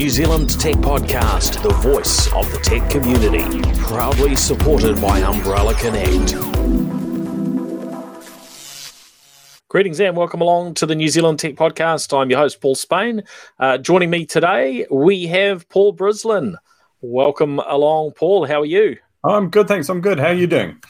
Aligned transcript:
New 0.00 0.08
Zealand 0.08 0.58
Tech 0.58 0.76
Podcast, 0.76 1.62
the 1.62 1.74
voice 1.74 2.32
of 2.32 2.50
the 2.52 2.58
tech 2.60 2.88
community, 2.88 3.60
proudly 3.82 4.34
supported 4.34 4.98
by 4.98 5.20
Umbrellar 5.20 5.74
Connect. 5.78 6.32
Greetings 9.68 10.00
and 10.00 10.16
welcome 10.16 10.40
along 10.40 10.72
to 10.72 10.86
the 10.86 10.94
New 10.94 11.08
Zealand 11.08 11.38
Tech 11.38 11.54
Podcast. 11.54 12.18
I'm 12.18 12.30
your 12.30 12.38
host, 12.38 12.62
Paul 12.62 12.76
Spain. 12.76 13.24
Uh, 13.58 13.76
joining 13.76 14.08
me 14.08 14.24
today, 14.24 14.86
we 14.90 15.26
have 15.26 15.68
Paul 15.68 15.94
Brislen. 15.94 16.54
Welcome 17.02 17.58
along, 17.58 18.12
Paul. 18.12 18.46
How 18.46 18.62
are 18.62 18.64
you? 18.64 18.96
I'm 19.22 19.50
good, 19.50 19.68
thanks. 19.68 19.90
I'm 19.90 20.00
good. 20.00 20.18
How 20.18 20.28
are 20.28 20.32
you 20.32 20.46
doing? 20.46 20.82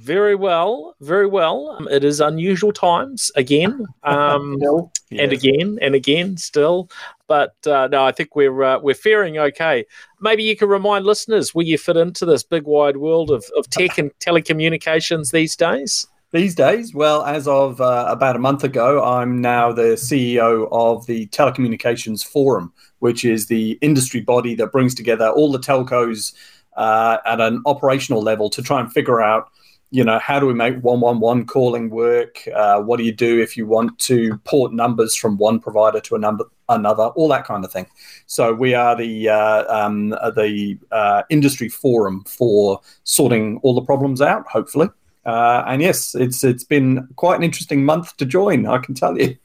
Very 0.00 0.34
well, 0.34 0.96
very 1.00 1.26
well. 1.26 1.76
Um, 1.78 1.88
it 1.88 2.02
is 2.02 2.20
unusual 2.20 2.72
times 2.72 3.30
again, 3.36 3.86
um, 4.02 4.56
yes. 4.60 5.20
and 5.20 5.32
again 5.32 5.78
and 5.80 5.94
again 5.94 6.36
still. 6.36 6.90
But 7.32 7.66
uh, 7.66 7.88
no, 7.90 8.04
I 8.04 8.12
think 8.12 8.36
we're 8.36 8.62
uh, 8.62 8.78
we're 8.80 8.94
faring 8.94 9.38
okay. 9.38 9.86
Maybe 10.20 10.42
you 10.42 10.54
can 10.54 10.68
remind 10.68 11.06
listeners 11.06 11.54
where 11.54 11.64
you 11.64 11.78
fit 11.78 11.96
into 11.96 12.26
this 12.26 12.42
big 12.42 12.64
wide 12.64 12.98
world 12.98 13.30
of, 13.30 13.42
of 13.56 13.70
tech 13.70 13.96
and 13.96 14.10
telecommunications 14.18 15.32
these 15.32 15.56
days. 15.56 16.06
These 16.32 16.54
days, 16.54 16.94
well, 16.94 17.24
as 17.24 17.48
of 17.48 17.80
uh, 17.80 18.04
about 18.06 18.36
a 18.36 18.38
month 18.38 18.64
ago, 18.64 19.02
I'm 19.02 19.40
now 19.40 19.72
the 19.72 19.94
CEO 19.94 20.68
of 20.72 21.06
the 21.06 21.26
Telecommunications 21.28 22.22
Forum, 22.22 22.70
which 22.98 23.24
is 23.24 23.46
the 23.46 23.78
industry 23.80 24.20
body 24.20 24.54
that 24.56 24.70
brings 24.70 24.94
together 24.94 25.30
all 25.30 25.50
the 25.50 25.58
telcos 25.58 26.34
uh, 26.76 27.16
at 27.24 27.40
an 27.40 27.62
operational 27.64 28.20
level 28.20 28.50
to 28.50 28.60
try 28.60 28.78
and 28.78 28.92
figure 28.92 29.22
out 29.22 29.48
you 29.92 30.02
know, 30.02 30.18
how 30.18 30.40
do 30.40 30.46
we 30.46 30.54
make 30.54 30.82
111 30.82 31.44
calling 31.46 31.90
work? 31.90 32.48
Uh, 32.54 32.80
what 32.80 32.96
do 32.96 33.04
you 33.04 33.12
do 33.12 33.40
if 33.40 33.58
you 33.58 33.66
want 33.66 33.98
to 33.98 34.38
port 34.38 34.72
numbers 34.72 35.14
from 35.14 35.36
one 35.36 35.60
provider 35.60 36.00
to 36.00 36.16
a 36.16 36.18
number, 36.18 36.46
another? 36.70 37.04
All 37.08 37.28
that 37.28 37.44
kind 37.44 37.62
of 37.62 37.70
thing. 37.70 37.86
So 38.26 38.54
we 38.54 38.72
are 38.72 38.96
the 38.96 39.28
uh, 39.28 39.64
um, 39.68 40.14
uh, 40.14 40.30
the 40.30 40.78
uh, 40.90 41.24
industry 41.28 41.68
forum 41.68 42.24
for 42.24 42.80
sorting 43.04 43.58
all 43.62 43.74
the 43.74 43.82
problems 43.82 44.22
out. 44.22 44.46
Hopefully, 44.48 44.88
uh, 45.26 45.62
and 45.66 45.82
yes, 45.82 46.14
it's 46.14 46.42
it's 46.42 46.64
been 46.64 47.06
quite 47.16 47.36
an 47.36 47.42
interesting 47.42 47.84
month 47.84 48.16
to 48.16 48.24
join. 48.24 48.66
I 48.66 48.78
can 48.78 48.94
tell 48.94 49.18
you. 49.18 49.36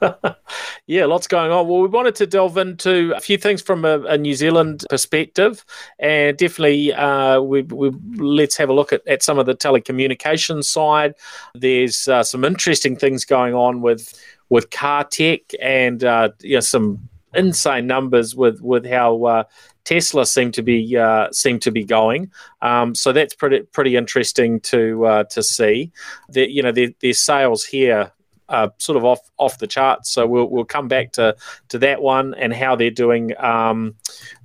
yeah, 0.86 1.04
lots 1.04 1.26
going 1.26 1.50
on. 1.50 1.68
Well, 1.68 1.80
we 1.80 1.88
wanted 1.88 2.14
to 2.16 2.26
delve 2.26 2.56
into 2.56 3.12
a 3.14 3.20
few 3.20 3.36
things 3.36 3.62
from 3.62 3.84
a, 3.84 4.00
a 4.02 4.18
New 4.18 4.34
Zealand 4.34 4.84
perspective, 4.88 5.64
and 5.98 6.36
definitely 6.36 6.92
uh, 6.92 7.40
we, 7.40 7.62
we, 7.62 7.90
let's 8.16 8.56
have 8.56 8.68
a 8.68 8.72
look 8.72 8.92
at, 8.92 9.06
at 9.06 9.22
some 9.22 9.38
of 9.38 9.46
the 9.46 9.54
telecommunications 9.54 10.64
side. 10.64 11.14
There's 11.54 12.08
uh, 12.08 12.22
some 12.22 12.44
interesting 12.44 12.96
things 12.96 13.24
going 13.24 13.54
on 13.54 13.82
with 13.82 14.18
with 14.48 14.70
car 14.70 15.04
tech, 15.04 15.40
and 15.60 16.02
uh, 16.04 16.30
you 16.40 16.54
know, 16.54 16.60
some 16.60 17.08
insane 17.34 17.86
numbers 17.86 18.34
with 18.34 18.60
with 18.60 18.86
how 18.86 19.24
uh, 19.24 19.44
Tesla 19.84 20.26
seem 20.26 20.52
to 20.52 20.62
be 20.62 20.96
uh, 20.96 21.28
seem 21.32 21.58
to 21.60 21.70
be 21.70 21.84
going. 21.84 22.30
Um, 22.62 22.94
so 22.94 23.12
that's 23.12 23.34
pretty 23.34 23.62
pretty 23.62 23.96
interesting 23.96 24.60
to 24.60 25.04
uh, 25.06 25.24
to 25.24 25.42
see. 25.42 25.92
That 26.30 26.50
you 26.50 26.62
know 26.62 26.72
their, 26.72 26.88
their 27.00 27.14
sales 27.14 27.64
here 27.64 28.12
uh, 28.50 28.68
sort 28.78 28.98
of 28.98 29.04
off 29.04 29.30
off 29.38 29.58
the 29.58 29.66
charts. 29.66 30.10
So 30.10 30.26
we'll 30.26 30.50
we'll 30.50 30.64
come 30.64 30.88
back 30.88 31.12
to 31.12 31.36
to 31.68 31.78
that 31.78 32.02
one 32.02 32.34
and 32.34 32.52
how 32.52 32.76
they're 32.76 32.90
doing 32.90 33.32
um, 33.38 33.94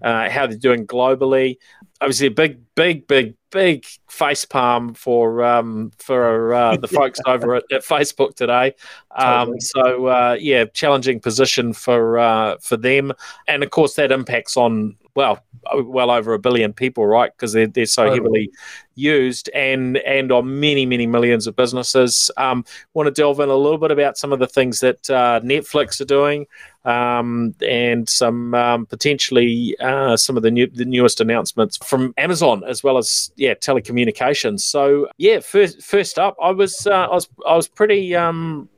uh, 0.01 0.29
how 0.29 0.47
they're 0.47 0.57
doing 0.57 0.87
globally. 0.87 1.57
Obviously, 2.01 2.27
a 2.27 2.31
big 2.31 2.59
big 2.75 3.07
big 3.07 3.35
big 3.51 3.85
face 4.07 4.45
palm 4.45 4.93
for 4.93 5.43
um, 5.43 5.91
for 5.97 6.53
uh, 6.53 6.77
the 6.81 6.87
folks 6.87 7.19
over 7.25 7.55
at, 7.55 7.63
at, 7.71 7.81
Facebook 7.81 8.35
today. 8.35 8.73
Um, 9.15 9.47
totally. 9.47 9.59
So 9.61 10.05
uh, 10.05 10.37
yeah, 10.39 10.65
challenging 10.65 11.19
position 11.19 11.73
for 11.73 12.19
uh, 12.19 12.57
for 12.61 12.77
them, 12.77 13.11
and 13.47 13.63
of 13.63 13.71
course 13.71 13.95
that 13.95 14.11
impacts 14.11 14.55
on 14.55 14.95
well, 15.15 15.43
well 15.73 16.11
over 16.11 16.33
a 16.33 16.39
billion 16.39 16.73
people, 16.73 17.07
right? 17.07 17.31
Because 17.35 17.53
they're, 17.53 17.67
they're 17.67 17.85
so 17.85 18.03
totally. 18.03 18.17
heavily 18.17 18.51
used 18.95 19.49
and 19.53 19.97
and 19.97 20.31
on 20.31 20.59
many 20.59 20.85
many 20.85 21.07
millions 21.07 21.47
of 21.47 21.55
businesses. 21.55 22.29
Um, 22.37 22.65
want 22.93 23.07
to 23.07 23.11
delve 23.11 23.39
in 23.39 23.49
a 23.49 23.55
little 23.55 23.77
bit 23.77 23.91
about 23.91 24.17
some 24.17 24.33
of 24.33 24.39
the 24.39 24.47
things 24.47 24.81
that 24.81 25.09
uh, 25.09 25.39
Netflix 25.41 25.99
are 26.01 26.05
doing, 26.05 26.47
um, 26.83 27.55
and 27.65 28.07
some 28.09 28.53
um, 28.53 28.85
potentially 28.85 29.75
uh, 29.79 30.17
some 30.17 30.37
of 30.37 30.43
the 30.43 30.51
new 30.51 30.67
the 30.67 30.85
newest 30.85 31.21
announcements 31.21 31.77
from 31.77 32.13
Amazon 32.17 32.63
as 32.67 32.83
well 32.83 32.97
as 32.97 33.31
yeah 33.37 33.53
telecommunications. 33.53 34.61
So 34.61 35.07
yeah, 35.17 35.39
first 35.39 35.81
first 35.81 36.19
up, 36.19 36.35
I 36.41 36.51
was 36.51 36.85
uh, 36.87 36.91
I 36.91 37.15
was 37.15 37.29
I 37.47 37.55
was 37.55 37.67
pretty. 37.67 38.15
Um, 38.15 38.69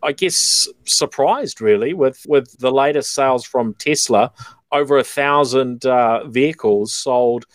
I 0.00 0.12
guess 0.12 0.68
surprised 0.84 1.60
really 1.60 1.92
with 1.92 2.24
with 2.28 2.56
the 2.60 2.70
latest 2.70 3.14
sales 3.14 3.44
from 3.44 3.74
Tesla 3.74 4.32
over 4.72 4.98
a 4.98 5.04
thousand 5.04 5.86
uh, 5.86 6.24
vehicles 6.28 6.92
sold 6.92 7.46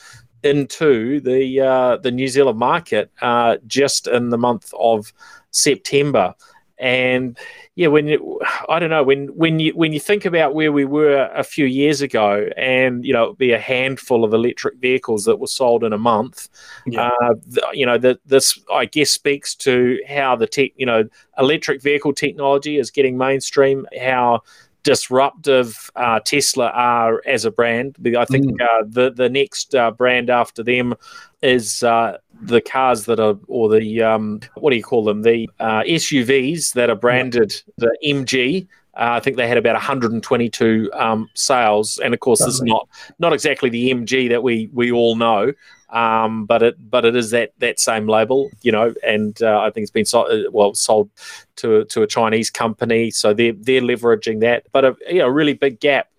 into 0.44 1.20
the 1.22 1.62
uh, 1.62 1.98
the 1.98 2.12
New 2.12 2.28
Zealand 2.28 2.60
market 2.60 3.12
uh, 3.22 3.58
just 3.66 4.08
in 4.08 4.30
the 4.30 4.38
month 4.38 4.74
of 4.78 5.14
September. 5.52 6.36
And 6.80 7.38
yeah, 7.76 7.88
when 7.88 8.08
you, 8.08 8.42
I 8.68 8.78
don't 8.80 8.90
know 8.90 9.04
when 9.04 9.28
when 9.28 9.60
you 9.60 9.72
when 9.74 9.94
you 9.94 10.00
think 10.00 10.26
about 10.26 10.54
where 10.54 10.72
we 10.72 10.86
were 10.86 11.30
a 11.34 11.44
few 11.44 11.66
years 11.66 12.02
ago, 12.02 12.50
and 12.58 13.06
you 13.06 13.14
know, 13.14 13.24
it'd 13.26 13.38
be 13.38 13.54
a 13.54 13.60
handful 13.60 14.24
of 14.26 14.34
electric 14.34 14.78
vehicles 14.80 15.24
that 15.26 15.40
were 15.40 15.48
sold 15.48 15.84
in 15.84 15.94
a 15.94 15.98
month. 15.98 16.50
Yeah. 16.86 17.10
Uh, 17.10 17.36
you 17.72 17.86
know, 17.86 17.98
that 18.00 18.20
this 18.26 18.60
I 18.72 18.86
guess 18.86 19.12
speaks 19.12 19.56
to 19.56 20.00
how 20.10 20.36
the 20.36 20.48
tech, 20.48 20.72
you 20.76 20.86
know, 20.86 21.08
electric 21.38 21.82
vehicle 21.82 22.14
technology 22.14 22.78
is 22.78 22.92
getting 22.92 23.18
mainstream. 23.18 23.88
How 24.02 24.42
disruptive 24.84 25.90
uh, 25.96 26.20
Tesla 26.20 26.70
are 26.70 27.22
as 27.26 27.46
a 27.46 27.52
brand. 27.52 27.96
I 28.18 28.26
think 28.26 28.46
mm. 28.46 28.62
uh, 28.62 28.84
the 28.88 29.12
the 29.12 29.30
next 29.30 29.74
uh, 29.74 29.92
brand 29.92 30.30
after 30.30 30.64
them 30.64 30.94
is 31.42 31.84
uh, 31.84 32.18
the 32.42 32.62
cars 32.62 33.06
that 33.06 33.20
are, 33.20 33.38
or 33.48 33.70
the 33.70 34.02
um, 34.02 34.42
what 34.56 34.72
do 34.72 34.78
you 34.78 34.84
call 34.84 35.04
them? 35.04 35.22
The 35.22 35.50
uh, 35.60 35.82
SUVs 35.84 36.74
that 36.74 36.90
are 36.90 36.96
branded 36.96 37.54
the 37.78 37.96
MG. 38.06 38.68
Uh, 38.96 39.18
I 39.18 39.20
think 39.20 39.38
they 39.38 39.48
had 39.48 39.58
about 39.58 39.74
122 39.74 40.92
um, 40.94 41.30
sales, 41.34 41.98
and 41.98 42.14
of 42.14 42.20
course, 42.20 42.40
this 42.40 42.56
is 42.56 42.62
not 42.62 42.88
not 43.18 43.34
exactly 43.34 43.70
the 43.70 43.92
MG 43.92 44.30
that 44.30 44.44
we 44.44 44.70
we 44.72 44.92
all 44.92 45.16
know, 45.16 45.52
um, 45.90 46.46
but 46.46 46.62
it 46.62 46.76
but 46.92 47.04
it 47.04 47.16
is 47.16 47.32
that 47.32 47.54
that 47.58 47.80
same 47.80 48.08
label, 48.08 48.52
you 48.62 48.72
know, 48.72 48.94
and 49.04 49.42
uh, 49.42 49.62
I 49.62 49.72
think 49.72 49.84
it's 49.84 49.92
been 49.92 50.06
sold, 50.06 50.30
uh, 50.32 50.52
well 50.52 50.76
sold 50.76 51.10
to 51.58 51.86
to 51.86 52.04
a 52.04 52.08
Chinese 52.08 52.52
company, 52.52 53.10
so 53.10 53.34
they're 53.34 53.54
they're 53.54 53.82
leveraging 53.82 54.42
that, 54.42 54.66
but 54.72 54.86
a 54.86 54.96
you 55.08 55.20
know, 55.20 55.28
really 55.28 55.54
big 55.54 55.80
gap. 55.80 56.10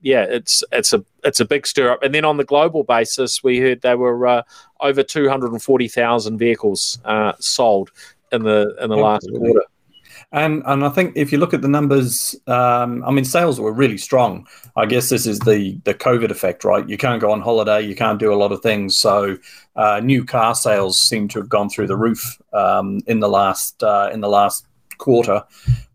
Yeah, 0.00 0.22
it's 0.22 0.62
it's 0.70 0.92
a 0.92 1.04
it's 1.24 1.40
a 1.40 1.44
big 1.44 1.66
stir 1.66 1.90
up, 1.90 2.02
and 2.02 2.14
then 2.14 2.24
on 2.24 2.36
the 2.36 2.44
global 2.44 2.84
basis, 2.84 3.42
we 3.42 3.58
heard 3.58 3.82
there 3.82 3.98
were 3.98 4.26
uh, 4.26 4.42
over 4.80 5.02
two 5.02 5.28
hundred 5.28 5.52
and 5.52 5.62
forty 5.62 5.88
thousand 5.88 6.38
vehicles 6.38 7.00
uh, 7.04 7.32
sold 7.40 7.90
in 8.30 8.44
the 8.44 8.76
in 8.80 8.88
the 8.88 8.96
last 8.96 9.28
quarter. 9.36 9.62
And 10.32 10.62
and 10.64 10.84
I 10.84 10.90
think 10.90 11.16
if 11.16 11.32
you 11.32 11.38
look 11.38 11.54
at 11.54 11.60
the 11.60 11.68
numbers, 11.68 12.36
um, 12.46 13.02
I 13.04 13.10
mean, 13.10 13.24
sales 13.24 13.60
were 13.60 13.72
really 13.72 13.98
strong. 13.98 14.46
I 14.76 14.86
guess 14.86 15.08
this 15.08 15.26
is 15.26 15.40
the 15.40 15.80
the 15.84 15.94
COVID 15.94 16.30
effect, 16.30 16.62
right? 16.64 16.88
You 16.88 16.96
can't 16.96 17.20
go 17.20 17.32
on 17.32 17.40
holiday, 17.40 17.80
you 17.82 17.96
can't 17.96 18.20
do 18.20 18.32
a 18.32 18.36
lot 18.36 18.52
of 18.52 18.60
things, 18.60 18.96
so 18.96 19.36
uh, 19.74 20.00
new 20.00 20.24
car 20.24 20.54
sales 20.54 21.00
seem 21.00 21.26
to 21.28 21.40
have 21.40 21.48
gone 21.48 21.68
through 21.68 21.88
the 21.88 21.96
roof 21.96 22.40
um, 22.52 23.00
in 23.08 23.18
the 23.18 23.28
last 23.28 23.82
uh, 23.82 24.10
in 24.12 24.20
the 24.20 24.28
last 24.28 24.66
quarter. 24.98 25.42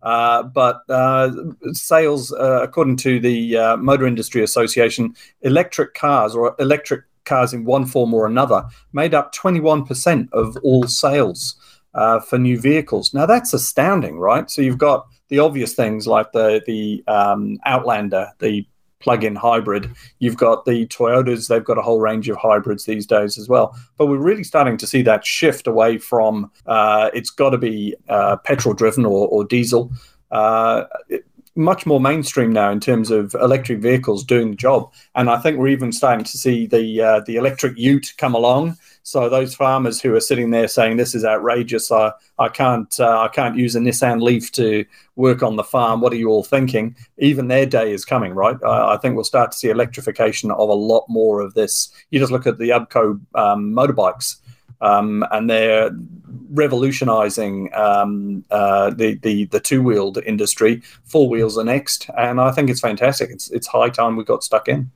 Uh, 0.04 0.44
but 0.44 0.82
uh, 0.90 1.32
sales, 1.72 2.34
uh, 2.34 2.60
according 2.62 2.98
to 2.98 3.22
the 3.22 3.56
uh, 3.56 3.78
Motor 3.78 4.06
Industry 4.06 4.44
Association, 4.44 5.16
electric 5.44 5.94
cars 5.94 6.36
or 6.36 6.56
electric 6.60 7.04
cars 7.24 7.54
in 7.54 7.64
one 7.64 7.86
form 7.86 8.14
or 8.14 8.28
another 8.28 8.66
made 8.94 9.14
up 9.14 9.34
21% 9.34 10.32
of 10.32 10.58
all 10.58 10.84
sales 10.88 11.56
uh, 11.96 12.20
for 12.20 12.38
new 12.38 12.60
vehicles. 12.60 13.14
Now 13.14 13.26
that's 13.26 13.54
astounding, 13.54 14.20
right? 14.20 14.50
So 14.52 14.62
you've 14.62 14.78
got 14.78 15.08
the 15.30 15.40
obvious 15.40 15.74
things 15.74 16.06
like 16.06 16.32
the 16.34 16.62
the 16.68 17.04
um, 17.08 17.58
Outlander, 17.66 18.32
the 18.40 18.68
plug-in 19.00 19.36
hybrid. 19.36 19.92
You've 20.20 20.38
got 20.38 20.66
the 20.66 20.86
Toyotas; 20.88 21.48
they've 21.48 21.64
got 21.64 21.78
a 21.78 21.82
whole 21.82 22.00
range 22.00 22.30
of 22.30 22.38
hybrids 22.38 22.86
these 22.86 23.06
days 23.08 23.38
as 23.38 23.48
well. 23.48 23.76
But 23.98 24.08
we're 24.08 24.18
really 24.18 24.44
starting 24.44 24.78
to 24.78 24.88
see 24.88 25.02
that 25.04 25.26
shift 25.26 25.68
away 25.68 25.98
from 25.98 26.52
uh, 26.66 27.10
it's 27.14 27.30
got 27.30 27.52
to 27.52 27.58
be 27.58 27.96
uh, 28.10 28.38
petrol-driven 28.38 29.06
or, 29.06 29.28
or 29.28 29.46
diesel. 29.46 29.92
Uh, 30.32 30.84
it, 31.10 31.26
much 31.58 31.86
more 31.86 32.02
mainstream 32.02 32.52
now 32.52 32.70
in 32.70 32.82
terms 32.82 33.10
of 33.10 33.34
electric 33.36 33.80
vehicles 33.80 34.26
doing 34.26 34.50
the 34.50 34.58
job, 34.58 34.92
and 35.16 35.30
I 35.30 35.38
think 35.38 35.58
we're 35.58 35.70
even 35.70 35.94
starting 35.94 36.26
to 36.26 36.38
see 36.38 36.68
the 36.68 37.02
uh, 37.02 37.20
the 37.22 37.38
electric 37.38 37.78
Ute 37.78 38.14
come 38.18 38.36
along 38.36 38.78
so 39.06 39.30
those 39.30 39.54
farmers 39.54 40.02
who 40.02 40.16
are 40.16 40.20
sitting 40.20 40.50
there 40.50 40.68
saying 40.68 40.98
this 40.98 41.14
is 41.14 41.24
outrageous, 41.24 41.92
I, 41.92 42.12
I 42.40 42.50
can't 42.50 43.00
uh, 43.00 43.22
I 43.22 43.28
can't 43.28 43.56
use 43.56 43.76
a 43.76 43.80
Nissan 43.80 44.20
Leaf 44.20 44.52
to 44.54 44.84
work 45.16 45.44
on 45.44 45.58
the 45.58 45.64
farm. 45.64 46.02
What 46.02 46.12
are 46.12 46.18
you 46.18 46.30
all 46.30 46.44
thinking? 46.44 46.96
Even 47.20 47.48
their 47.48 47.68
day 47.68 47.94
is 47.94 48.04
coming, 48.04 48.34
right? 48.34 48.58
I 48.64 48.98
think 48.98 49.14
we'll 49.14 49.24
start 49.24 49.52
to 49.52 49.58
see 49.58 49.70
electrification 49.70 50.50
of 50.50 50.70
a 50.70 50.80
lot 50.92 51.06
more 51.08 51.40
of 51.46 51.54
this. 51.54 51.90
You 52.10 52.20
just 52.20 52.32
look 52.32 52.48
at 52.48 52.58
the 52.58 52.70
Ubco 52.70 53.22
um, 53.36 53.74
motorbikes. 53.74 54.38
um, 54.82 55.26
and 55.32 55.50
they're 55.50 55.92
revolutionizing 56.52 57.74
um, 57.74 58.44
uh, 58.52 58.90
the, 58.92 59.16
the 59.16 59.46
the 59.46 59.60
two 59.60 59.82
wheeled 59.82 60.18
industry. 60.26 60.82
Four 61.06 61.30
wheels 61.30 61.58
are 61.58 61.64
next, 61.64 62.10
and 62.18 62.40
I 62.40 62.52
think 62.52 62.70
it's 62.70 62.82
fantastic. 62.82 63.30
It's 63.30 63.50
it's 63.52 63.68
high 63.68 63.90
time 63.90 64.16
we 64.16 64.24
got 64.24 64.44
stuck 64.44 64.68
in. 64.68 64.92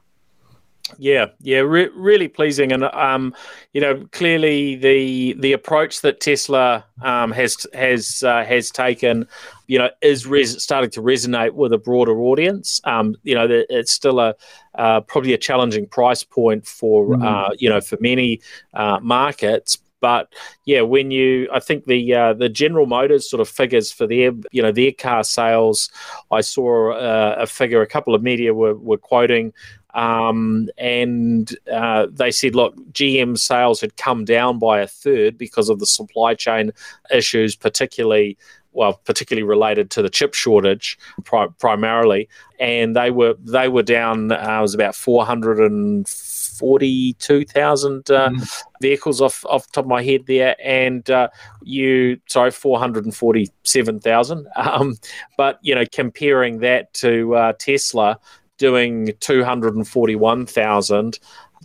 Yeah, 0.98 1.28
yeah, 1.42 1.60
re- 1.60 1.90
really 1.96 2.28
pleasing, 2.28 2.72
and 2.72 2.84
um, 2.84 3.34
you 3.74 3.82
know, 3.82 4.06
clearly 4.12 4.76
the 4.76 5.34
the 5.34 5.54
approach 5.54 6.02
that 6.02 6.20
Tesla 6.20 6.86
um, 7.02 7.32
has 7.32 7.66
has 7.74 8.24
uh, 8.24 8.44
has 8.44 8.72
taken, 8.72 9.28
you 9.68 9.78
know, 9.78 9.90
is 10.02 10.26
res- 10.26 10.62
starting 10.62 10.90
to 10.92 11.02
resonate 11.02 11.54
with 11.54 11.74
a 11.74 11.78
broader 11.78 12.20
audience. 12.20 12.82
Um, 12.84 13.16
you 13.24 13.36
know, 13.36 13.48
it's 13.50 13.92
still 13.92 14.20
a 14.20 14.36
uh, 14.76 15.02
probably 15.02 15.34
a 15.34 15.38
challenging 15.38 15.86
price 15.86 16.24
point 16.24 16.66
for 16.66 17.10
mm. 17.10 17.24
uh, 17.24 17.54
you 17.58 17.70
know 17.70 17.82
for 17.82 17.98
many 18.02 18.42
uh, 18.74 19.00
markets, 19.02 19.78
but 20.02 20.34
yeah, 20.66 20.82
when 20.82 21.12
you, 21.12 21.50
I 21.54 21.60
think 21.60 21.86
the 21.86 22.14
uh, 22.14 22.34
the 22.34 22.50
General 22.50 22.86
Motors 22.86 23.30
sort 23.30 23.42
of 23.42 23.50
figures 23.50 23.92
for 23.92 24.08
their 24.08 24.32
you 24.52 24.62
know 24.62 24.72
their 24.72 24.92
car 24.92 25.24
sales, 25.24 25.90
I 26.32 26.42
saw 26.42 26.94
uh, 26.94 27.36
a 27.40 27.48
figure 27.48 27.82
a 27.82 27.88
couple 27.88 28.16
of 28.16 28.24
media 28.24 28.54
were, 28.54 28.76
were 28.76 28.98
quoting 28.98 29.54
um, 29.94 30.70
and 30.78 31.56
uh, 31.72 32.08
they 32.12 32.32
said, 32.32 32.56
look, 32.56 32.76
GM 32.92 33.38
sales 33.38 33.82
had 33.82 33.98
come 33.98 34.26
down 34.26 34.60
by 34.60 34.80
a 34.80 34.88
third 34.88 35.38
because 35.38 35.70
of 35.70 35.80
the 35.80 35.88
supply 35.88 36.36
chain 36.36 36.72
issues, 37.12 37.56
particularly 37.56 38.38
well, 38.72 39.02
particularly 39.04 39.44
related 39.44 39.90
to 39.92 40.02
the 40.02 40.10
chip 40.10 40.34
shortage, 40.34 40.98
pri- 41.24 41.48
primarily, 41.60 42.30
and 42.60 42.96
they 42.96 43.12
were 43.12 43.36
they 43.44 43.68
were 43.68 43.84
down. 43.84 44.32
Uh, 44.32 44.58
it 44.60 44.62
was 44.62 44.76
about 44.76 44.96
four 44.96 45.26
hundred 45.26 45.60
and 45.60 46.08
forty-two 46.08 47.46
thousand 47.46 48.10
uh, 48.12 48.30
mm. 48.30 48.64
vehicles 48.82 49.22
off 49.22 49.44
off 49.46 49.66
the 49.66 49.72
top 49.74 49.86
of 49.86 49.90
my 49.90 50.04
head 50.04 50.26
there, 50.28 50.56
and 50.64 51.10
uh, 51.10 51.30
you 51.64 52.20
sorry, 52.28 52.52
four 52.52 52.78
hundred 52.78 53.06
and 53.06 53.16
forty-seven 53.16 54.00
thousand. 54.00 54.48
Um, 54.56 54.98
but 55.36 55.58
you 55.62 55.74
know, 55.74 55.86
comparing 55.92 56.60
that 56.60 56.94
to 56.96 57.34
uh, 57.34 57.54
Tesla, 57.60 58.20
doing 58.60 59.14
241,000, 59.20 61.20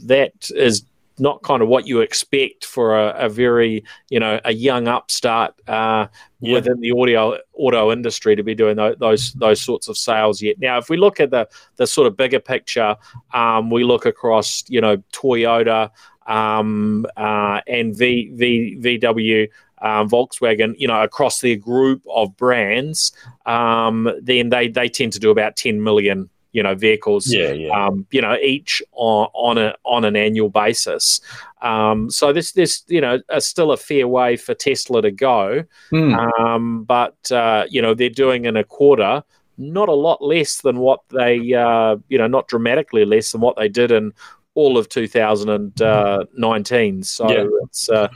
that 0.05 0.51
is 0.55 0.85
not 1.19 1.43
kind 1.43 1.63
of 1.63 1.69
what 1.69 1.87
you 1.87 2.01
expect 2.01 2.65
for 2.65 2.99
a, 2.99 3.27
a 3.27 3.29
very, 3.29 3.85
you 4.09 4.19
know, 4.19 4.41
a 4.45 4.53
young 4.53 4.89
upstart 4.89 5.55
uh, 5.69 6.07
yeah. 6.41 6.55
within 6.55 6.81
the 6.81 6.91
audio 6.91 7.39
auto 7.55 7.93
industry 7.93 8.35
to 8.35 8.43
be 8.43 8.55
doing 8.55 8.77
those, 8.77 8.97
those, 8.99 9.33
those 9.35 9.61
sorts 9.61 9.89
of 9.89 9.97
sales 9.97 10.43
yet. 10.43 10.59
Now, 10.59 10.79
if 10.79 10.89
we 10.89 10.97
look 10.97 11.21
at 11.21 11.31
the 11.31 11.49
the 11.77 11.87
sort 11.87 12.07
of 12.07 12.17
bigger 12.17 12.41
picture, 12.41 12.97
um, 13.33 13.71
we 13.71 13.85
look 13.85 14.07
across, 14.07 14.65
you 14.69 14.81
know, 14.81 14.97
Toyota 15.13 15.91
um, 16.27 17.07
uh, 17.17 17.61
and 17.67 17.97
v, 17.97 18.31
v, 18.35 18.79
VW. 18.81 19.49
Um, 19.83 20.09
Volkswagen, 20.09 20.75
you 20.79 20.89
know, 20.89 21.03
across 21.03 21.43
their 21.43 21.57
group 21.57 22.01
of 22.09 22.35
brands, 22.39 23.13
um, 23.45 24.11
then 24.23 24.49
they 24.49 24.69
they 24.69 24.89
tend 24.89 25.13
to 25.13 25.19
do 25.19 25.31
about 25.31 25.57
10 25.57 25.83
million 25.83 26.31
you 26.55 26.63
know 26.63 26.75
vehicles 26.75 27.31
yeah, 27.31 27.53
yeah. 27.53 27.69
Um, 27.69 28.07
you 28.11 28.23
know 28.23 28.37
each 28.37 28.83
on, 28.93 29.29
on 29.35 29.59
a 29.59 29.75
on 29.85 30.05
an 30.07 30.17
annual 30.17 30.49
basis 30.49 31.21
um, 31.61 32.11
so 32.11 32.33
this 32.33 32.53
this 32.53 32.83
you 32.87 33.01
know 33.01 33.19
is 33.31 33.47
still 33.47 33.73
a 33.73 33.77
fair 33.77 34.09
way 34.09 34.37
for 34.37 34.55
Tesla 34.55 35.03
to 35.03 35.11
go 35.11 35.65
mm. 35.93 36.39
um, 36.39 36.85
but 36.85 37.31
uh, 37.31 37.67
you 37.69 37.83
know 37.83 37.93
they're 37.93 38.09
doing 38.09 38.47
in 38.47 38.57
a 38.57 38.65
quarter 38.65 39.23
not 39.59 39.89
a 39.89 39.95
lot 39.95 40.23
less 40.23 40.63
than 40.63 40.79
what 40.79 41.01
they 41.11 41.53
uh, 41.53 41.97
you 42.09 42.17
know 42.17 42.29
not 42.29 42.49
dramatically 42.49 43.05
less 43.05 43.33
than 43.33 43.41
what 43.41 43.57
they 43.57 43.69
did 43.69 43.91
in 43.91 44.13
all 44.55 44.79
of 44.79 44.89
2019 44.89 47.03
so 47.03 47.31
yeah. 47.31 47.45
it's 47.65 47.89
uh, 47.89 48.09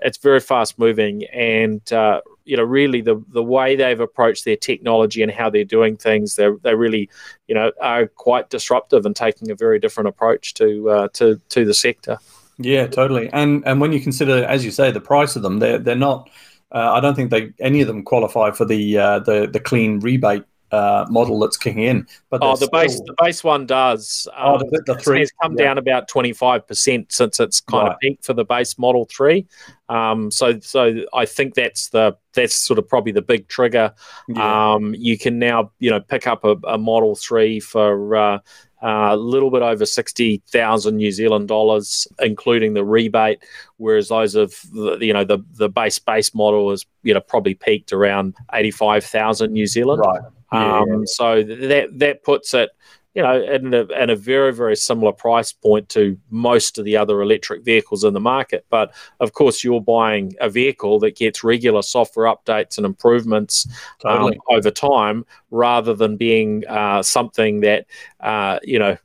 it's 0.00 0.18
very 0.18 0.40
fast 0.40 0.76
moving 0.78 1.24
and 1.26 1.92
uh, 1.92 2.20
you 2.44 2.56
know 2.56 2.62
really 2.62 3.00
the 3.00 3.22
the 3.28 3.42
way 3.42 3.76
they've 3.76 4.00
approached 4.00 4.44
their 4.44 4.56
technology 4.56 5.22
and 5.22 5.32
how 5.32 5.48
they're 5.48 5.64
doing 5.64 5.96
things 5.96 6.36
they 6.36 6.48
they 6.62 6.74
really 6.74 7.08
you 7.48 7.54
know 7.54 7.72
are 7.80 8.06
quite 8.06 8.50
disruptive 8.50 9.06
and 9.06 9.16
taking 9.16 9.50
a 9.50 9.54
very 9.54 9.78
different 9.78 10.08
approach 10.08 10.54
to 10.54 10.90
uh, 10.90 11.08
to 11.08 11.40
to 11.48 11.64
the 11.64 11.74
sector. 11.74 12.18
Yeah 12.58 12.86
totally. 12.86 13.30
And 13.32 13.62
and 13.66 13.80
when 13.80 13.92
you 13.92 14.00
consider 14.00 14.44
as 14.44 14.64
you 14.64 14.70
say 14.70 14.90
the 14.90 15.00
price 15.00 15.36
of 15.36 15.42
them 15.42 15.58
they're 15.58 15.78
they're 15.78 15.96
not 15.96 16.28
uh, 16.72 16.92
I 16.92 17.00
don't 17.00 17.14
think 17.14 17.30
they 17.30 17.52
any 17.60 17.80
of 17.80 17.86
them 17.86 18.02
qualify 18.02 18.50
for 18.50 18.64
the 18.64 18.98
uh, 18.98 19.18
the 19.20 19.48
the 19.50 19.60
clean 19.60 20.00
rebate 20.00 20.44
uh, 20.74 21.06
model 21.08 21.38
that's 21.38 21.56
kicking 21.56 21.82
in. 21.82 22.06
But 22.30 22.42
oh, 22.42 22.50
the 22.50 22.66
still... 22.66 22.68
base 22.70 23.00
the 23.00 23.14
base 23.18 23.44
one 23.44 23.66
does. 23.66 24.28
Um, 24.36 24.54
oh, 24.54 24.58
the, 24.58 24.82
the 24.86 24.94
three 24.96 25.20
has 25.20 25.30
come 25.42 25.54
yeah. 25.56 25.64
down 25.64 25.78
about 25.78 26.08
twenty 26.08 26.32
five 26.32 26.66
percent 26.66 27.12
since 27.12 27.40
it's 27.40 27.60
kind 27.60 27.88
right. 27.88 27.92
of 27.94 28.00
peaked 28.00 28.24
for 28.24 28.34
the 28.34 28.44
base 28.44 28.78
Model 28.78 29.06
Three. 29.06 29.46
Um, 29.88 30.30
so 30.30 30.58
so 30.60 31.04
I 31.12 31.26
think 31.26 31.54
that's 31.54 31.90
the 31.90 32.16
that's 32.32 32.56
sort 32.56 32.78
of 32.78 32.88
probably 32.88 33.12
the 33.12 33.22
big 33.22 33.48
trigger. 33.48 33.92
Yeah. 34.28 34.72
Um, 34.74 34.94
you 34.96 35.18
can 35.18 35.38
now 35.38 35.72
you 35.78 35.90
know 35.90 36.00
pick 36.00 36.26
up 36.26 36.44
a, 36.44 36.56
a 36.66 36.78
Model 36.78 37.14
Three 37.14 37.60
for. 37.60 38.16
Uh, 38.16 38.38
a 38.86 39.16
little 39.16 39.50
bit 39.50 39.62
over 39.62 39.86
60,000 39.86 40.96
New 40.96 41.10
Zealand 41.10 41.48
dollars, 41.48 42.06
including 42.20 42.74
the 42.74 42.84
rebate, 42.84 43.42
whereas 43.78 44.08
those 44.08 44.34
of 44.34 44.60
the, 44.74 44.98
you 45.00 45.12
know 45.12 45.24
the 45.24 45.38
the 45.54 45.70
base 45.70 45.98
base 45.98 46.34
model 46.34 46.70
is 46.70 46.84
you 47.02 47.14
know 47.14 47.20
probably 47.20 47.54
peaked 47.54 47.92
around 47.92 48.34
85,000 48.52 49.52
New 49.52 49.66
Zealand. 49.66 50.02
Right. 50.04 50.20
Um, 50.54 51.06
so 51.06 51.42
that 51.42 51.98
that 51.98 52.22
puts 52.22 52.54
it, 52.54 52.70
you 53.14 53.22
know, 53.22 53.42
in 53.42 53.72
a, 53.72 53.84
in 54.02 54.10
a 54.10 54.16
very 54.16 54.52
very 54.52 54.76
similar 54.76 55.12
price 55.12 55.52
point 55.52 55.88
to 55.90 56.18
most 56.30 56.78
of 56.78 56.84
the 56.84 56.96
other 56.96 57.22
electric 57.22 57.64
vehicles 57.64 58.04
in 58.04 58.14
the 58.14 58.20
market. 58.20 58.66
But 58.70 58.94
of 59.20 59.32
course, 59.32 59.62
you're 59.62 59.80
buying 59.80 60.34
a 60.40 60.48
vehicle 60.48 60.98
that 61.00 61.16
gets 61.16 61.44
regular 61.44 61.82
software 61.82 62.26
updates 62.26 62.76
and 62.76 62.84
improvements 62.84 63.66
um, 64.04 64.18
totally. 64.18 64.36
um, 64.36 64.56
over 64.56 64.70
time, 64.70 65.24
rather 65.54 65.94
than 65.94 66.16
being 66.16 66.66
uh, 66.66 67.00
something 67.02 67.60
that 67.60 67.86
uh, 68.20 68.58
you 68.62 68.78
know 68.78 68.96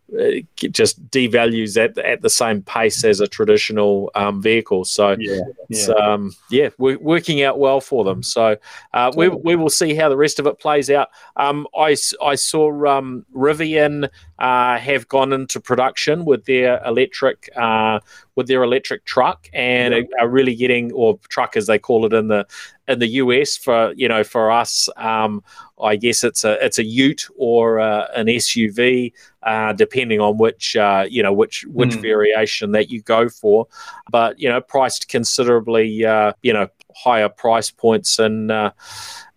just 0.55 1.05
devalues 1.09 1.77
at 1.77 1.97
at 1.99 2.21
the 2.21 2.29
same 2.29 2.61
pace 2.63 3.03
as 3.03 3.19
a 3.19 3.27
traditional 3.27 4.11
um, 4.15 4.41
vehicle. 4.41 4.83
So 4.83 5.15
yeah, 5.19 5.41
yeah. 5.69 5.87
Um, 5.93 6.31
yeah, 6.49 6.69
we're 6.77 6.97
working 6.99 7.43
out 7.43 7.59
well 7.59 7.79
for 7.79 8.03
them. 8.03 8.23
So 8.23 8.57
uh, 8.93 9.11
we 9.15 9.29
we 9.29 9.55
will 9.55 9.69
see 9.69 9.93
how 9.93 10.09
the 10.09 10.17
rest 10.17 10.39
of 10.39 10.47
it 10.47 10.59
plays 10.59 10.89
out. 10.89 11.09
Um, 11.35 11.67
I 11.77 11.95
I 12.21 12.35
saw 12.35 12.85
um, 12.87 13.25
Rivian 13.33 14.09
uh, 14.39 14.77
have 14.77 15.07
gone 15.09 15.33
into 15.33 15.59
production 15.59 16.23
with 16.23 16.45
their 16.45 16.81
electric 16.85 17.49
uh, 17.57 17.99
with 18.35 18.47
their 18.47 18.63
electric 18.63 19.03
truck 19.03 19.49
and 19.53 19.93
yeah. 19.93 20.01
are, 20.21 20.29
really 20.29 20.55
getting 20.55 20.91
or 20.93 21.19
truck 21.27 21.57
as 21.57 21.67
they 21.67 21.77
call 21.77 22.05
it 22.05 22.13
in 22.13 22.29
the 22.29 22.47
in 22.87 22.99
the 22.99 23.07
US 23.07 23.57
for 23.57 23.93
you 23.97 24.07
know 24.07 24.23
for 24.23 24.49
us 24.49 24.87
um, 24.95 25.43
I 25.81 25.97
guess 25.97 26.23
it's 26.23 26.45
a 26.45 26.63
it's 26.65 26.79
a 26.79 26.85
Ute 26.85 27.27
or 27.37 27.79
uh, 27.79 28.07
an 28.15 28.27
SUV 28.27 29.11
uh, 29.43 29.73
depending 29.73 30.21
on 30.21 30.37
which 30.37 30.75
uh, 30.77 31.05
you 31.09 31.21
know 31.21 31.33
which 31.33 31.65
which 31.67 31.91
mm. 31.91 32.01
variation 32.01 32.71
that 32.71 32.89
you 32.89 33.01
go 33.01 33.27
for 33.27 33.67
but 34.09 34.39
you 34.39 34.47
know 34.47 34.61
priced 34.61 35.09
considerably 35.09 36.05
uh, 36.05 36.31
you 36.41 36.53
know 36.53 36.69
higher 36.95 37.29
price 37.29 37.71
points 37.71 38.19
and 38.19 38.51
uh, 38.51 38.71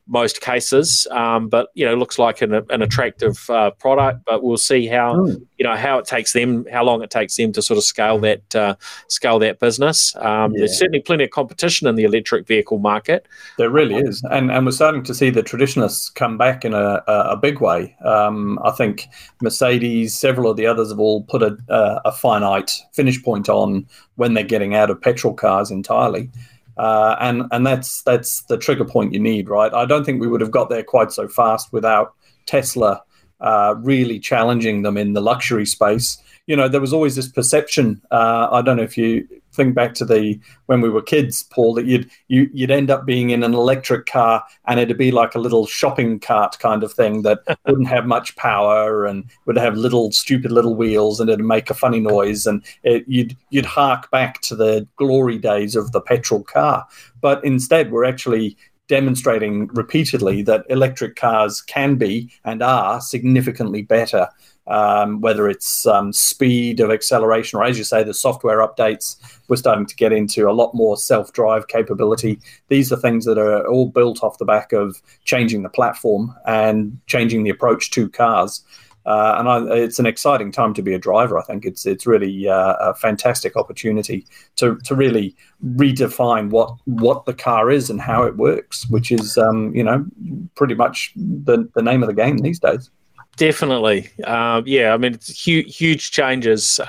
most 0.06 0.40
cases. 0.40 1.06
Um, 1.10 1.48
but 1.48 1.68
you 1.74 1.84
know, 1.84 1.94
looks 1.94 2.18
like 2.18 2.42
an, 2.42 2.54
an 2.70 2.82
attractive 2.82 3.48
uh, 3.48 3.70
product. 3.72 4.24
But 4.24 4.42
we'll 4.42 4.56
see 4.56 4.86
how 4.86 5.14
mm. 5.14 5.46
you 5.58 5.64
know 5.64 5.76
how 5.76 5.98
it 5.98 6.06
takes 6.06 6.32
them, 6.32 6.66
how 6.72 6.84
long 6.84 7.02
it 7.02 7.10
takes 7.10 7.36
them 7.36 7.52
to 7.52 7.62
sort 7.62 7.78
of 7.78 7.84
scale 7.84 8.18
that 8.20 8.54
uh, 8.54 8.74
scale 9.08 9.38
that 9.40 9.60
business. 9.60 10.14
Um, 10.16 10.52
yeah. 10.52 10.60
There's 10.60 10.78
certainly 10.78 11.00
plenty 11.00 11.24
of 11.24 11.30
competition 11.30 11.86
in 11.86 11.94
the 11.94 12.04
electric 12.04 12.46
vehicle 12.46 12.78
market. 12.78 13.26
There 13.58 13.70
really 13.70 13.96
um, 13.96 14.06
is, 14.06 14.22
and 14.30 14.50
and 14.50 14.66
we're 14.66 14.72
starting 14.72 15.02
to 15.04 15.14
see 15.14 15.30
the 15.30 15.42
traditionalists 15.42 16.10
come 16.10 16.36
back 16.36 16.64
in 16.64 16.74
a, 16.74 17.02
a, 17.06 17.36
big 17.36 17.60
way. 17.60 17.96
Um, 18.04 18.58
I 18.64 18.70
think 18.70 19.08
Mercedes, 19.40 20.14
several 20.14 20.50
of 20.50 20.56
the 20.56 20.66
others 20.66 20.90
have 20.90 21.00
all 21.00 21.22
put 21.24 21.42
a, 21.42 21.56
a 21.68 22.12
finite 22.12 22.72
finish 22.92 23.22
point 23.22 23.48
on 23.48 23.86
when 24.16 24.34
they're 24.34 24.44
getting 24.44 24.74
out 24.74 24.90
of 24.90 25.00
petrol 25.00 25.34
cars 25.34 25.70
entirely. 25.70 26.30
Uh, 26.76 27.16
and 27.20 27.44
and 27.52 27.66
that's 27.66 28.02
that's 28.02 28.42
the 28.44 28.56
trigger 28.56 28.84
point 28.84 29.12
you 29.12 29.20
need, 29.20 29.48
right? 29.48 29.72
I 29.74 29.84
don't 29.84 30.04
think 30.04 30.20
we 30.20 30.28
would 30.28 30.40
have 30.40 30.50
got 30.50 30.70
there 30.70 30.82
quite 30.82 31.12
so 31.12 31.28
fast 31.28 31.72
without 31.72 32.14
Tesla 32.46 33.02
uh, 33.40 33.74
really 33.78 34.18
challenging 34.18 34.82
them 34.82 34.96
in 34.96 35.12
the 35.12 35.20
luxury 35.20 35.66
space. 35.66 36.18
You 36.46 36.56
know, 36.56 36.68
there 36.68 36.80
was 36.80 36.92
always 36.92 37.16
this 37.16 37.28
perception. 37.28 38.00
Uh, 38.10 38.48
I 38.50 38.62
don't 38.62 38.76
know 38.76 38.82
if 38.82 38.96
you 38.96 39.28
think 39.52 39.74
back 39.74 39.94
to 39.94 40.04
the 40.04 40.38
when 40.66 40.80
we 40.80 40.88
were 40.88 41.02
kids, 41.02 41.42
Paul, 41.42 41.74
that 41.74 41.86
you'd 41.86 42.10
you, 42.28 42.42
would 42.42 42.50
you 42.52 42.62
would 42.64 42.70
end 42.70 42.90
up 42.90 43.06
being 43.06 43.30
in 43.30 43.42
an 43.42 43.54
electric 43.54 44.06
car 44.06 44.42
and 44.66 44.80
it'd 44.80 44.98
be 44.98 45.10
like 45.10 45.34
a 45.34 45.40
little 45.40 45.66
shopping 45.66 46.18
cart 46.18 46.58
kind 46.58 46.82
of 46.82 46.92
thing 46.92 47.22
that 47.22 47.40
wouldn't 47.66 47.88
have 47.88 48.06
much 48.06 48.34
power 48.36 49.04
and 49.04 49.24
would 49.46 49.56
have 49.56 49.76
little 49.76 50.12
stupid 50.12 50.52
little 50.52 50.74
wheels 50.74 51.20
and 51.20 51.30
it'd 51.30 51.44
make 51.44 51.70
a 51.70 51.74
funny 51.74 52.00
noise 52.00 52.46
and 52.46 52.62
it, 52.82 53.04
you'd 53.06 53.36
you'd 53.50 53.66
hark 53.66 54.10
back 54.10 54.40
to 54.42 54.56
the 54.56 54.86
glory 54.96 55.38
days 55.38 55.76
of 55.76 55.92
the 55.92 56.00
petrol 56.00 56.42
car. 56.42 56.86
But 57.20 57.44
instead, 57.44 57.92
we're 57.92 58.04
actually 58.04 58.56
demonstrating 58.88 59.68
repeatedly 59.68 60.42
that 60.42 60.66
electric 60.68 61.16
cars 61.16 61.62
can 61.62 61.96
be 61.96 62.30
and 62.44 62.62
are 62.62 63.00
significantly 63.00 63.80
better. 63.80 64.28
Um, 64.68 65.20
whether 65.20 65.48
it's 65.48 65.86
um, 65.86 66.12
speed 66.12 66.78
of 66.78 66.92
acceleration 66.92 67.58
or, 67.58 67.64
as 67.64 67.76
you 67.76 67.82
say, 67.82 68.04
the 68.04 68.14
software 68.14 68.58
updates, 68.58 69.16
we're 69.48 69.56
starting 69.56 69.86
to 69.86 69.96
get 69.96 70.12
into 70.12 70.48
a 70.48 70.52
lot 70.52 70.72
more 70.72 70.96
self 70.96 71.32
drive 71.32 71.66
capability. 71.66 72.38
These 72.68 72.92
are 72.92 72.96
things 72.96 73.24
that 73.24 73.38
are 73.38 73.66
all 73.66 73.88
built 73.88 74.22
off 74.22 74.38
the 74.38 74.44
back 74.44 74.72
of 74.72 75.02
changing 75.24 75.62
the 75.62 75.68
platform 75.68 76.32
and 76.46 76.96
changing 77.06 77.42
the 77.42 77.50
approach 77.50 77.90
to 77.90 78.08
cars. 78.08 78.62
Uh, 79.04 79.34
and 79.38 79.48
I, 79.48 79.76
it's 79.76 79.98
an 79.98 80.06
exciting 80.06 80.52
time 80.52 80.74
to 80.74 80.82
be 80.82 80.94
a 80.94 80.98
driver. 80.98 81.38
I 81.38 81.42
think 81.42 81.64
it's 81.64 81.86
it's 81.86 82.06
really 82.06 82.48
uh, 82.48 82.74
a 82.74 82.94
fantastic 82.94 83.56
opportunity 83.56 84.26
to 84.56 84.76
to 84.84 84.94
really 84.94 85.34
redefine 85.74 86.50
what 86.50 86.76
what 86.84 87.24
the 87.24 87.34
car 87.34 87.70
is 87.70 87.90
and 87.90 88.00
how 88.00 88.22
it 88.22 88.36
works, 88.36 88.88
which 88.90 89.10
is 89.10 89.36
um, 89.36 89.74
you 89.74 89.82
know 89.82 90.06
pretty 90.54 90.74
much 90.74 91.12
the 91.16 91.68
the 91.74 91.82
name 91.82 92.02
of 92.02 92.06
the 92.06 92.14
game 92.14 92.38
these 92.38 92.60
days. 92.60 92.90
Definitely, 93.36 94.10
uh, 94.24 94.62
yeah. 94.64 94.92
I 94.92 94.96
mean, 94.96 95.14
it's 95.14 95.28
huge 95.28 95.76
huge 95.76 96.10
changes 96.10 96.80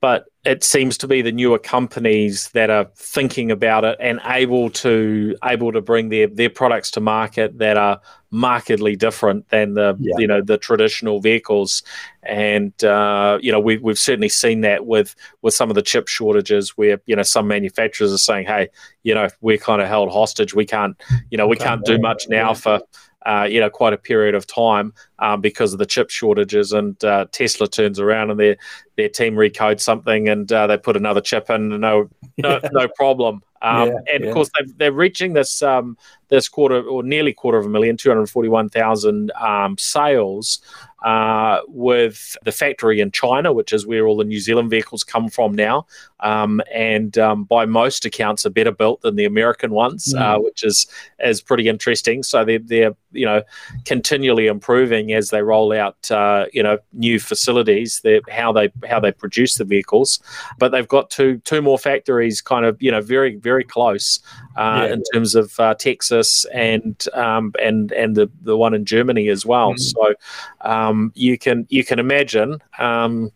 but 0.00 0.26
it 0.46 0.64
seems 0.64 0.96
to 0.96 1.06
be 1.06 1.20
the 1.20 1.32
newer 1.32 1.58
companies 1.58 2.48
that 2.50 2.70
are 2.70 2.90
thinking 2.96 3.50
about 3.50 3.84
it 3.84 3.98
and 4.00 4.18
able 4.24 4.70
to 4.70 5.36
able 5.44 5.70
to 5.72 5.82
bring 5.82 6.08
their 6.08 6.26
their 6.26 6.48
products 6.48 6.90
to 6.90 7.00
market 7.00 7.58
that 7.58 7.76
are 7.76 8.00
markedly 8.30 8.96
different 8.96 9.46
than 9.50 9.74
the 9.74 9.94
yeah. 10.00 10.14
you 10.16 10.26
know 10.26 10.40
the 10.40 10.56
traditional 10.56 11.20
vehicles 11.20 11.82
and 12.22 12.82
uh, 12.84 13.38
you 13.42 13.52
know 13.52 13.60
we, 13.60 13.76
we've 13.78 13.98
certainly 13.98 14.28
seen 14.28 14.62
that 14.62 14.86
with 14.86 15.14
with 15.42 15.52
some 15.52 15.68
of 15.68 15.74
the 15.74 15.82
chip 15.82 16.08
shortages 16.08 16.70
where 16.70 17.00
you 17.04 17.14
know 17.14 17.22
some 17.22 17.46
manufacturers 17.46 18.12
are 18.12 18.18
saying 18.18 18.46
hey 18.46 18.68
you 19.02 19.14
know 19.14 19.28
we're 19.42 19.58
kind 19.58 19.82
of 19.82 19.88
held 19.88 20.10
hostage 20.10 20.54
we 20.54 20.64
can't 20.64 20.98
you 21.30 21.36
know 21.36 21.46
we 21.46 21.56
can't 21.56 21.84
do 21.84 21.98
much 21.98 22.26
now 22.28 22.54
for 22.54 22.80
uh, 23.26 23.46
you 23.48 23.60
know, 23.60 23.70
quite 23.70 23.92
a 23.92 23.98
period 23.98 24.34
of 24.34 24.46
time 24.46 24.92
um, 25.18 25.40
because 25.40 25.72
of 25.72 25.78
the 25.78 25.86
chip 25.86 26.10
shortages. 26.10 26.72
And 26.72 27.02
uh, 27.04 27.26
Tesla 27.32 27.68
turns 27.68 28.00
around 28.00 28.30
and 28.30 28.40
their 28.40 28.56
their 28.96 29.08
team 29.08 29.34
recodes 29.34 29.80
something 29.80 30.28
and 30.28 30.50
uh, 30.52 30.66
they 30.66 30.76
put 30.76 30.96
another 30.96 31.20
chip 31.20 31.50
in, 31.50 31.80
no 31.80 32.08
no, 32.38 32.60
no 32.72 32.88
problem. 32.88 33.42
Um, 33.62 33.88
yeah, 33.88 34.14
and 34.14 34.24
of 34.24 34.32
course, 34.32 34.50
they're, 34.54 34.66
they're 34.76 34.92
reaching 34.92 35.34
this 35.34 35.62
um, 35.62 35.98
this 36.28 36.48
quarter 36.48 36.82
or 36.82 37.02
nearly 37.02 37.32
quarter 37.32 37.58
of 37.58 37.66
a 37.66 37.68
million, 37.68 37.96
two 37.96 38.08
hundred 38.08 38.26
forty 38.28 38.48
one 38.48 38.70
thousand 38.70 39.32
um, 39.32 39.76
sales 39.76 40.60
uh, 41.04 41.60
with 41.68 42.36
the 42.44 42.52
factory 42.52 43.00
in 43.00 43.10
China, 43.10 43.52
which 43.52 43.72
is 43.72 43.86
where 43.86 44.06
all 44.06 44.16
the 44.16 44.24
New 44.24 44.40
Zealand 44.40 44.70
vehicles 44.70 45.04
come 45.04 45.28
from 45.28 45.54
now, 45.54 45.86
um, 46.20 46.60
and 46.72 47.16
um, 47.18 47.44
by 47.44 47.66
most 47.66 48.04
accounts 48.04 48.44
are 48.46 48.50
better 48.50 48.72
built 48.72 49.02
than 49.02 49.16
the 49.16 49.24
American 49.24 49.72
ones, 49.72 50.12
mm. 50.14 50.20
uh, 50.20 50.38
which 50.40 50.62
is 50.62 50.86
is 51.20 51.40
pretty 51.40 51.68
interesting. 51.68 52.22
So 52.22 52.44
they're 52.44 52.58
they're 52.58 52.94
you 53.12 53.26
know 53.26 53.42
continually 53.84 54.46
improving 54.46 55.12
as 55.12 55.30
they 55.30 55.42
roll 55.42 55.72
out 55.72 56.10
uh, 56.10 56.46
you 56.52 56.62
know 56.62 56.78
new 56.92 57.18
facilities, 57.18 58.02
how 58.30 58.52
they 58.52 58.70
how 58.88 59.00
they 59.00 59.12
produce 59.12 59.56
the 59.56 59.64
vehicles, 59.64 60.20
but 60.58 60.72
they've 60.72 60.88
got 60.88 61.10
two 61.10 61.38
two 61.38 61.62
more 61.62 61.78
factories, 61.78 62.40
kind 62.40 62.64
of 62.64 62.80
you 62.82 62.90
know 62.90 63.00
very 63.00 63.36
very 63.36 63.64
close 63.64 64.20
uh, 64.56 64.86
yeah. 64.86 64.94
in 64.94 65.02
terms 65.12 65.34
of 65.34 65.58
uh, 65.58 65.74
Texas 65.74 66.44
and 66.52 67.06
um, 67.14 67.52
and 67.60 67.92
and 67.92 68.16
the 68.16 68.30
the 68.42 68.56
one 68.56 68.74
in 68.74 68.84
Germany 68.84 69.28
as 69.28 69.46
well. 69.46 69.72
Mm. 69.72 69.80
So 69.80 70.14
um, 70.60 71.12
you 71.14 71.38
can 71.38 71.66
you 71.70 71.84
can 71.84 71.98
imagine. 71.98 72.62
Um, 72.78 73.30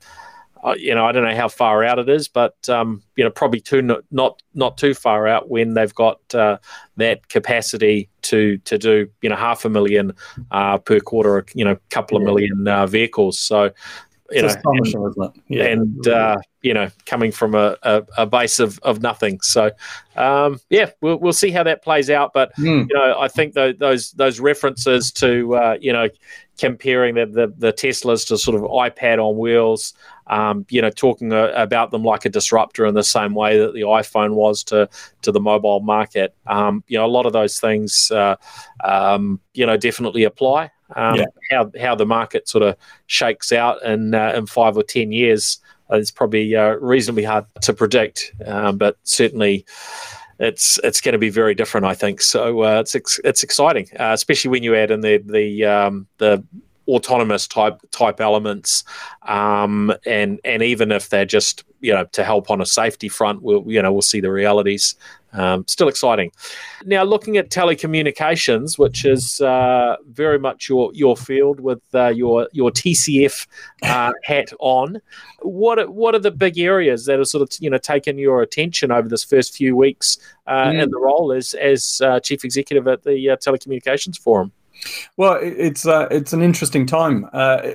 uh, 0.64 0.74
you 0.78 0.94
know, 0.94 1.04
I 1.04 1.12
don't 1.12 1.24
know 1.24 1.36
how 1.36 1.48
far 1.48 1.84
out 1.84 1.98
it 1.98 2.08
is, 2.08 2.26
but 2.26 2.56
um, 2.68 3.02
you 3.16 3.24
know, 3.24 3.30
probably 3.30 3.60
too 3.60 3.82
not 3.82 4.00
not, 4.10 4.42
not 4.54 4.78
too 4.78 4.94
far 4.94 5.28
out 5.28 5.50
when 5.50 5.74
they've 5.74 5.94
got 5.94 6.20
uh, 6.34 6.56
that 6.96 7.28
capacity 7.28 8.08
to 8.22 8.56
to 8.58 8.78
do 8.78 9.08
you 9.20 9.28
know 9.28 9.36
half 9.36 9.64
a 9.64 9.68
million 9.68 10.12
uh, 10.50 10.78
per 10.78 11.00
quarter, 11.00 11.44
you 11.54 11.64
know, 11.64 11.76
couple 11.90 12.16
of 12.16 12.22
yeah. 12.22 12.26
million 12.26 12.68
uh, 12.68 12.86
vehicles. 12.86 13.38
So 13.38 13.72
you 14.30 14.42
know, 14.42 14.48
and, 14.64 15.34
yeah. 15.48 15.64
and 15.64 16.08
uh, 16.08 16.36
you 16.62 16.72
know, 16.72 16.88
coming 17.04 17.30
from 17.30 17.54
a, 17.54 17.76
a, 17.82 18.02
a, 18.16 18.26
base 18.26 18.58
of, 18.58 18.78
of 18.82 19.02
nothing. 19.02 19.38
So, 19.42 19.70
um, 20.16 20.58
yeah, 20.70 20.90
we'll, 21.02 21.18
we'll 21.18 21.34
see 21.34 21.50
how 21.50 21.62
that 21.64 21.82
plays 21.82 22.08
out. 22.08 22.32
But 22.32 22.56
mm. 22.56 22.88
you 22.88 22.94
know, 22.94 23.18
I 23.20 23.28
think 23.28 23.52
the, 23.52 23.76
those 23.78 24.12
those 24.12 24.40
references 24.40 25.12
to 25.12 25.54
uh, 25.54 25.76
you 25.80 25.92
know 25.92 26.08
comparing 26.58 27.14
the, 27.14 27.26
the, 27.26 27.52
the 27.56 27.72
Teslas 27.72 28.26
to 28.28 28.38
sort 28.38 28.56
of 28.56 28.62
iPad 28.70 29.18
on 29.18 29.36
wheels, 29.36 29.92
um, 30.28 30.64
you 30.70 30.80
know, 30.80 30.90
talking 30.90 31.32
uh, 31.32 31.52
about 31.54 31.90
them 31.90 32.04
like 32.04 32.24
a 32.24 32.28
disruptor 32.28 32.86
in 32.86 32.94
the 32.94 33.04
same 33.04 33.34
way 33.34 33.58
that 33.58 33.74
the 33.74 33.82
iPhone 33.82 34.34
was 34.34 34.62
to 34.64 34.88
to 35.22 35.32
the 35.32 35.40
mobile 35.40 35.80
market. 35.80 36.34
Um, 36.46 36.84
you 36.86 36.98
know, 36.98 37.04
a 37.04 37.08
lot 37.08 37.26
of 37.26 37.32
those 37.32 37.58
things, 37.60 38.10
uh, 38.10 38.36
um, 38.84 39.40
you 39.54 39.66
know, 39.66 39.76
definitely 39.76 40.24
apply. 40.24 40.70
Um, 40.96 41.16
yeah. 41.16 41.24
How 41.50 41.70
how 41.80 41.94
the 41.94 42.06
market 42.06 42.48
sort 42.48 42.62
of 42.62 42.76
shakes 43.06 43.52
out 43.52 43.82
in 43.82 44.14
uh, 44.14 44.32
in 44.36 44.46
five 44.46 44.76
or 44.76 44.82
ten 44.82 45.12
years 45.12 45.58
is 45.90 46.10
probably 46.10 46.54
uh, 46.54 46.74
reasonably 46.74 47.24
hard 47.24 47.46
to 47.62 47.72
predict, 47.72 48.32
um, 48.46 48.78
but 48.78 48.96
certainly 49.04 49.64
it's 50.38 50.78
it's 50.82 51.00
going 51.00 51.12
to 51.12 51.18
be 51.18 51.30
very 51.30 51.54
different, 51.54 51.86
I 51.86 51.94
think. 51.94 52.20
So 52.20 52.62
uh, 52.62 52.80
it's 52.80 52.94
ex- 52.94 53.20
it's 53.24 53.42
exciting, 53.42 53.88
uh, 53.98 54.12
especially 54.12 54.50
when 54.50 54.62
you 54.62 54.74
add 54.74 54.90
in 54.90 55.00
the 55.00 55.18
the 55.18 55.64
um, 55.64 56.06
the 56.18 56.44
autonomous 56.88 57.46
type 57.48 57.80
type 57.90 58.20
elements, 58.20 58.84
um, 59.22 59.92
and 60.06 60.40
and 60.44 60.62
even 60.62 60.92
if 60.92 61.08
they're 61.08 61.24
just 61.24 61.64
you 61.80 61.92
know 61.92 62.04
to 62.12 62.24
help 62.24 62.50
on 62.50 62.60
a 62.60 62.66
safety 62.66 63.08
front, 63.08 63.42
we'll 63.42 63.64
you 63.66 63.80
know 63.80 63.92
we'll 63.92 64.02
see 64.02 64.20
the 64.20 64.30
realities. 64.30 64.94
Um, 65.34 65.66
still 65.66 65.88
exciting. 65.88 66.30
Now, 66.84 67.02
looking 67.02 67.36
at 67.36 67.50
telecommunications, 67.50 68.78
which 68.78 69.04
is 69.04 69.40
uh, 69.40 69.96
very 70.08 70.38
much 70.38 70.68
your 70.68 70.90
your 70.94 71.16
field 71.16 71.60
with 71.60 71.82
uh, 71.92 72.08
your 72.08 72.48
your 72.52 72.70
TCF 72.70 73.46
uh, 73.82 74.12
hat 74.22 74.52
on, 74.60 75.00
what 75.42 75.78
are, 75.78 75.90
what 75.90 76.14
are 76.14 76.20
the 76.20 76.30
big 76.30 76.58
areas 76.58 77.06
that 77.06 77.18
have 77.18 77.26
sort 77.26 77.42
of 77.42 77.48
you 77.60 77.68
know 77.68 77.78
taken 77.78 78.16
your 78.16 78.42
attention 78.42 78.92
over 78.92 79.08
this 79.08 79.24
first 79.24 79.56
few 79.56 79.76
weeks 79.76 80.18
uh, 80.46 80.66
mm. 80.66 80.82
in 80.82 80.90
the 80.90 80.98
role 80.98 81.32
as 81.32 81.54
as 81.54 82.00
uh, 82.04 82.20
chief 82.20 82.44
executive 82.44 82.86
at 82.86 83.02
the 83.02 83.30
uh, 83.30 83.36
Telecommunications 83.36 84.18
Forum? 84.18 84.52
Well, 85.16 85.38
it's 85.40 85.86
uh, 85.86 86.08
it's 86.10 86.32
an 86.32 86.42
interesting 86.42 86.86
time. 86.86 87.28
Uh, 87.32 87.72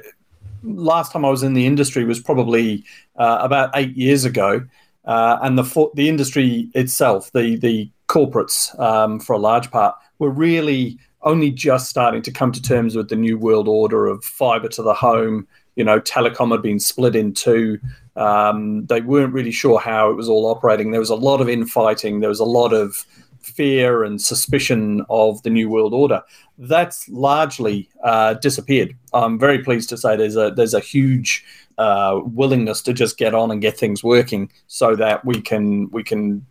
last 0.63 1.11
time 1.11 1.25
I 1.25 1.29
was 1.29 1.43
in 1.43 1.53
the 1.53 1.65
industry 1.65 2.03
was 2.03 2.19
probably 2.19 2.83
uh, 3.15 3.39
about 3.41 3.71
eight 3.75 3.95
years 3.95 4.25
ago, 4.25 4.61
uh, 5.06 5.39
and 5.41 5.58
the 5.58 5.89
the 5.96 6.10
industry 6.10 6.70
itself, 6.74 7.32
the 7.32 7.58
the 7.58 7.89
corporates, 8.08 8.77
um, 8.79 9.20
for 9.20 9.34
a 9.34 9.39
large 9.39 9.72
part, 9.72 9.96
were 10.20 10.29
really 10.29 10.98
only 11.22 11.51
just 11.51 11.89
starting 11.89 12.22
to 12.22 12.32
come 12.32 12.51
to 12.51 12.62
terms 12.62 12.96
with 12.96 13.10
the 13.10 13.15
new 13.15 13.38
world 13.38 13.68
order 13.68 14.08
of 14.08 14.24
fiber 14.24 14.68
to 14.70 14.82
the 14.82 14.94
home. 14.94 15.48
You 15.75 15.84
know, 15.84 16.00
telecom 16.00 16.51
had 16.51 16.62
been 16.62 16.79
split 16.79 17.15
in 17.15 17.34
two. 17.34 17.79
Um, 18.15 18.86
they 18.88 19.01
weren't 19.01 19.34
really 19.34 19.51
sure 19.51 19.79
how 19.79 20.10
it 20.10 20.15
was 20.15 20.27
all 20.27 20.46
operating. 20.46 20.91
There 20.91 21.00
was 21.00 21.10
a 21.10 21.15
lot 21.15 21.39
of 21.39 21.48
infighting. 21.48 22.20
There 22.20 22.29
was 22.29 22.41
a 22.41 22.46
lot 22.46 22.74
of 22.74 23.06
fear 23.41 24.03
and 24.03 24.22
suspicion 24.22 25.05
of 25.10 25.41
the 25.43 25.50
new 25.50 25.69
world 25.69 25.93
order. 25.93 26.22
That's 26.58 27.08
largely 27.10 27.89
uh, 28.03 28.36
disappeared. 28.36 28.96
I'm 29.13 29.39
very 29.39 29.63
pleased 29.63 29.89
to 29.89 29.98
say 29.98 30.15
there's 30.15 30.36
a 30.36 30.51
there's 30.51 30.74
a 30.74 30.79
huge 30.79 31.46
uh, 31.77 32.19
willingness 32.24 32.81
to 32.84 32.93
just 32.93 33.17
get 33.17 33.34
on 33.34 33.51
and 33.51 33.62
get 33.62 33.77
things 33.77 34.03
working 34.03 34.51
so 34.67 34.96
that 34.96 35.24
we 35.25 35.41
can 35.41 35.89
we 35.91 36.03
can 36.03 36.46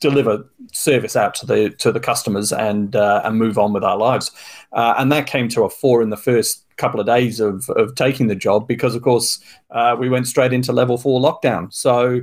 deliver 0.00 0.44
service 0.72 1.16
out 1.16 1.34
to 1.34 1.46
the 1.46 1.70
to 1.70 1.90
the 1.90 2.00
customers 2.00 2.52
and 2.52 2.96
uh, 2.96 3.22
and 3.24 3.38
move 3.38 3.58
on 3.58 3.72
with 3.72 3.84
our 3.84 3.96
lives. 3.96 4.30
Uh, 4.72 4.94
and 4.98 5.10
that 5.12 5.26
came 5.26 5.48
to 5.48 5.64
a 5.64 5.70
fore 5.70 6.02
in 6.02 6.10
the 6.10 6.16
first 6.16 6.64
couple 6.76 7.00
of 7.00 7.06
days 7.06 7.40
of 7.40 7.68
of 7.70 7.94
taking 7.94 8.26
the 8.26 8.34
job 8.34 8.68
because 8.68 8.94
of 8.94 9.02
course 9.02 9.40
uh, 9.70 9.96
we 9.98 10.08
went 10.08 10.26
straight 10.26 10.52
into 10.52 10.72
level 10.72 10.98
4 10.98 11.20
lockdown. 11.20 11.72
So 11.72 12.20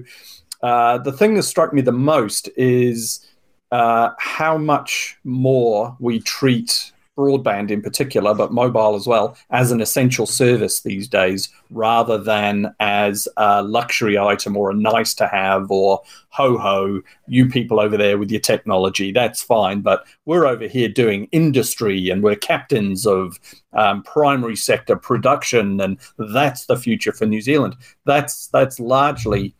uh, 0.62 0.98
the 1.00 1.12
thing 1.12 1.34
that 1.36 1.44
struck 1.44 1.74
me 1.74 1.82
the 1.82 1.92
most 1.92 2.50
is 2.56 3.26
uh, 3.74 4.14
how 4.20 4.56
much 4.56 5.18
more 5.24 5.98
we 6.00 6.20
treat 6.20 6.92
broadband 7.18 7.72
in 7.72 7.82
particular, 7.82 8.36
but 8.36 8.52
mobile 8.52 8.94
as 8.94 9.08
well, 9.08 9.36
as 9.50 9.72
an 9.72 9.82
essential 9.82 10.28
service 10.28 10.82
these 10.82 11.08
days 11.08 11.50
rather 11.72 12.20
than 12.20 12.74
as 12.80 13.28
a 13.38 13.64
luxury 13.64 14.16
item 14.16 14.56
or 14.56 14.70
a 14.70 14.76
nice 14.76 15.16
to 15.16 15.28
have 15.28 15.72
or 15.72 16.04
ho 16.30 16.56
ho, 16.56 17.02
you 17.28 17.50
people 17.50 17.80
over 17.80 17.98
there 17.98 18.20
with 18.20 18.30
your 18.30 18.42
technology, 18.42 19.12
that's 19.12 19.42
fine. 19.42 19.82
But 19.82 20.06
we're 20.26 20.46
over 20.46 20.68
here 20.68 20.90
doing 20.90 21.28
industry 21.32 22.12
and 22.12 22.22
we're 22.22 22.36
captains 22.36 23.08
of 23.08 23.40
um, 23.74 24.04
primary 24.04 24.56
sector 24.56 24.96
production, 24.96 25.82
and 25.82 25.98
that's 26.20 26.68
the 26.68 26.78
future 26.78 27.12
for 27.12 27.26
New 27.26 27.42
Zealand. 27.42 27.76
That's, 28.06 28.48
that's 28.48 28.80
largely. 28.80 29.56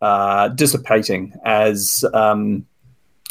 Uh, 0.00 0.48
dissipating 0.48 1.32
as 1.44 2.04
um, 2.12 2.66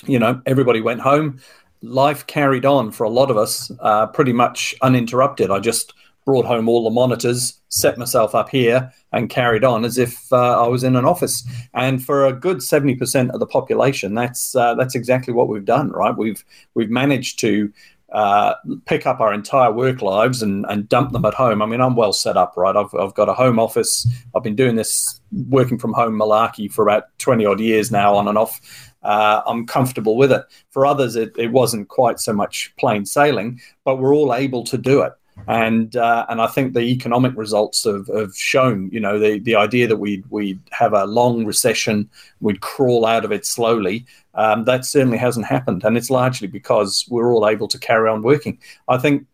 you 0.05 0.19
know, 0.19 0.41
everybody 0.45 0.81
went 0.81 1.01
home. 1.01 1.39
Life 1.81 2.27
carried 2.27 2.65
on 2.65 2.91
for 2.91 3.03
a 3.03 3.09
lot 3.09 3.31
of 3.31 3.37
us 3.37 3.71
uh, 3.79 4.07
pretty 4.07 4.33
much 4.33 4.75
uninterrupted. 4.81 5.49
I 5.49 5.59
just 5.59 5.93
brought 6.25 6.45
home 6.45 6.69
all 6.69 6.83
the 6.83 6.91
monitors, 6.91 7.59
set 7.69 7.97
myself 7.97 8.35
up 8.35 8.49
here 8.49 8.91
and 9.11 9.29
carried 9.29 9.63
on 9.63 9.83
as 9.83 9.97
if 9.97 10.31
uh, 10.31 10.63
I 10.63 10.67
was 10.67 10.83
in 10.83 10.95
an 10.95 11.05
office. 11.05 11.43
And 11.73 12.03
for 12.03 12.25
a 12.25 12.33
good 12.33 12.61
seventy 12.61 12.95
percent 12.95 13.31
of 13.31 13.39
the 13.39 13.47
population, 13.47 14.13
that's 14.13 14.55
uh, 14.55 14.75
that's 14.75 14.95
exactly 14.95 15.33
what 15.33 15.47
we've 15.47 15.65
done. 15.65 15.89
Right? 15.91 16.15
We've 16.15 16.43
we've 16.75 16.91
managed 16.91 17.39
to 17.39 17.71
uh, 18.11 18.55
pick 18.85 19.07
up 19.07 19.21
our 19.21 19.33
entire 19.33 19.71
work 19.71 20.01
lives 20.01 20.41
and, 20.41 20.65
and 20.67 20.89
dump 20.89 21.13
them 21.13 21.23
at 21.25 21.33
home. 21.33 21.61
I 21.61 21.65
mean, 21.65 21.79
I'm 21.79 21.95
well 21.95 22.11
set 22.11 22.35
up, 22.35 22.57
right? 22.57 22.75
I've, 22.75 22.93
I've 22.93 23.13
got 23.13 23.29
a 23.29 23.33
home 23.33 23.57
office. 23.57 24.05
I've 24.35 24.43
been 24.43 24.55
doing 24.55 24.75
this 24.75 25.21
working 25.47 25.77
from 25.77 25.93
home 25.93 26.19
malarkey 26.19 26.71
for 26.71 26.83
about 26.83 27.17
20 27.19 27.45
odd 27.45 27.59
years 27.61 27.89
now, 27.89 28.15
on 28.15 28.27
and 28.27 28.37
off. 28.37 28.59
Uh, 29.03 29.41
I'm 29.45 29.65
comfortable 29.65 30.15
with 30.15 30.31
it. 30.31 30.43
For 30.69 30.85
others, 30.85 31.15
it, 31.15 31.33
it 31.37 31.51
wasn't 31.51 31.87
quite 31.87 32.19
so 32.19 32.33
much 32.33 32.73
plain 32.77 33.05
sailing, 33.05 33.59
but 33.83 33.97
we're 33.97 34.13
all 34.13 34.33
able 34.33 34.63
to 34.65 34.77
do 34.77 35.01
it 35.01 35.13
and 35.47 35.95
uh, 35.95 36.25
and 36.29 36.41
I 36.41 36.47
think 36.47 36.73
the 36.73 36.81
economic 36.81 37.35
results 37.35 37.83
have, 37.85 38.07
have 38.07 38.35
shown, 38.35 38.89
you 38.91 38.99
know, 38.99 39.19
the, 39.19 39.39
the 39.39 39.55
idea 39.55 39.87
that 39.87 39.97
we 39.97 40.23
we'd 40.29 40.59
have 40.71 40.93
a 40.93 41.05
long 41.05 41.45
recession, 41.45 42.09
we'd 42.39 42.61
crawl 42.61 43.05
out 43.05 43.25
of 43.25 43.31
it 43.31 43.45
slowly. 43.45 44.05
Um, 44.33 44.65
that 44.65 44.85
certainly 44.85 45.17
hasn't 45.17 45.45
happened, 45.45 45.83
and 45.83 45.97
it's 45.97 46.09
largely 46.09 46.47
because 46.47 47.05
we're 47.09 47.33
all 47.33 47.47
able 47.47 47.67
to 47.69 47.79
carry 47.79 48.09
on 48.09 48.21
working. 48.21 48.59
I 48.87 48.97
think 48.97 49.25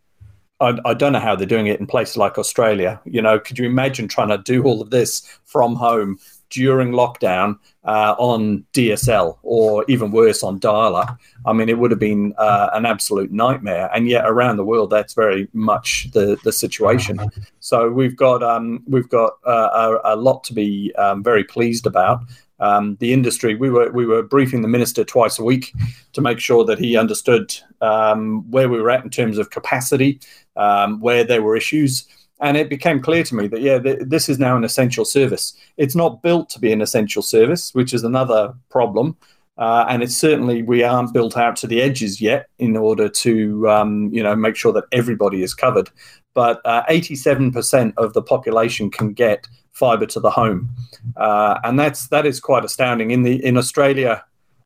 I, 0.60 0.78
I, 0.84 0.94
don't 0.94 1.12
know 1.12 1.20
how 1.20 1.36
they're 1.36 1.46
doing 1.46 1.68
it 1.68 1.78
in 1.78 1.86
places 1.86 2.16
like 2.16 2.38
Australia. 2.38 3.00
You 3.04 3.22
know, 3.22 3.38
could 3.38 3.58
you 3.58 3.66
imagine 3.66 4.08
trying 4.08 4.28
to 4.28 4.38
do 4.38 4.64
all 4.64 4.82
of 4.82 4.90
this 4.90 5.38
from 5.44 5.76
home 5.76 6.18
during 6.50 6.92
lockdown 6.92 7.58
uh, 7.84 8.14
on 8.18 8.64
DSL 8.72 9.38
or 9.42 9.84
even 9.88 10.10
worse 10.10 10.42
on 10.42 10.58
dial 10.58 10.96
up. 10.96 11.18
I 11.46 11.52
mean, 11.52 11.68
it 11.68 11.78
would 11.78 11.90
have 11.90 12.00
been 12.00 12.34
uh, 12.38 12.70
an 12.72 12.86
absolute 12.86 13.30
nightmare. 13.32 13.90
And 13.94 14.08
yet, 14.08 14.24
around 14.26 14.56
the 14.56 14.64
world, 14.64 14.90
that's 14.90 15.14
very 15.14 15.48
much 15.52 16.10
the, 16.12 16.38
the 16.44 16.52
situation. 16.52 17.18
So 17.60 17.90
we've 17.90 18.16
got 18.16 18.42
um, 18.42 18.82
we've 18.86 19.08
got 19.08 19.34
uh, 19.46 19.98
a, 20.04 20.14
a, 20.14 20.16
lot 20.16 20.44
to 20.44 20.54
be 20.54 20.94
um, 20.96 21.22
very 21.22 21.44
pleased 21.44 21.86
about. 21.86 22.22
Um, 22.60 22.96
the 22.98 23.12
industry, 23.12 23.54
we 23.54 23.70
were 23.70 23.90
we 23.92 24.04
were 24.04 24.22
briefing 24.22 24.62
the 24.62 24.68
minister 24.68 25.04
twice 25.04 25.38
a 25.38 25.44
week 25.44 25.72
to 26.12 26.20
make 26.20 26.40
sure 26.40 26.64
that 26.64 26.78
he 26.78 26.96
understood 26.96 27.54
um, 27.80 28.50
where 28.50 28.68
we 28.68 28.80
were 28.80 28.90
at 28.90 29.04
in 29.04 29.10
terms 29.10 29.38
of 29.38 29.50
capacity, 29.50 30.20
um, 30.56 31.00
where 31.00 31.22
there 31.22 31.42
were 31.42 31.56
issues 31.56 32.08
and 32.40 32.56
it 32.56 32.68
became 32.68 33.00
clear 33.00 33.24
to 33.24 33.34
me 33.34 33.46
that 33.48 33.60
yeah 33.60 33.78
th- 33.78 34.00
this 34.06 34.28
is 34.28 34.38
now 34.38 34.56
an 34.56 34.64
essential 34.64 35.04
service. 35.04 35.54
It's 35.76 35.94
not 35.94 36.22
built 36.22 36.48
to 36.50 36.58
be 36.58 36.72
an 36.72 36.80
essential 36.80 37.22
service 37.22 37.74
which 37.74 37.92
is 37.92 38.04
another 38.04 38.54
problem. 38.70 39.16
Uh, 39.56 39.84
and 39.88 40.04
it's 40.04 40.16
certainly 40.16 40.62
we 40.62 40.84
aren't 40.84 41.12
built 41.12 41.36
out 41.36 41.56
to 41.56 41.66
the 41.66 41.82
edges 41.82 42.20
yet 42.20 42.48
in 42.60 42.76
order 42.76 43.08
to 43.08 43.68
um, 43.68 44.08
you 44.12 44.22
know 44.22 44.36
make 44.36 44.56
sure 44.56 44.72
that 44.72 44.84
everybody 44.92 45.42
is 45.42 45.54
covered. 45.54 45.90
But 46.34 46.60
uh, 46.64 46.84
87% 46.88 47.94
of 47.96 48.12
the 48.12 48.22
population 48.22 48.90
can 48.90 49.12
get 49.12 49.48
fiber 49.72 50.06
to 50.06 50.20
the 50.20 50.30
home. 50.30 50.70
Uh, 51.16 51.58
and 51.64 51.78
that's 51.78 52.08
that 52.08 52.26
is 52.26 52.38
quite 52.38 52.64
astounding. 52.64 53.10
In 53.10 53.22
the 53.22 53.44
in 53.44 53.56
australia 53.56 54.24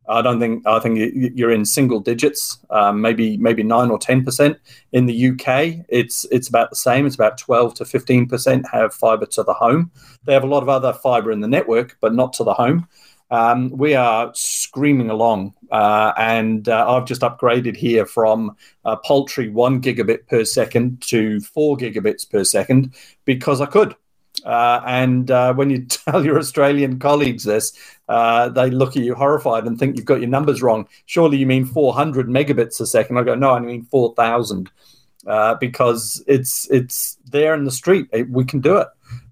I 0.09 0.21
don't 0.21 0.40
think 0.40 0.66
I 0.66 0.78
think 0.80 1.12
you're 1.14 1.52
in 1.52 1.64
single 1.64 2.00
digits, 2.00 2.59
um, 2.71 3.00
maybe 3.00 3.37
maybe 3.37 3.62
nine 3.62 3.90
or 3.90 3.99
ten 3.99 4.25
percent. 4.25 4.59
In 4.92 5.06
the 5.06 5.28
UK, 5.28 5.85
it's 5.88 6.25
it's 6.30 6.49
about 6.49 6.71
the 6.71 6.76
same. 6.76 7.06
It's 7.06 7.14
about 7.14 7.38
twelve 7.38 7.75
to 7.75 7.85
fifteen 7.85 8.26
percent 8.26 8.66
have 8.73 8.92
fibre 8.92 9.26
to 9.26 9.42
the 9.42 9.54
home. 9.54 9.90
They 10.25 10.32
have 10.32 10.44
a 10.44 10.49
lot 10.49 10.62
of 10.62 10.68
other 10.68 10.92
fibre 10.92 11.30
in 11.30 11.40
the 11.40 11.49
network, 11.49 11.97
but 12.00 12.14
not 12.14 12.32
to 12.35 12.44
the 12.44 12.54
home. 12.54 12.88
Um, 13.30 13.71
we 13.71 13.94
are 13.94 14.30
screaming 14.35 15.09
along, 15.09 15.54
uh, 15.71 16.12
and 16.18 16.68
uh, 16.68 16.85
I've 16.87 17.06
just 17.06 17.23
upgraded 17.23 17.76
here 17.76 18.04
from 18.04 18.56
a 18.85 18.97
paltry 18.97 19.49
one 19.49 19.80
gigabit 19.80 20.26
per 20.26 20.44
second 20.44 21.00
to 21.09 21.40
four 21.40 21.78
gigabits 21.78 22.28
per 22.28 22.44
second 22.44 22.92
because 23.25 23.61
I 23.61 23.66
could. 23.66 23.97
Uh, 24.44 24.80
and 24.87 25.30
uh, 25.30 25.54
when 25.54 25.71
you 25.71 25.85
tell 25.88 26.25
your 26.25 26.38
Australian 26.38 26.99
colleagues 26.99 27.44
this, 27.44 27.73
uh, 28.12 28.50
they 28.50 28.69
look 28.69 28.95
at 28.95 29.02
you 29.02 29.14
horrified 29.14 29.64
and 29.64 29.78
think 29.78 29.97
you've 29.97 30.04
got 30.04 30.21
your 30.21 30.28
numbers 30.28 30.61
wrong. 30.61 30.87
Surely 31.07 31.38
you 31.38 31.47
mean 31.47 31.64
400 31.64 32.28
megabits 32.28 32.78
a 32.78 32.87
second? 32.87 33.16
I 33.16 33.23
go, 33.23 33.35
no, 33.35 33.52
I 33.52 33.61
mean 33.61 33.85
4,000, 33.85 34.71
uh, 35.26 35.54
because 35.54 36.23
it's 36.26 36.71
it's 36.71 37.16
there 37.25 37.54
in 37.54 37.64
the 37.64 37.71
street. 37.71 38.09
It, 38.12 38.28
we 38.28 38.45
can 38.45 38.61
do 38.61 38.76
it, 38.76 38.88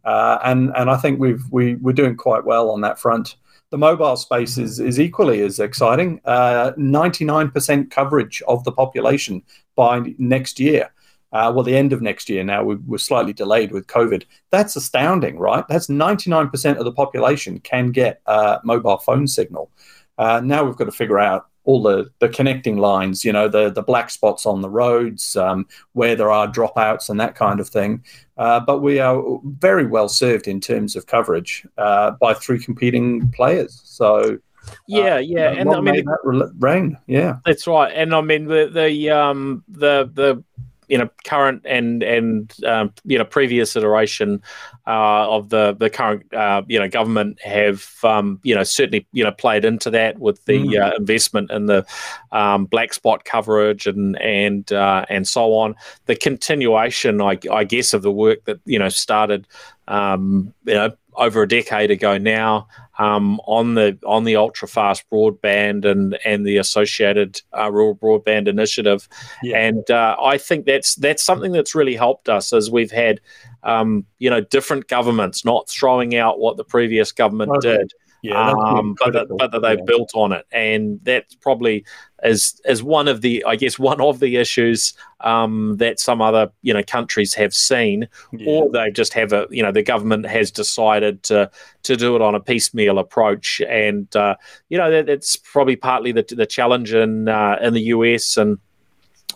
uh, 0.06 0.38
and 0.44 0.72
and 0.74 0.88
I 0.88 0.96
think 0.96 1.20
we've 1.20 1.44
we 1.50 1.74
we're 1.74 1.92
doing 1.92 2.16
quite 2.16 2.46
well 2.46 2.70
on 2.70 2.80
that 2.80 2.98
front. 2.98 3.36
The 3.68 3.76
mobile 3.76 4.16
space 4.16 4.56
is 4.56 4.80
is 4.80 4.98
equally 4.98 5.42
as 5.42 5.60
exciting. 5.60 6.20
99% 6.26 7.82
uh, 7.82 7.84
coverage 7.90 8.42
of 8.48 8.64
the 8.64 8.72
population 8.72 9.42
by 9.76 10.14
next 10.16 10.58
year 10.58 10.90
uh, 11.32 11.52
well, 11.54 11.62
the 11.62 11.76
end 11.76 11.92
of 11.92 12.02
next 12.02 12.28
year 12.28 12.42
now, 12.42 12.64
we, 12.64 12.94
are 12.94 12.98
slightly 12.98 13.32
delayed 13.32 13.72
with 13.72 13.86
COVID. 13.86 14.24
That's 14.50 14.76
astounding, 14.76 15.38
right? 15.38 15.64
That's 15.68 15.86
99% 15.86 16.76
of 16.76 16.84
the 16.84 16.92
population 16.92 17.60
can 17.60 17.92
get 17.92 18.20
a 18.26 18.60
mobile 18.64 18.98
phone 18.98 19.26
signal. 19.26 19.70
Uh, 20.18 20.40
now 20.42 20.64
we've 20.64 20.76
got 20.76 20.84
to 20.84 20.92
figure 20.92 21.18
out 21.18 21.46
all 21.64 21.82
the, 21.82 22.10
the 22.18 22.28
connecting 22.28 22.78
lines, 22.78 23.24
you 23.24 23.32
know, 23.32 23.46
the, 23.48 23.70
the 23.70 23.82
black 23.82 24.10
spots 24.10 24.44
on 24.44 24.60
the 24.60 24.68
roads, 24.68 25.36
um, 25.36 25.66
where 25.92 26.16
there 26.16 26.30
are 26.30 26.50
dropouts 26.50 27.10
and 27.10 27.20
that 27.20 27.34
kind 27.34 27.60
of 27.60 27.68
thing. 27.68 28.02
Uh, 28.36 28.58
but 28.58 28.80
we 28.80 28.98
are 28.98 29.22
very 29.44 29.86
well 29.86 30.08
served 30.08 30.48
in 30.48 30.60
terms 30.60 30.96
of 30.96 31.06
coverage 31.06 31.66
uh, 31.78 32.12
by 32.12 32.34
three 32.34 32.58
competing 32.58 33.30
players. 33.30 33.80
So, 33.84 34.38
yeah, 34.86 35.16
uh, 35.16 35.18
yeah, 35.18 35.50
and 35.50 35.70
I 35.70 35.80
mean, 35.80 36.04
that 36.04 36.52
rain. 36.58 36.96
Yeah, 37.06 37.38
that's 37.44 37.66
right. 37.66 37.92
And 37.94 38.14
I 38.14 38.20
mean, 38.20 38.44
the 38.44 38.70
the 38.72 39.10
um 39.10 39.64
the 39.68 40.10
the 40.12 40.44
you 40.90 40.98
know 40.98 41.08
current 41.24 41.62
and 41.64 42.02
and 42.02 42.52
um, 42.66 42.92
you 43.04 43.16
know 43.16 43.24
previous 43.24 43.76
iteration 43.76 44.42
uh, 44.86 45.30
of 45.30 45.48
the 45.48 45.74
the 45.78 45.88
current 45.88 46.32
uh, 46.34 46.62
you 46.68 46.78
know 46.78 46.88
government 46.88 47.40
have 47.42 47.88
um, 48.02 48.40
you 48.42 48.54
know 48.54 48.64
certainly 48.64 49.06
you 49.12 49.22
know 49.22 49.30
played 49.30 49.64
into 49.64 49.88
that 49.90 50.18
with 50.18 50.44
the 50.46 50.58
mm. 50.58 50.82
uh, 50.82 50.94
investment 50.96 51.50
in 51.52 51.66
the 51.66 51.86
um, 52.32 52.66
black 52.66 52.92
spot 52.92 53.24
coverage 53.24 53.86
and 53.86 54.20
and 54.20 54.72
uh, 54.72 55.06
and 55.08 55.26
so 55.28 55.54
on. 55.54 55.76
The 56.06 56.16
continuation, 56.16 57.20
I, 57.20 57.38
I, 57.50 57.64
guess, 57.64 57.94
of 57.94 58.02
the 58.02 58.12
work 58.12 58.44
that 58.44 58.58
you 58.64 58.78
know 58.78 58.88
started 58.88 59.46
um, 59.86 60.52
you 60.64 60.74
know 60.74 60.90
over 61.14 61.42
a 61.42 61.48
decade 61.48 61.90
ago 61.90 62.18
now 62.18 62.66
um, 63.00 63.40
on 63.46 63.74
the 63.74 63.98
on 64.04 64.24
the 64.24 64.36
ultra 64.36 64.68
fast 64.68 65.08
broadband 65.10 65.86
and 65.86 66.18
and 66.26 66.46
the 66.46 66.58
associated 66.58 67.40
uh, 67.56 67.72
rural 67.72 67.96
broadband 67.96 68.46
initiative, 68.46 69.08
yeah. 69.42 69.56
and 69.56 69.90
uh, 69.90 70.16
I 70.22 70.36
think 70.36 70.66
that's 70.66 70.96
that's 70.96 71.22
something 71.22 71.50
that's 71.50 71.74
really 71.74 71.96
helped 71.96 72.28
us 72.28 72.52
as 72.52 72.70
we've 72.70 72.90
had 72.90 73.22
um, 73.62 74.04
you 74.18 74.28
know 74.28 74.42
different 74.42 74.86
governments 74.88 75.46
not 75.46 75.66
throwing 75.66 76.14
out 76.14 76.40
what 76.40 76.58
the 76.58 76.64
previous 76.64 77.10
government 77.10 77.50
okay. 77.52 77.78
did. 77.78 77.92
Yeah, 78.22 78.50
um, 78.50 78.96
but 79.02 79.14
that, 79.14 79.28
but 79.38 79.50
that 79.52 79.62
they've 79.62 79.78
yeah. 79.78 79.84
built 79.86 80.10
on 80.12 80.32
it, 80.32 80.44
and 80.52 81.00
that's 81.02 81.34
probably 81.36 81.86
as 82.22 82.60
as 82.64 82.82
one 82.82 83.08
of 83.08 83.20
the 83.20 83.44
I 83.44 83.56
guess 83.56 83.78
one 83.78 84.00
of 84.00 84.20
the 84.20 84.36
issues 84.36 84.94
um, 85.20 85.76
that 85.78 86.00
some 86.00 86.20
other 86.20 86.50
you 86.62 86.72
know 86.72 86.82
countries 86.82 87.34
have 87.34 87.54
seen, 87.54 88.08
yeah. 88.32 88.48
or 88.48 88.70
they 88.70 88.90
just 88.90 89.12
have 89.14 89.32
a 89.32 89.46
you 89.50 89.62
know 89.62 89.72
the 89.72 89.82
government 89.82 90.26
has 90.26 90.50
decided 90.50 91.22
to 91.24 91.50
to 91.84 91.96
do 91.96 92.16
it 92.16 92.22
on 92.22 92.34
a 92.34 92.40
piecemeal 92.40 92.98
approach, 92.98 93.60
and 93.68 94.14
uh, 94.16 94.36
you 94.68 94.78
know 94.78 94.90
that, 94.90 95.06
that's 95.06 95.36
probably 95.36 95.76
partly 95.76 96.12
the 96.12 96.24
the 96.28 96.46
challenge 96.46 96.92
in 96.92 97.28
uh, 97.28 97.56
in 97.60 97.74
the 97.74 97.82
US 97.82 98.36
and. 98.36 98.58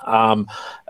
Um, 0.04 0.46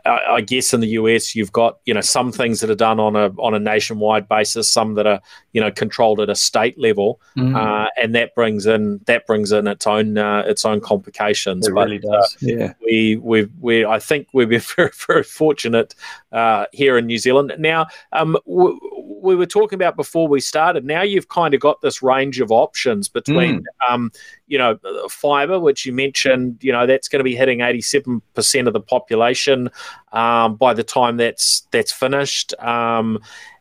I 0.07 0.43
guess 0.43 0.75
in 0.75 0.81
the 0.81 0.89
US, 0.89 1.35
you've 1.35 1.53
got 1.53 1.79
you 1.87 1.95
know 1.95 2.03
some 2.03 2.31
things 2.31 2.61
that 2.61 2.69
are 2.69 2.75
done 2.75 3.01
on 3.01 3.17
a 3.17 3.29
on 3.39 3.55
a 3.55 3.59
nationwide 3.59 4.29
basis, 4.29 4.71
some 4.71 4.95
that 4.95 5.07
are 5.07 5.21
you 5.53 5.63
know 5.63 5.71
controlled 5.71 6.21
at 6.21 6.29
a 6.29 6.35
state 6.35 6.79
level, 6.79 7.21
mm. 7.37 7.57
uh, 7.57 7.89
and 7.97 8.15
that 8.15 8.35
brings 8.35 8.67
in 8.67 9.01
that 9.07 9.27
brings 9.27 9.51
in 9.51 9.67
its 9.67 9.87
own 9.87 10.19
uh, 10.19 10.43
its 10.47 10.67
own 10.67 10.83
complications. 10.83 11.67
It 11.67 11.75
but, 11.75 11.85
really 11.85 12.01
does. 12.01 12.37
Uh, 12.37 12.39
yeah, 12.43 12.73
we 12.85 13.17
we 13.17 13.49
we 13.61 13.87
I 13.87 13.99
think 13.99 14.29
we've 14.35 14.49
been 14.49 14.61
very 14.77 14.91
very 15.07 15.23
fortunate 15.23 15.95
uh, 16.33 16.67
here 16.73 16.99
in 16.99 17.07
New 17.07 17.19
Zealand. 17.19 17.55
Now, 17.59 17.87
um, 18.13 18.37
w- 18.47 18.79
we 19.25 19.35
were 19.35 19.47
talking 19.47 19.77
about 19.77 19.97
before 19.97 20.29
we 20.29 20.41
started. 20.41 20.85
Now 20.85 21.03
you've 21.03 21.29
kind 21.29 21.55
of 21.55 21.61
got 21.61 21.81
this 21.81 22.03
range 22.03 22.41
of 22.41 22.53
options 22.53 23.09
between, 23.09 23.61
mm. 23.61 23.93
um, 23.93 24.13
you 24.47 24.59
know, 24.59 24.79
fibre, 25.09 25.59
which 25.59 25.87
you 25.87 25.93
mentioned. 25.93 26.63
You 26.63 26.73
know, 26.73 26.87
that's 26.87 27.09
going 27.09 27.21
to 27.21 27.25
be 27.25 27.35
hitting 27.35 27.63
eighty-seven 27.63 28.23
percent 28.35 28.69
of 28.69 28.75
the 28.75 28.81
population 28.81 29.71
um, 30.13 30.57
by 30.57 30.75
the 30.75 30.85
time 30.85 31.17
that's 31.17 31.67
that's 31.71 31.91
finished, 31.91 32.55
um, 32.61 33.19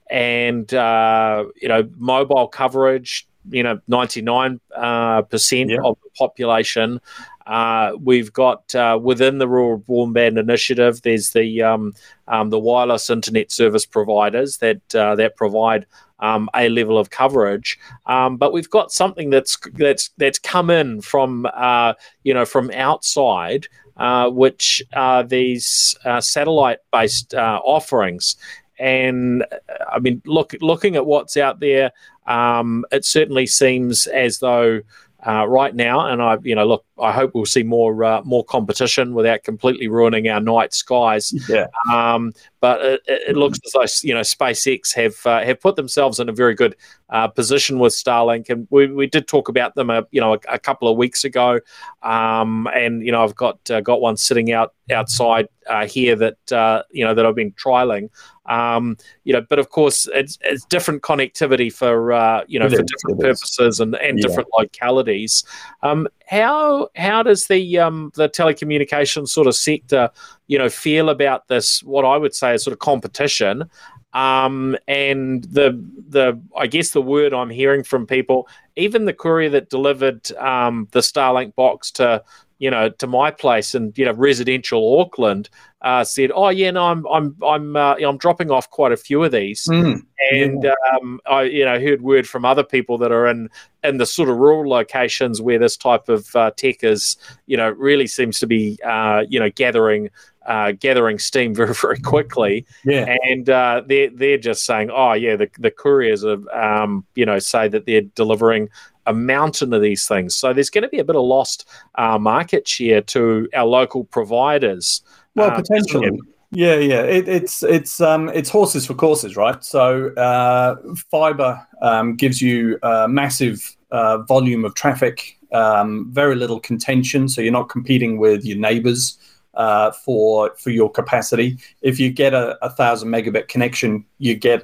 and 0.09 0.71
uh, 0.73 1.45
you 1.61 1.69
know, 1.69 1.89
mobile 1.97 2.47
coverage. 2.47 3.27
You 3.49 3.61
know, 3.61 3.79
ninety-nine 3.87 4.61
uh, 4.73 5.23
percent 5.23 5.69
yeah. 5.69 5.81
of 5.83 5.97
the 6.03 6.09
population. 6.17 7.01
Uh, 7.45 7.91
we've 7.99 8.31
got 8.31 8.73
uh, 8.75 8.97
within 9.01 9.37
the 9.37 9.47
rural 9.47 9.79
broadband 9.79 10.39
initiative, 10.39 11.01
there's 11.01 11.31
the 11.31 11.61
um, 11.61 11.93
um, 12.27 12.49
the 12.49 12.59
wireless 12.59 13.09
internet 13.09 13.51
service 13.51 13.85
providers 13.85 14.57
that 14.57 14.95
uh, 14.95 15.15
that 15.15 15.35
provide 15.35 15.85
um, 16.19 16.49
a 16.55 16.69
level 16.69 16.97
of 16.97 17.09
coverage, 17.09 17.77
um, 18.05 18.37
but 18.37 18.53
we've 18.53 18.69
got 18.69 18.91
something 18.91 19.29
that's 19.29 19.57
that's 19.73 20.09
that's 20.17 20.39
come 20.39 20.69
in 20.69 21.01
from 21.01 21.45
uh, 21.53 21.93
you 22.23 22.33
know 22.33 22.45
from 22.45 22.71
outside, 22.71 23.67
uh, 23.97 24.29
which 24.29 24.81
are 24.93 25.23
these 25.23 25.97
uh, 26.05 26.21
satellite 26.21 26.79
based 26.91 27.33
offerings. 27.35 28.37
And 28.79 29.45
I 29.91 29.99
mean, 29.99 30.21
look, 30.25 30.55
looking 30.61 30.95
at 30.95 31.05
what's 31.05 31.37
out 31.37 31.59
there, 31.59 31.91
um, 32.25 32.85
it 32.91 33.05
certainly 33.05 33.47
seems 33.47 34.07
as 34.07 34.39
though 34.39 34.81
right 35.25 35.75
now. 35.75 36.07
And 36.07 36.21
I, 36.21 36.37
you 36.41 36.55
know, 36.55 36.65
look, 36.65 36.85
I 36.99 37.11
hope 37.11 37.31
we'll 37.33 37.45
see 37.45 37.63
more 37.63 38.03
uh, 38.03 38.21
more 38.23 38.43
competition 38.43 39.15
without 39.15 39.43
completely 39.43 39.87
ruining 39.87 40.27
our 40.27 40.39
night 40.39 40.73
skies. 40.73 41.33
Yeah. 41.49 41.67
Um, 41.91 42.33
but 42.59 42.81
it, 42.81 43.01
it, 43.07 43.35
looks 43.35 43.59
as 43.65 43.71
though 43.71 44.07
you 44.07 44.13
know 44.13 44.21
SpaceX 44.21 44.93
have 44.93 45.15
uh, 45.25 45.43
have 45.43 45.59
put 45.59 45.75
themselves 45.75 46.19
in 46.19 46.29
a 46.29 46.31
very 46.31 46.53
good 46.53 46.75
uh, 47.09 47.27
position 47.27 47.79
with 47.79 47.93
Starlink, 47.93 48.49
and 48.49 48.67
we, 48.69 48.87
we 48.87 49.07
did 49.07 49.27
talk 49.27 49.49
about 49.49 49.75
them, 49.75 49.89
a, 49.89 49.93
uh, 49.93 50.01
you 50.11 50.21
know, 50.21 50.35
a, 50.35 50.39
a 50.49 50.59
couple 50.59 50.87
of 50.87 50.95
weeks 50.95 51.23
ago. 51.23 51.59
Um, 52.03 52.67
and 52.73 53.03
you 53.05 53.11
know, 53.11 53.23
I've 53.23 53.35
got 53.35 53.69
uh, 53.71 53.81
got 53.81 53.99
one 53.99 54.15
sitting 54.15 54.51
out 54.51 54.73
outside 54.91 55.47
here 55.87 56.15
that 56.15 56.85
you 56.91 57.03
know 57.03 57.13
that 57.13 57.25
I've 57.25 57.35
been 57.35 57.53
trialing. 57.53 58.09
Um, 58.45 58.97
you 59.23 59.33
know, 59.33 59.41
but 59.49 59.59
of 59.59 59.69
course, 59.69 60.07
it's, 60.13 60.37
it's 60.41 60.65
different 60.65 61.01
connectivity 61.01 61.71
for 61.71 62.11
uh, 62.11 62.43
you 62.47 62.59
know 62.59 62.65
it 62.65 62.75
for 62.75 62.81
is, 62.81 62.91
different 62.91 63.21
purposes 63.21 63.79
and, 63.79 63.95
and 63.95 64.19
yeah. 64.19 64.27
different 64.27 64.49
localities. 64.57 65.43
Um, 65.81 66.07
how 66.33 66.89
how 66.95 67.21
does 67.21 67.47
the 67.47 67.77
um, 67.79 68.11
the 68.15 68.27
telecommunications 68.27 69.29
sort 69.29 69.47
of 69.47 69.55
sector 69.55 70.09
you 70.47 70.57
know 70.57 70.69
feel 70.69 71.09
about 71.09 71.47
this? 71.47 71.83
What 71.83 72.05
I 72.05 72.17
would 72.17 72.33
say 72.33 72.55
is 72.55 72.63
sort 72.63 72.73
of 72.73 72.79
competition. 72.79 73.69
Um, 74.13 74.77
and 74.87 75.43
the 75.45 75.79
the 76.09 76.39
I 76.57 76.67
guess 76.67 76.89
the 76.89 77.01
word 77.01 77.33
I'm 77.33 77.49
hearing 77.49 77.83
from 77.83 78.07
people, 78.07 78.47
even 78.75 79.05
the 79.05 79.13
courier 79.13 79.49
that 79.51 79.69
delivered 79.69 80.31
um, 80.33 80.87
the 80.91 80.99
Starlink 80.99 81.55
box 81.55 81.91
to 81.91 82.23
you 82.59 82.69
know, 82.69 82.89
to 82.89 83.07
my 83.07 83.31
place 83.31 83.75
in 83.75 83.93
you 83.95 84.05
know 84.05 84.13
residential 84.13 84.99
Auckland, 84.99 85.49
uh, 85.81 86.03
said, 86.03 86.31
"Oh 86.33 86.49
yeah, 86.49 86.71
no, 86.71 86.85
I'm 86.85 87.05
I'm 87.07 87.35
I'm 87.45 87.75
uh, 87.75 87.95
I'm 87.95 88.17
dropping 88.17 88.51
off 88.51 88.69
quite 88.69 88.91
a 88.91 88.97
few 88.97 89.23
of 89.23 89.31
these," 89.31 89.67
mm, 89.67 90.01
and 90.31 90.63
yeah. 90.63 90.73
um, 90.93 91.19
I 91.25 91.43
you 91.43 91.65
know 91.65 91.79
heard 91.79 92.01
word 92.01 92.27
from 92.27 92.45
other 92.45 92.63
people 92.63 92.97
that 92.99 93.11
are 93.11 93.27
in 93.27 93.49
in 93.83 93.97
the 93.97 94.05
sort 94.05 94.29
of 94.29 94.37
rural 94.37 94.69
locations 94.69 95.41
where 95.41 95.59
this 95.59 95.75
type 95.75 96.07
of 96.07 96.33
uh, 96.35 96.51
tech 96.55 96.83
is, 96.83 97.17
you 97.47 97.57
know, 97.57 97.69
really 97.71 98.07
seems 98.07 98.39
to 98.39 98.47
be 98.47 98.79
uh, 98.85 99.23
you 99.27 99.39
know 99.39 99.49
gathering 99.49 100.09
uh, 100.45 100.73
gathering 100.73 101.19
steam 101.19 101.53
very 101.55 101.73
very 101.73 101.99
quickly. 101.99 102.65
Yeah, 102.83 103.15
and 103.23 103.49
uh, 103.49 103.83
they're 103.85 104.09
they're 104.09 104.37
just 104.37 104.65
saying, 104.65 104.89
oh 104.91 105.13
yeah, 105.13 105.35
the 105.35 105.49
the 105.59 105.71
couriers 105.71 106.23
are 106.23 106.39
um, 106.55 107.05
you 107.15 107.25
know 107.25 107.39
say 107.39 107.67
that 107.67 107.85
they're 107.85 108.01
delivering 108.01 108.69
a 109.05 109.13
mountain 109.13 109.73
of 109.73 109.81
these 109.81 110.07
things. 110.07 110.35
So 110.35 110.53
there's 110.53 110.69
going 110.69 110.83
to 110.83 110.89
be 110.89 110.99
a 110.99 111.03
bit 111.03 111.15
of 111.15 111.23
lost 111.23 111.67
uh, 111.95 112.17
market 112.17 112.67
share 112.67 113.01
to 113.01 113.49
our 113.53 113.65
local 113.65 114.05
providers. 114.05 115.01
Well, 115.35 115.49
um, 115.51 115.55
potentially. 115.55 116.19
Yeah, 116.51 116.75
yeah. 116.75 117.01
It, 117.01 117.27
it's 117.27 117.63
it's 117.63 117.99
um, 117.99 118.29
it's 118.29 118.49
horses 118.49 118.85
for 118.85 118.93
courses, 118.93 119.35
right? 119.35 119.63
So 119.63 120.13
uh, 120.13 120.75
fiber 121.09 121.65
um, 121.81 122.15
gives 122.15 122.41
you 122.41 122.77
a 122.83 123.07
massive 123.07 123.75
uh, 123.91 124.19
volume 124.19 124.63
of 124.63 124.75
traffic, 124.75 125.39
um, 125.51 126.11
very 126.11 126.35
little 126.35 126.59
contention, 126.59 127.27
so 127.27 127.41
you're 127.41 127.51
not 127.51 127.69
competing 127.69 128.17
with 128.17 128.45
your 128.45 128.57
neighbors 128.57 129.17
uh, 129.53 129.91
for 129.91 130.55
for 130.57 130.69
your 130.69 130.89
capacity. 130.91 131.57
If 131.81 131.99
you 131.99 132.11
get 132.11 132.33
a, 132.33 132.57
a 132.65 132.69
thousand 132.69 133.09
megabit 133.09 133.47
connection, 133.47 134.05
you 134.17 134.35
get 134.35 134.63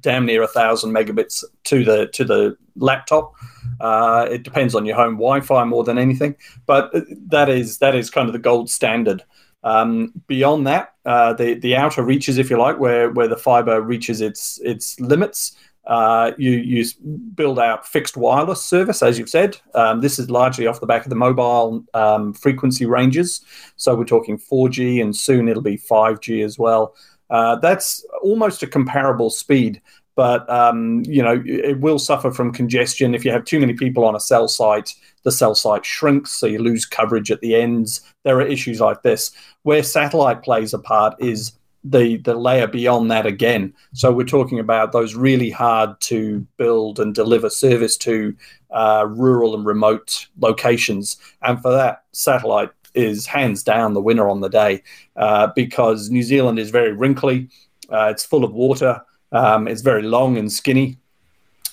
damn 0.00 0.26
near 0.26 0.42
a 0.42 0.48
thousand 0.48 0.92
megabits 0.92 1.44
to 1.64 1.84
the 1.84 2.08
to 2.08 2.24
the 2.24 2.56
laptop. 2.76 3.34
Uh, 3.80 4.26
it 4.30 4.42
depends 4.42 4.74
on 4.74 4.86
your 4.86 4.96
home 4.96 5.14
Wi-Fi 5.14 5.64
more 5.64 5.84
than 5.84 5.98
anything, 5.98 6.36
but 6.66 6.92
that 7.28 7.48
is 7.48 7.78
that 7.78 7.94
is 7.94 8.10
kind 8.10 8.28
of 8.28 8.32
the 8.32 8.38
gold 8.38 8.70
standard. 8.70 9.22
Um, 9.64 10.12
beyond 10.26 10.66
that, 10.66 10.94
uh, 11.06 11.32
the 11.32 11.54
the 11.54 11.74
outer 11.74 12.02
reaches, 12.02 12.38
if 12.38 12.50
you 12.50 12.58
like, 12.58 12.78
where 12.78 13.10
where 13.10 13.28
the 13.28 13.36
fiber 13.36 13.80
reaches 13.80 14.20
its 14.20 14.60
its 14.62 15.00
limits, 15.00 15.56
uh, 15.86 16.32
you 16.38 16.52
you 16.52 16.84
build 17.34 17.58
out 17.58 17.86
fixed 17.86 18.16
wireless 18.16 18.62
service, 18.62 19.02
as 19.02 19.18
you've 19.18 19.28
said. 19.28 19.58
Um, 19.74 20.00
this 20.00 20.18
is 20.18 20.30
largely 20.30 20.66
off 20.66 20.80
the 20.80 20.86
back 20.86 21.04
of 21.04 21.10
the 21.10 21.16
mobile 21.16 21.84
um, 21.94 22.32
frequency 22.32 22.86
ranges. 22.86 23.44
So 23.76 23.94
we're 23.94 24.04
talking 24.04 24.38
4G, 24.38 25.02
and 25.02 25.14
soon 25.14 25.48
it'll 25.48 25.62
be 25.62 25.78
5G 25.78 26.44
as 26.44 26.58
well. 26.58 26.94
Uh, 27.30 27.56
that's 27.56 28.04
almost 28.22 28.62
a 28.62 28.66
comparable 28.66 29.30
speed 29.30 29.80
but 30.16 30.48
um, 30.48 31.02
you 31.06 31.22
know 31.22 31.42
it 31.44 31.80
will 31.80 31.98
suffer 31.98 32.30
from 32.30 32.52
congestion 32.52 33.14
if 33.14 33.24
you 33.24 33.30
have 33.30 33.44
too 33.44 33.58
many 33.60 33.72
people 33.72 34.04
on 34.04 34.14
a 34.14 34.20
cell 34.20 34.48
site 34.48 34.94
the 35.22 35.32
cell 35.32 35.54
site 35.54 35.84
shrinks 35.84 36.32
so 36.32 36.46
you 36.46 36.58
lose 36.58 36.84
coverage 36.84 37.30
at 37.30 37.40
the 37.40 37.54
ends 37.54 38.00
there 38.24 38.36
are 38.36 38.46
issues 38.46 38.80
like 38.80 39.02
this 39.02 39.32
where 39.62 39.82
satellite 39.82 40.42
plays 40.42 40.74
a 40.74 40.78
part 40.78 41.14
is 41.18 41.52
the 41.84 42.16
the 42.18 42.34
layer 42.34 42.66
beyond 42.66 43.10
that 43.10 43.26
again 43.26 43.72
so 43.92 44.10
we're 44.10 44.24
talking 44.24 44.58
about 44.58 44.92
those 44.92 45.14
really 45.14 45.50
hard 45.50 46.00
to 46.00 46.40
build 46.56 46.98
and 46.98 47.14
deliver 47.14 47.50
service 47.50 47.96
to 47.96 48.34
uh, 48.70 49.06
rural 49.08 49.54
and 49.54 49.66
remote 49.66 50.26
locations 50.38 51.18
and 51.42 51.60
for 51.60 51.70
that 51.70 52.04
satellite 52.12 52.70
is 52.94 53.26
hands 53.26 53.62
down 53.62 53.92
the 53.92 54.00
winner 54.00 54.28
on 54.28 54.40
the 54.40 54.48
day 54.48 54.82
uh, 55.16 55.48
because 55.54 56.08
new 56.10 56.22
zealand 56.22 56.58
is 56.58 56.70
very 56.70 56.92
wrinkly 56.92 57.48
uh, 57.92 58.08
it's 58.10 58.24
full 58.24 58.44
of 58.44 58.52
water 58.52 59.00
um, 59.34 59.66
it's 59.66 59.82
very 59.82 60.02
long 60.02 60.38
and 60.38 60.50
skinny. 60.50 60.96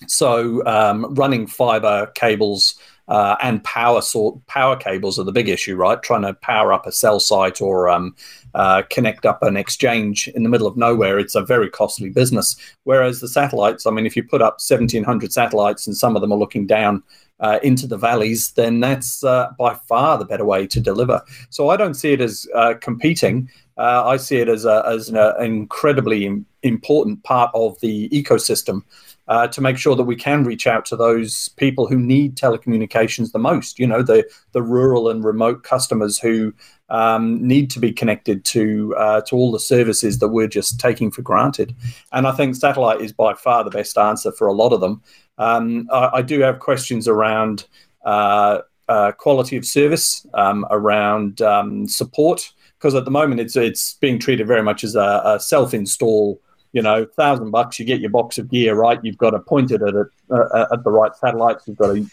So 0.08 0.66
um, 0.66 1.14
running 1.14 1.46
fiber 1.46 2.08
cables 2.16 2.76
uh, 3.08 3.36
and 3.42 3.64
power 3.64 4.02
sort 4.02 4.46
power 4.48 4.76
cables 4.76 5.20
are 5.20 5.24
the 5.24 5.32
big 5.32 5.48
issue, 5.48 5.76
right? 5.76 6.02
Trying 6.02 6.24
to 6.24 6.34
power 6.34 6.74
up 6.74 6.88
a 6.88 6.92
cell 6.92 7.20
site 7.20 7.62
or 7.62 7.88
um, 7.88 8.16
uh, 8.56 8.84
connect 8.90 9.26
up 9.26 9.44
an 9.44 9.58
exchange 9.58 10.28
in 10.30 10.44
the 10.44 10.50
middle 10.50 10.68
of 10.68 10.78
nowhere, 10.78 11.20
it's 11.20 11.36
a 11.36 11.42
very 11.42 11.70
costly 11.70 12.10
business. 12.10 12.56
Whereas 12.84 13.20
the 13.20 13.28
satellites, 13.28 13.86
I 13.86 13.92
mean, 13.92 14.06
if 14.06 14.16
you 14.16 14.24
put 14.24 14.42
up 14.42 14.60
1,700 14.66 15.32
satellites 15.32 15.88
and 15.88 15.96
some 15.96 16.16
of 16.16 16.22
them 16.22 16.32
are 16.32 16.38
looking 16.38 16.68
down 16.68 17.04
uh, 17.40 17.60
into 17.64 17.88
the 17.88 17.98
valleys, 17.98 18.52
then 18.52 18.80
that's 18.80 19.24
uh, 19.24 19.52
by 19.58 19.74
far 19.74 20.18
the 20.18 20.26
better 20.26 20.46
way 20.46 20.68
to 20.68 20.80
deliver. 20.80 21.22
So 21.50 21.70
I 21.70 21.78
don't 21.78 21.96
see 21.96 22.14
it 22.14 22.22
as 22.22 22.48
uh, 22.56 22.76
competing. 22.80 23.50
Uh, 23.78 24.06
I 24.06 24.18
see 24.18 24.38
it 24.38 24.48
as, 24.48 24.66
a, 24.66 24.84
as 24.86 25.10
an, 25.10 25.18
incredibly 25.44 26.44
important 26.62 27.24
part 27.24 27.50
of 27.56 27.80
the 27.80 28.10
ecosystem 28.10 28.84
uh, 29.28 29.48
to 29.48 29.62
make 29.62 29.78
sure 29.78 29.96
that 29.96 30.04
we 30.04 30.16
can 30.16 30.44
reach 30.44 30.68
out 30.68 30.86
to 30.86 30.96
those 30.96 31.50
people 31.50 31.88
who 31.88 31.98
need 31.98 32.36
telecommunications 32.36 33.32
the 33.32 33.40
most. 33.40 33.80
You 33.80 33.88
know, 33.88 34.04
the 34.04 34.30
the 34.52 34.62
rural 34.62 35.10
and 35.10 35.24
remote 35.24 35.64
customers 35.64 36.20
who 36.20 36.54
um, 36.92 37.46
need 37.46 37.70
to 37.72 37.80
be 37.80 37.92
connected 37.92 38.44
to 38.46 38.94
uh, 38.98 39.22
to 39.22 39.36
all 39.36 39.52
the 39.52 39.60
services 39.60 40.20
that 40.20 40.28
we're 40.28 40.48
just 40.48 40.80
taking 40.80 41.10
for 41.10 41.22
granted. 41.22 41.74
And 42.12 42.28
I 42.28 42.34
think 42.34 42.56
satellite 42.56 43.02
is 43.02 43.14
by 43.14 43.34
far 43.34 43.64
the 43.64 43.72
best 43.72 43.98
answer 43.98 44.32
for 44.32 44.48
a 44.48 44.54
lot 44.54 44.74
of 44.74 44.82
them. 44.82 45.02
Um, 45.38 45.88
I, 45.92 46.10
I, 46.16 46.22
do 46.22 46.42
have 46.42 46.60
questions 46.60 47.08
around. 47.08 47.66
Uh, 48.06 48.62
uh 48.90 49.12
quality 49.12 49.56
of 49.56 49.64
service, 49.64 50.26
um, 50.34 50.66
around 50.72 51.40
um, 51.42 51.88
support, 51.88 52.52
because 52.78 52.96
at 52.96 53.06
the 53.06 53.12
moment 53.12 53.40
it's 53.40 53.56
it's 53.56 53.94
being 54.02 54.20
treated 54.20 54.48
very 54.48 54.64
much 54.64 54.84
as 54.84 54.96
a, 54.96 55.22
a 55.24 55.40
self-install. 55.40 56.42
You 56.74 56.82
know, 56.82 57.06
thousand 57.06 57.52
bucks, 57.52 57.80
you 57.80 57.86
get 57.86 58.02
your 58.02 58.10
box 58.10 58.38
of 58.38 58.50
gear, 58.50 58.76
right? 58.76 59.00
You've 59.04 59.18
got 59.18 59.32
to 59.32 59.40
point 59.40 59.72
it 59.72 59.82
at 59.82 59.94
it, 59.94 60.08
uh, 60.30 60.66
at 60.72 60.84
the 60.84 60.90
right 60.90 61.16
satellites. 61.16 61.68
You've 61.68 61.78
got 61.78 61.94
to 61.94 62.08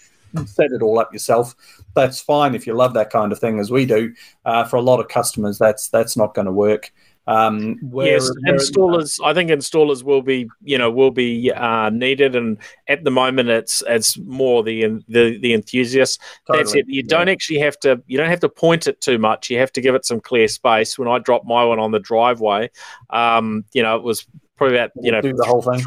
set 0.46 0.72
it 0.72 0.82
all 0.82 0.98
up 0.98 1.12
yourself. 1.12 1.54
That's 1.94 2.20
fine 2.20 2.54
if 2.54 2.66
you 2.66 2.74
love 2.74 2.94
that 2.94 3.10
kind 3.10 3.32
of 3.32 3.38
thing, 3.38 3.58
as 3.58 3.70
we 3.70 3.86
do. 3.86 4.14
Uh, 4.44 4.64
for 4.64 4.76
a 4.76 4.82
lot 4.82 5.00
of 5.00 5.08
customers, 5.08 5.58
that's 5.58 5.88
that's 5.88 6.16
not 6.16 6.34
going 6.34 6.46
to 6.46 6.52
work. 6.52 6.92
Um, 7.28 7.76
where, 7.82 8.12
yes, 8.14 8.30
where, 8.42 8.54
installers. 8.54 9.20
I 9.22 9.34
think 9.34 9.50
installers 9.50 10.02
will 10.02 10.22
be, 10.22 10.48
you 10.62 10.78
know, 10.78 10.90
will 10.90 11.10
be 11.10 11.52
uh, 11.52 11.90
needed, 11.90 12.34
and 12.34 12.56
at 12.88 13.04
the 13.04 13.10
moment, 13.10 13.50
it's 13.50 13.82
it's 13.86 14.18
more 14.20 14.62
the 14.62 15.02
the 15.08 15.38
the 15.38 15.52
enthusiasts. 15.52 16.18
Totally. 16.46 16.64
That's 16.64 16.74
it. 16.74 16.88
You 16.88 17.02
yeah. 17.02 17.08
don't 17.08 17.28
actually 17.28 17.58
have 17.58 17.78
to. 17.80 18.02
You 18.06 18.16
don't 18.16 18.30
have 18.30 18.40
to 18.40 18.48
point 18.48 18.86
it 18.86 19.02
too 19.02 19.18
much. 19.18 19.50
You 19.50 19.58
have 19.58 19.72
to 19.72 19.82
give 19.82 19.94
it 19.94 20.06
some 20.06 20.20
clear 20.20 20.48
space. 20.48 20.98
When 20.98 21.06
I 21.06 21.18
dropped 21.18 21.46
my 21.46 21.64
one 21.64 21.78
on 21.78 21.90
the 21.90 22.00
driveway, 22.00 22.70
um, 23.10 23.66
you 23.74 23.82
know, 23.82 23.94
it 23.96 24.02
was 24.02 24.26
probably 24.58 24.76
about 24.76 24.90
you 25.00 25.12
know 25.12 25.20
do 25.20 25.32
the 25.32 25.44
whole 25.44 25.62
thing. 25.62 25.84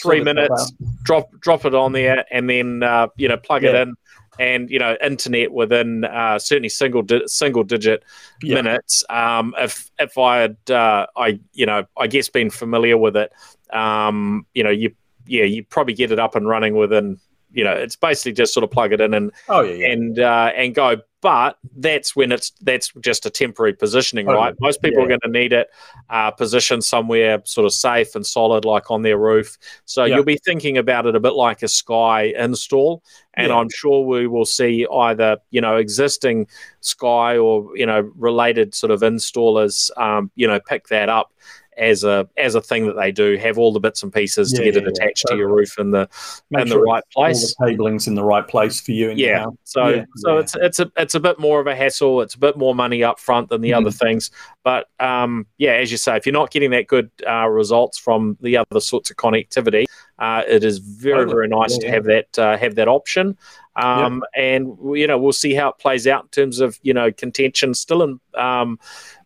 Three 0.00 0.22
minutes, 0.22 0.72
drop 1.02 1.30
drop 1.40 1.64
it 1.64 1.74
on 1.74 1.92
there, 1.92 2.24
and 2.30 2.48
then 2.48 2.82
uh, 2.82 3.08
you 3.16 3.28
know 3.28 3.36
plug 3.36 3.64
yeah. 3.64 3.70
it 3.70 3.74
in 3.74 3.94
and 4.38 4.70
you 4.70 4.78
know 4.78 4.96
internet 5.02 5.52
within 5.52 6.04
uh, 6.04 6.38
certainly 6.38 6.68
single 6.68 7.02
di- 7.02 7.26
single 7.26 7.62
digit 7.62 8.02
yeah. 8.42 8.54
minutes. 8.54 9.04
Um, 9.10 9.54
if 9.58 9.90
if 9.98 10.16
I 10.16 10.38
had 10.38 10.56
uh, 10.70 11.06
I 11.16 11.40
you 11.52 11.66
know 11.66 11.84
I 11.96 12.06
guess 12.06 12.28
been 12.28 12.50
familiar 12.50 12.96
with 12.96 13.16
it, 13.16 13.32
um, 13.72 14.46
you 14.54 14.64
know 14.64 14.70
you 14.70 14.94
yeah 15.26 15.44
you 15.44 15.64
probably 15.64 15.94
get 15.94 16.12
it 16.12 16.18
up 16.18 16.36
and 16.36 16.48
running 16.48 16.74
within 16.74 17.20
you 17.52 17.64
know 17.64 17.72
it's 17.72 17.96
basically 17.96 18.32
just 18.32 18.54
sort 18.54 18.64
of 18.64 18.70
plug 18.70 18.92
it 18.92 19.00
in 19.00 19.14
and 19.14 19.32
oh, 19.48 19.62
yeah, 19.62 19.74
yeah. 19.74 19.92
and 19.92 20.18
uh, 20.18 20.52
and 20.56 20.74
go 20.74 20.96
but 21.22 21.58
that's 21.76 22.16
when 22.16 22.32
it's 22.32 22.50
that's 22.62 22.92
just 23.00 23.26
a 23.26 23.30
temporary 23.30 23.74
positioning, 23.74 24.28
oh, 24.28 24.34
right? 24.34 24.54
Most 24.58 24.80
people 24.80 25.00
yeah. 25.00 25.04
are 25.04 25.08
going 25.08 25.20
to 25.20 25.28
need 25.28 25.52
it 25.52 25.68
uh, 26.08 26.30
positioned 26.30 26.82
somewhere 26.82 27.42
sort 27.44 27.66
of 27.66 27.72
safe 27.72 28.14
and 28.14 28.26
solid, 28.26 28.64
like 28.64 28.90
on 28.90 29.02
their 29.02 29.18
roof. 29.18 29.58
So 29.84 30.04
you'll 30.04 30.24
be 30.24 30.38
thinking 30.38 30.78
about 30.78 31.06
it 31.06 31.14
a 31.14 31.20
bit 31.20 31.34
like 31.34 31.62
a 31.62 31.68
Sky 31.68 32.32
install, 32.36 33.02
and. 33.34 33.52
I'm 33.52 33.68
sure 33.68 34.06
we 34.06 34.26
will 34.26 34.46
see 34.46 34.86
either 34.90 35.36
you 35.50 35.60
know 35.60 35.76
existing 35.76 36.46
Sky 36.80 37.36
or 37.36 37.76
you 37.76 37.84
know 37.84 38.10
related 38.16 38.74
sort 38.74 38.90
of 38.90 39.00
installers, 39.00 39.90
um, 39.98 40.30
you 40.36 40.46
know, 40.46 40.60
pick 40.60 40.88
that 40.88 41.08
up 41.08 41.32
as 41.76 42.04
a 42.04 42.28
as 42.36 42.54
a 42.54 42.60
thing 42.60 42.86
that 42.86 42.96
they 42.96 43.10
do. 43.12 43.36
Have 43.36 43.58
all 43.58 43.72
the 43.72 43.80
bits 43.80 44.02
and 44.02 44.12
pieces 44.12 44.52
yeah, 44.52 44.58
to 44.58 44.64
get 44.64 44.76
it 44.82 44.88
attached 44.88 45.24
yeah. 45.28 45.34
to 45.34 45.38
your 45.38 45.52
roof 45.54 45.78
in 45.78 45.90
the 45.90 46.08
in 46.50 46.66
sure 46.66 46.78
the 46.78 46.80
right 46.80 47.04
place. 47.12 47.54
All 47.58 47.66
the 47.66 47.72
cabling's 47.72 48.06
in 48.06 48.14
the 48.14 48.24
right 48.24 48.46
place 48.46 48.80
for 48.80 48.92
you. 48.92 49.10
yeah. 49.10 49.46
So 49.64 50.04
so 50.16 50.38
it's 50.38 50.54
it's 50.56 50.80
a 50.80 50.90
it's 50.96 51.14
a 51.14 51.20
bit 51.20 51.38
more 51.38 51.60
of 51.60 51.66
a 51.66 51.74
hassle. 51.74 52.20
It's 52.20 52.34
a 52.34 52.38
bit 52.38 52.56
more 52.56 52.74
money 52.74 53.02
up 53.02 53.18
front 53.18 53.48
than 53.48 53.60
the 53.60 53.70
mm. 53.70 53.78
other 53.78 53.90
things. 53.90 54.30
But 54.62 54.88
um, 55.00 55.46
yeah, 55.58 55.72
as 55.72 55.90
you 55.90 55.96
say, 55.96 56.16
if 56.16 56.26
you're 56.26 56.32
not 56.32 56.50
getting 56.50 56.70
that 56.72 56.86
good 56.86 57.10
uh, 57.26 57.48
results 57.48 57.98
from 57.98 58.36
the 58.40 58.56
other 58.56 58.80
sorts 58.80 59.10
of 59.10 59.16
connectivity, 59.16 59.86
uh, 60.18 60.42
it 60.46 60.64
is 60.64 60.78
very 60.78 61.28
very 61.28 61.48
nice 61.48 61.76
to 61.78 61.88
have 61.88 62.04
that 62.04 62.38
uh, 62.38 62.56
have 62.56 62.74
that 62.74 62.88
option. 62.88 63.36
Um. 63.76 64.22
And 64.34 64.76
you 64.96 65.06
know, 65.06 65.18
we'll 65.18 65.32
see 65.32 65.54
how 65.54 65.70
it 65.70 65.78
plays 65.78 66.06
out 66.06 66.24
in 66.24 66.28
terms 66.28 66.60
of 66.60 66.78
you 66.82 66.92
know 66.92 67.12
contention 67.12 67.74
still 67.74 68.02
in 68.02 68.20
um, 68.34 68.78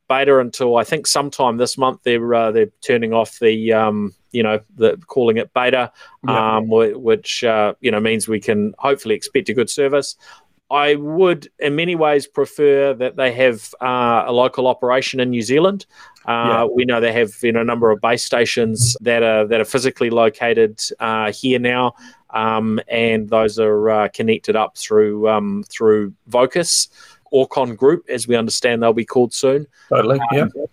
beta 0.09 0.39
until 0.39 0.77
I 0.77 0.85
think 0.85 1.07
sometime 1.07 1.57
this 1.57 1.79
month. 1.79 2.01
They're 2.03 2.35
uh, 2.35 2.51
they're 2.51 2.73
turning 2.81 3.13
off 3.13 3.39
the 3.39 3.73
um, 3.73 4.15
you 4.33 4.43
know 4.43 4.61
the 4.77 4.97
calling 5.07 5.37
it 5.37 5.53
beta, 5.55 5.93
yep. 6.27 6.37
Um, 6.37 6.69
which 6.69 7.45
uh, 7.45 7.75
you 7.81 7.91
know 7.91 8.01
means 8.01 8.29
we 8.29 8.41
can 8.41 8.75
hopefully 8.79 9.15
expect 9.15 9.49
a 9.49 9.55
good 9.55 9.71
service. 9.71 10.17
I 10.71 10.95
would, 10.95 11.49
in 11.59 11.77
many 11.77 11.95
ways, 11.95 12.27
prefer 12.27 12.95
that 12.95 13.17
they 13.17 13.33
have 13.33 13.75
uh, 13.81 14.25
a 14.27 14.33
local 14.33 14.67
operation 14.67 15.21
in 15.21 15.31
New 15.31 15.43
Zealand. 15.43 15.87
Uh, 16.27 16.31
yeah. 16.31 16.65
We 16.65 16.85
know 16.85 17.01
they 17.01 17.13
have 17.13 17.33
you 17.43 17.53
know 17.53 17.61
a 17.61 17.65
number 17.65 17.91
of 17.91 18.01
base 18.01 18.25
stations 18.25 18.97
that 19.01 19.23
are 19.23 19.47
that 19.47 19.61
are 19.61 19.65
physically 19.65 20.11
located 20.11 20.81
uh, 21.01 21.33
here 21.33 21.59
now, 21.59 21.95
um, 22.31 22.81
and 22.89 23.29
those 23.29 23.59
are 23.59 23.91
uh, 23.91 24.09
connected 24.09 24.57
up 24.57 24.77
through 24.77 25.29
um, 25.29 25.65
through 25.69 26.15
Vocus, 26.27 26.89
Orcon 27.35 27.77
Group, 27.77 28.05
as 28.09 28.29
we 28.29 28.37
understand 28.37 28.83
they'll 28.83 28.93
be 28.93 29.05
called 29.05 29.35
soon. 29.35 29.67
Totally, 29.89 30.21
um, 30.21 30.27
yeah. 30.33 30.65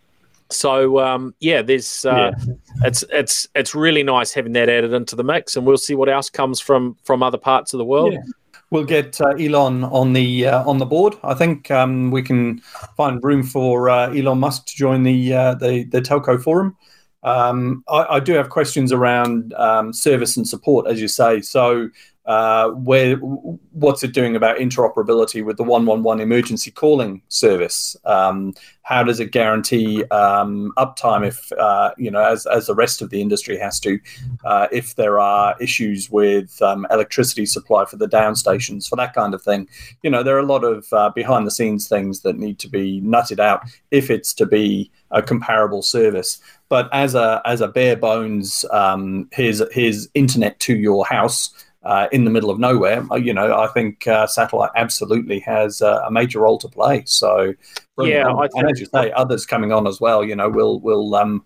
So 0.51 0.99
um, 0.99 1.33
yeah, 1.39 1.61
there's 1.61 2.05
uh, 2.05 2.31
yeah. 2.37 2.53
it's 2.83 3.03
it's 3.09 3.47
it's 3.55 3.73
really 3.73 4.03
nice 4.03 4.33
having 4.33 4.53
that 4.53 4.69
added 4.69 4.93
into 4.93 5.15
the 5.15 5.23
mix, 5.23 5.55
and 5.55 5.65
we'll 5.65 5.77
see 5.77 5.95
what 5.95 6.09
else 6.09 6.29
comes 6.29 6.59
from 6.59 6.97
from 7.03 7.23
other 7.23 7.37
parts 7.37 7.73
of 7.73 7.77
the 7.77 7.85
world. 7.85 8.13
Yeah. 8.13 8.21
We'll 8.69 8.85
get 8.85 9.19
uh, 9.19 9.31
Elon 9.31 9.83
on 9.83 10.13
the 10.13 10.47
uh, 10.47 10.69
on 10.69 10.77
the 10.77 10.85
board. 10.85 11.15
I 11.23 11.33
think 11.33 11.69
um, 11.71 12.09
we 12.09 12.21
can 12.21 12.59
find 12.95 13.21
room 13.21 13.43
for 13.43 13.89
uh, 13.89 14.13
Elon 14.13 14.39
Musk 14.39 14.67
to 14.67 14.75
join 14.75 15.03
the 15.03 15.33
uh, 15.33 15.55
the, 15.55 15.83
the 15.85 16.01
telco 16.01 16.41
forum. 16.41 16.77
Um, 17.23 17.83
I, 17.87 18.15
I, 18.15 18.19
do 18.19 18.33
have 18.33 18.49
questions 18.49 18.91
around 18.91 19.53
um, 19.53 19.93
service 19.93 20.37
and 20.37 20.47
support, 20.47 20.87
as 20.87 20.99
you 20.99 21.07
say. 21.07 21.41
So 21.41 21.89
uh, 22.25 22.69
where 22.69 23.15
what's 23.15 24.03
it 24.03 24.13
doing 24.13 24.35
about 24.35 24.57
interoperability 24.57 25.43
with 25.43 25.57
the 25.57 25.63
111 25.63 26.21
emergency 26.21 26.69
calling 26.69 27.21
service? 27.29 27.95
Um, 28.05 28.53
how 28.83 29.03
does 29.03 29.19
it 29.19 29.31
guarantee 29.31 30.03
um, 30.05 30.71
uptime 30.77 31.25
if 31.25 31.51
uh, 31.53 31.91
you 31.97 32.11
know 32.11 32.23
as, 32.23 32.45
as 32.45 32.67
the 32.67 32.75
rest 32.75 33.01
of 33.01 33.09
the 33.09 33.21
industry 33.21 33.57
has 33.57 33.79
to 33.79 33.99
uh, 34.45 34.67
if 34.71 34.95
there 34.95 35.19
are 35.19 35.55
issues 35.59 36.11
with 36.11 36.61
um, 36.61 36.85
electricity 36.91 37.45
supply 37.45 37.85
for 37.85 37.97
the 37.97 38.07
down 38.07 38.35
stations 38.35 38.87
for 38.87 38.95
that 38.97 39.13
kind 39.13 39.33
of 39.33 39.41
thing? 39.41 39.67
You 40.03 40.11
know 40.11 40.21
there 40.21 40.35
are 40.35 40.39
a 40.39 40.45
lot 40.45 40.63
of 40.63 40.91
uh, 40.93 41.09
behind 41.09 41.47
the 41.47 41.51
scenes 41.51 41.87
things 41.87 42.21
that 42.21 42.37
need 42.37 42.59
to 42.59 42.69
be 42.69 43.01
nutted 43.01 43.39
out 43.39 43.63
if 43.89 44.11
it's 44.11 44.33
to 44.35 44.45
be 44.45 44.91
a 45.09 45.23
comparable 45.23 45.81
service. 45.81 46.39
But 46.69 46.87
as 46.93 47.15
a 47.15 47.41
as 47.45 47.61
a 47.61 47.67
bare 47.67 47.97
bones, 47.97 48.63
um, 48.71 49.27
here's 49.31 49.61
here's 49.73 50.07
internet 50.13 50.59
to 50.61 50.75
your 50.75 51.05
house 51.05 51.49
uh, 51.83 52.07
in 52.11 52.25
the 52.25 52.31
middle 52.31 52.49
of 52.49 52.59
nowhere, 52.59 53.05
uh, 53.11 53.15
you 53.15 53.33
know, 53.33 53.59
I 53.59 53.67
think 53.67 54.07
uh, 54.07 54.27
satellite 54.27 54.71
absolutely 54.75 55.39
has 55.39 55.81
uh, 55.81 56.03
a 56.05 56.11
major 56.11 56.41
role 56.41 56.57
to 56.59 56.67
play. 56.67 57.03
So, 57.05 57.53
yeah, 57.99 58.27
and, 58.27 58.49
and 58.53 58.69
as 58.69 58.79
you 58.79 58.85
say, 58.87 59.11
others 59.11 59.45
coming 59.45 59.71
on 59.71 59.87
as 59.87 59.99
well. 59.99 60.23
You 60.23 60.35
know, 60.35 60.49
we'll 60.49 60.79
we'll 60.79 61.13
um, 61.15 61.43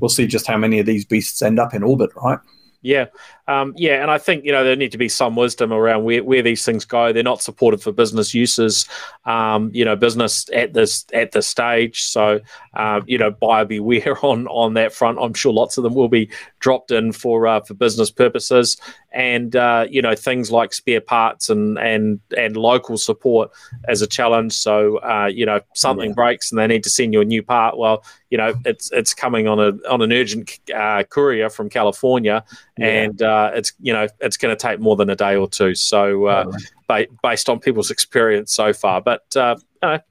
we'll 0.00 0.08
see 0.08 0.26
just 0.26 0.46
how 0.46 0.56
many 0.56 0.78
of 0.78 0.86
these 0.86 1.04
beasts 1.04 1.42
end 1.42 1.58
up 1.58 1.74
in 1.74 1.82
orbit, 1.82 2.10
right? 2.16 2.38
Yeah, 2.84 3.06
um, 3.46 3.74
yeah, 3.76 4.02
and 4.02 4.10
I 4.10 4.18
think 4.18 4.44
you 4.44 4.50
know 4.50 4.64
there 4.64 4.74
need 4.74 4.90
to 4.90 4.98
be 4.98 5.08
some 5.08 5.36
wisdom 5.36 5.72
around 5.72 6.02
where, 6.02 6.24
where 6.24 6.42
these 6.42 6.64
things 6.64 6.84
go. 6.84 7.12
They're 7.12 7.22
not 7.22 7.40
supported 7.40 7.80
for 7.80 7.92
business 7.92 8.34
uses, 8.34 8.88
um, 9.24 9.70
you 9.72 9.84
know, 9.84 9.94
business 9.94 10.50
at 10.52 10.74
this 10.74 11.06
at 11.14 11.30
this 11.30 11.46
stage. 11.46 12.02
So, 12.02 12.40
uh, 12.74 13.00
you 13.06 13.18
know, 13.18 13.30
buyer 13.30 13.64
beware 13.64 14.18
on 14.26 14.48
on 14.48 14.74
that 14.74 14.92
front. 14.92 15.18
I'm 15.20 15.32
sure 15.32 15.52
lots 15.52 15.78
of 15.78 15.84
them 15.84 15.94
will 15.94 16.08
be 16.08 16.28
dropped 16.58 16.90
in 16.90 17.12
for 17.12 17.46
uh, 17.46 17.60
for 17.60 17.74
business 17.74 18.10
purposes, 18.10 18.76
and 19.12 19.54
uh, 19.56 19.86
you 19.88 20.02
know 20.02 20.14
things 20.14 20.50
like 20.50 20.72
spare 20.72 21.00
parts 21.00 21.48
and 21.50 21.78
and 21.78 22.20
and 22.36 22.56
local 22.56 22.98
support 22.98 23.50
as 23.88 24.02
a 24.02 24.06
challenge. 24.06 24.52
So, 24.52 24.98
uh, 24.98 25.26
you 25.32 25.46
know, 25.46 25.60
something 25.74 26.10
yeah. 26.10 26.14
breaks 26.14 26.50
and 26.50 26.58
they 26.58 26.66
need 26.66 26.84
to 26.84 26.90
send 26.90 27.12
you 27.12 27.20
a 27.20 27.24
new 27.24 27.42
part. 27.42 27.78
Well, 27.78 28.04
you 28.30 28.38
know, 28.38 28.54
it's 28.64 28.90
it's 28.92 29.14
coming 29.14 29.48
on 29.48 29.58
a 29.58 29.72
on 29.88 30.02
an 30.02 30.12
urgent 30.12 30.58
uh, 30.74 31.04
courier 31.04 31.50
from 31.50 31.68
California 31.68 32.44
yeah. 32.78 32.86
and 32.86 33.22
uh, 33.22 33.50
it's 33.54 33.72
you 33.80 33.92
know 33.92 34.06
it's 34.20 34.36
going 34.36 34.54
to 34.54 34.60
take 34.60 34.80
more 34.80 34.96
than 34.96 35.10
a 35.10 35.16
day 35.16 35.36
or 35.36 35.48
two. 35.48 35.74
So 35.74 36.26
uh, 36.26 36.52
ba- 36.88 37.06
based 37.22 37.48
on 37.48 37.60
people's 37.60 37.90
experience 37.90 38.52
so 38.52 38.72
far, 38.72 39.00
but 39.00 39.24
uh, 39.36 39.56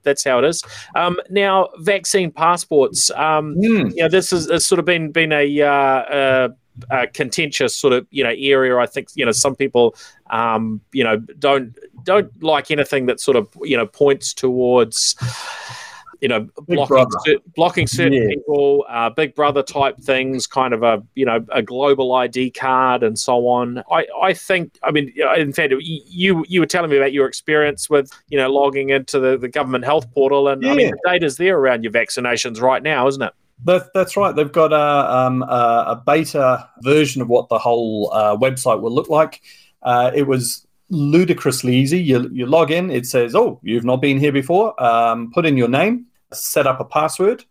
that's 0.03 0.23
how 0.23 0.39
it 0.39 0.45
is. 0.45 0.63
Um, 0.95 1.17
now, 1.29 1.69
vaccine 1.79 2.31
passports. 2.31 3.09
Um, 3.11 3.55
mm. 3.55 3.91
You 3.91 4.03
know, 4.03 4.09
this 4.09 4.31
has 4.31 4.65
sort 4.65 4.79
of 4.79 4.85
been 4.85 5.11
been 5.11 5.31
a, 5.31 6.49
uh, 6.89 7.03
a, 7.03 7.07
contentious 7.07 7.75
sort 7.75 7.93
of 7.93 8.07
you 8.11 8.23
know 8.23 8.33
area. 8.37 8.77
I 8.77 8.85
think 8.85 9.09
you 9.15 9.25
know 9.25 9.31
some 9.31 9.55
people 9.55 9.95
um, 10.29 10.81
you 10.91 11.03
know 11.03 11.17
don't 11.39 11.75
don't 12.03 12.43
like 12.43 12.71
anything 12.71 13.05
that 13.07 13.19
sort 13.19 13.37
of 13.37 13.47
you 13.61 13.77
know 13.77 13.85
points 13.85 14.33
towards 14.33 15.15
you 16.21 16.27
know, 16.27 16.47
blocking, 16.67 17.07
cer- 17.25 17.39
blocking 17.55 17.87
certain 17.87 18.13
yeah. 18.13 18.27
people, 18.29 18.85
uh, 18.87 19.09
Big 19.09 19.33
Brother 19.33 19.63
type 19.63 19.97
things, 19.97 20.45
kind 20.45 20.71
of 20.71 20.83
a 20.83 21.03
you 21.15 21.25
know 21.25 21.43
a 21.51 21.63
global 21.63 22.13
ID 22.13 22.51
card 22.51 23.01
and 23.01 23.17
so 23.17 23.47
on. 23.47 23.83
I, 23.91 24.05
I 24.21 24.33
think, 24.33 24.77
I 24.83 24.91
mean, 24.91 25.11
in 25.35 25.51
fact, 25.51 25.73
you 25.79 26.45
you 26.47 26.59
were 26.59 26.67
telling 26.67 26.91
me 26.91 26.97
about 26.97 27.11
your 27.11 27.27
experience 27.27 27.89
with 27.89 28.11
you 28.29 28.37
know 28.37 28.49
logging 28.51 28.91
into 28.91 29.19
the, 29.19 29.35
the 29.35 29.49
government 29.49 29.83
health 29.83 30.11
portal, 30.13 30.47
and 30.47 30.61
yeah. 30.61 30.71
I 30.71 30.75
mean 30.75 30.91
the 30.91 31.11
data's 31.11 31.37
there 31.37 31.57
around 31.57 31.83
your 31.83 31.91
vaccinations 31.91 32.61
right 32.61 32.83
now, 32.83 33.07
isn't 33.07 33.23
it? 33.23 33.33
That, 33.65 33.93
that's 33.93 34.17
right. 34.17 34.35
They've 34.35 34.51
got 34.51 34.73
a, 34.73 35.15
um, 35.15 35.43
a, 35.43 36.01
beta 36.05 36.69
version 36.81 37.21
of 37.21 37.27
what 37.27 37.49
the 37.49 37.59
whole 37.59 38.11
uh, 38.11 38.35
website 38.37 38.81
will 38.81 38.93
look 38.93 39.09
like. 39.09 39.41
Uh, 39.83 40.11
it 40.13 40.23
was 40.23 40.65
ludicrously 40.89 41.75
easy. 41.75 41.99
You, 41.99 42.29
you 42.31 42.45
log 42.45 42.71
in, 42.71 42.89
it 42.89 43.05
says, 43.05 43.35
Oh, 43.35 43.59
you've 43.63 43.85
not 43.85 44.01
been 44.01 44.19
here 44.19 44.31
before. 44.31 44.81
Um, 44.83 45.31
put 45.31 45.45
in 45.45 45.57
your 45.57 45.67
name, 45.67 46.07
set 46.33 46.67
up 46.67 46.79
a 46.79 46.85
password. 46.85 47.45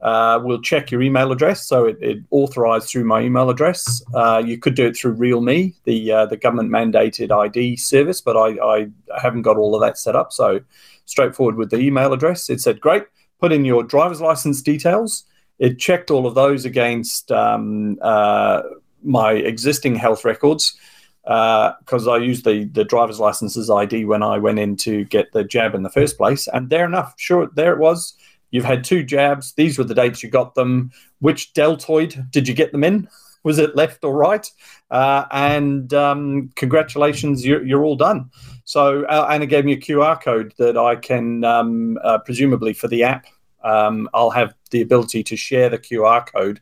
Uh, 0.00 0.40
we'll 0.42 0.60
check 0.60 0.90
your 0.90 1.02
email 1.02 1.32
address, 1.32 1.66
so 1.66 1.86
it, 1.86 1.98
it 2.00 2.18
authorized 2.30 2.88
through 2.88 3.04
my 3.04 3.20
email 3.20 3.50
address. 3.50 4.02
Uh, 4.14 4.42
you 4.44 4.58
could 4.58 4.74
do 4.74 4.86
it 4.86 4.96
through 4.96 5.16
RealMe, 5.16 5.74
the 5.84 6.12
uh, 6.12 6.26
the 6.26 6.36
government 6.36 6.70
mandated 6.70 7.30
ID 7.30 7.76
service, 7.76 8.20
but 8.20 8.36
I, 8.36 8.58
I 8.64 8.88
haven't 9.20 9.42
got 9.42 9.56
all 9.56 9.74
of 9.74 9.80
that 9.82 9.98
set 9.98 10.16
up. 10.16 10.32
So 10.32 10.60
straightforward 11.04 11.56
with 11.56 11.70
the 11.70 11.78
email 11.78 12.12
address. 12.12 12.50
It 12.50 12.60
said, 12.60 12.80
"Great, 12.80 13.04
put 13.40 13.52
in 13.52 13.64
your 13.64 13.82
driver's 13.82 14.20
license 14.20 14.62
details." 14.62 15.24
It 15.58 15.78
checked 15.78 16.10
all 16.10 16.26
of 16.26 16.34
those 16.34 16.64
against 16.64 17.32
um, 17.32 17.98
uh, 18.00 18.62
my 19.02 19.32
existing 19.32 19.96
health 19.96 20.24
records 20.24 20.76
because 21.22 22.06
uh, 22.06 22.12
I 22.12 22.18
used 22.18 22.46
the 22.46 22.64
the 22.64 22.84
driver's 22.84 23.20
license 23.20 23.56
as 23.56 23.68
ID 23.68 24.06
when 24.06 24.22
I 24.22 24.38
went 24.38 24.58
in 24.58 24.76
to 24.76 25.04
get 25.04 25.32
the 25.32 25.44
jab 25.44 25.74
in 25.74 25.82
the 25.82 25.90
first 25.90 26.16
place. 26.16 26.48
And 26.48 26.70
there 26.70 26.86
enough, 26.86 27.14
sure, 27.18 27.50
there 27.54 27.74
it 27.74 27.78
was. 27.78 28.14
You've 28.50 28.64
had 28.64 28.82
two 28.82 29.02
jabs. 29.02 29.52
These 29.52 29.76
were 29.76 29.84
the 29.84 29.94
dates 29.94 30.22
you 30.22 30.30
got 30.30 30.54
them. 30.54 30.90
Which 31.20 31.52
deltoid 31.52 32.30
did 32.30 32.48
you 32.48 32.54
get 32.54 32.72
them 32.72 32.84
in? 32.84 33.08
Was 33.44 33.58
it 33.58 33.76
left 33.76 34.04
or 34.04 34.16
right? 34.16 34.50
Uh, 34.90 35.26
and 35.30 35.92
um, 35.92 36.50
congratulations, 36.56 37.44
you're, 37.44 37.64
you're, 37.64 37.84
all 37.84 37.96
done. 37.96 38.30
So, 38.64 39.04
uh, 39.04 39.38
it 39.40 39.46
gave 39.46 39.64
me 39.64 39.72
a 39.72 39.80
QR 39.80 40.20
code 40.20 40.54
that 40.58 40.76
I 40.76 40.96
can, 40.96 41.44
um, 41.44 41.98
uh, 42.02 42.18
presumably 42.18 42.72
for 42.72 42.88
the 42.88 43.04
app, 43.04 43.26
um, 43.62 44.08
I'll 44.14 44.30
have 44.30 44.54
the 44.70 44.80
ability 44.82 45.22
to 45.24 45.36
share 45.36 45.68
the 45.68 45.78
QR 45.78 46.26
code 46.26 46.60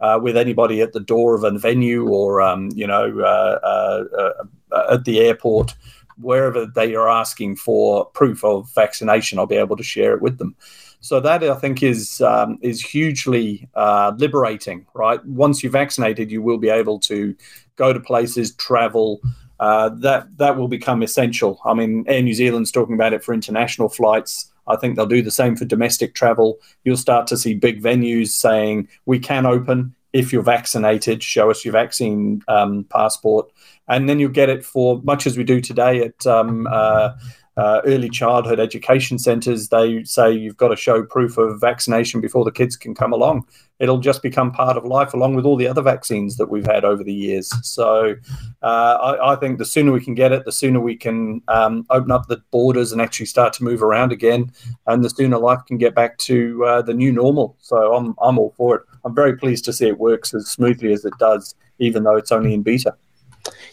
uh, 0.00 0.18
with 0.22 0.36
anybody 0.36 0.80
at 0.80 0.92
the 0.92 1.00
door 1.00 1.34
of 1.34 1.44
a 1.44 1.58
venue 1.58 2.08
or 2.08 2.40
um, 2.40 2.70
you 2.74 2.86
know 2.86 3.20
uh, 3.20 3.58
uh, 3.62 4.32
uh, 4.72 4.94
at 4.94 5.04
the 5.04 5.20
airport, 5.20 5.74
wherever 6.18 6.66
they 6.66 6.94
are 6.94 7.08
asking 7.08 7.56
for 7.56 8.06
proof 8.06 8.44
of 8.44 8.70
vaccination, 8.74 9.38
I'll 9.38 9.46
be 9.46 9.56
able 9.56 9.76
to 9.76 9.82
share 9.82 10.14
it 10.14 10.22
with 10.22 10.38
them. 10.38 10.54
So 11.00 11.20
that 11.20 11.44
I 11.44 11.54
think 11.54 11.82
is 11.82 12.20
um, 12.20 12.58
is 12.60 12.82
hugely 12.82 13.68
uh, 13.74 14.12
liberating, 14.16 14.86
right? 14.94 15.24
Once 15.24 15.62
you're 15.62 15.72
vaccinated, 15.72 16.30
you 16.30 16.42
will 16.42 16.58
be 16.58 16.70
able 16.70 16.98
to 17.00 17.34
go 17.76 17.92
to 17.92 18.00
places, 18.00 18.54
travel. 18.54 19.20
Uh, 19.60 19.88
that 19.88 20.28
that 20.38 20.56
will 20.56 20.68
become 20.68 21.02
essential. 21.02 21.60
I 21.64 21.74
mean, 21.74 22.04
Air 22.06 22.22
New 22.22 22.34
Zealand's 22.34 22.70
talking 22.70 22.94
about 22.94 23.12
it 23.12 23.24
for 23.24 23.34
international 23.34 23.88
flights. 23.88 24.47
I 24.68 24.76
think 24.76 24.96
they'll 24.96 25.06
do 25.06 25.22
the 25.22 25.30
same 25.30 25.56
for 25.56 25.64
domestic 25.64 26.14
travel. 26.14 26.58
You'll 26.84 26.96
start 26.96 27.26
to 27.28 27.36
see 27.36 27.54
big 27.54 27.82
venues 27.82 28.28
saying 28.28 28.88
we 29.06 29.18
can 29.18 29.46
open 29.46 29.94
if 30.12 30.32
you're 30.32 30.42
vaccinated. 30.42 31.22
Show 31.22 31.50
us 31.50 31.64
your 31.64 31.72
vaccine 31.72 32.42
um, 32.48 32.84
passport, 32.84 33.50
and 33.88 34.08
then 34.08 34.18
you'll 34.18 34.30
get 34.30 34.48
it 34.48 34.64
for 34.64 35.00
much 35.02 35.26
as 35.26 35.36
we 35.36 35.44
do 35.44 35.60
today 35.60 36.00
at 36.02 36.26
um, 36.26 36.66
uh, 36.70 37.10
uh, 37.58 37.80
early 37.84 38.08
childhood 38.08 38.60
education 38.60 39.18
centres, 39.18 39.68
they 39.68 40.04
say 40.04 40.32
you've 40.32 40.56
got 40.56 40.68
to 40.68 40.76
show 40.76 41.02
proof 41.02 41.36
of 41.38 41.60
vaccination 41.60 42.20
before 42.20 42.44
the 42.44 42.52
kids 42.52 42.76
can 42.76 42.94
come 42.94 43.12
along. 43.12 43.44
It'll 43.80 43.98
just 43.98 44.22
become 44.22 44.52
part 44.52 44.76
of 44.76 44.84
life 44.84 45.12
along 45.12 45.34
with 45.34 45.44
all 45.44 45.56
the 45.56 45.66
other 45.66 45.82
vaccines 45.82 46.36
that 46.36 46.50
we've 46.50 46.66
had 46.66 46.84
over 46.84 47.02
the 47.02 47.12
years. 47.12 47.52
So 47.66 48.14
uh, 48.62 48.66
I, 48.66 49.32
I, 49.32 49.36
think 49.36 49.58
the 49.58 49.64
sooner 49.64 49.90
we 49.90 50.00
can 50.00 50.14
get 50.14 50.30
it, 50.32 50.44
the 50.44 50.52
sooner 50.52 50.80
we 50.80 50.96
can 50.96 51.42
um, 51.48 51.84
open 51.90 52.12
up 52.12 52.28
the 52.28 52.40
borders 52.52 52.92
and 52.92 53.02
actually 53.02 53.26
start 53.26 53.52
to 53.54 53.64
move 53.64 53.82
around 53.82 54.12
again, 54.12 54.52
and 54.86 55.04
the 55.04 55.10
sooner 55.10 55.38
life 55.38 55.60
can 55.66 55.78
get 55.78 55.94
back 55.94 56.16
to 56.18 56.64
uh, 56.64 56.82
the 56.82 56.94
new 56.94 57.12
normal. 57.12 57.56
So 57.60 57.94
I'm, 57.94 58.14
I'm 58.22 58.38
all 58.38 58.54
for 58.56 58.76
it. 58.76 58.82
I'm 59.04 59.14
very 59.14 59.36
pleased 59.36 59.64
to 59.66 59.72
see 59.72 59.88
it 59.88 59.98
works 59.98 60.32
as 60.32 60.48
smoothly 60.48 60.92
as 60.92 61.04
it 61.04 61.14
does, 61.18 61.54
even 61.80 62.04
though 62.04 62.16
it's 62.16 62.30
only 62.32 62.54
in 62.54 62.62
beta. 62.62 62.94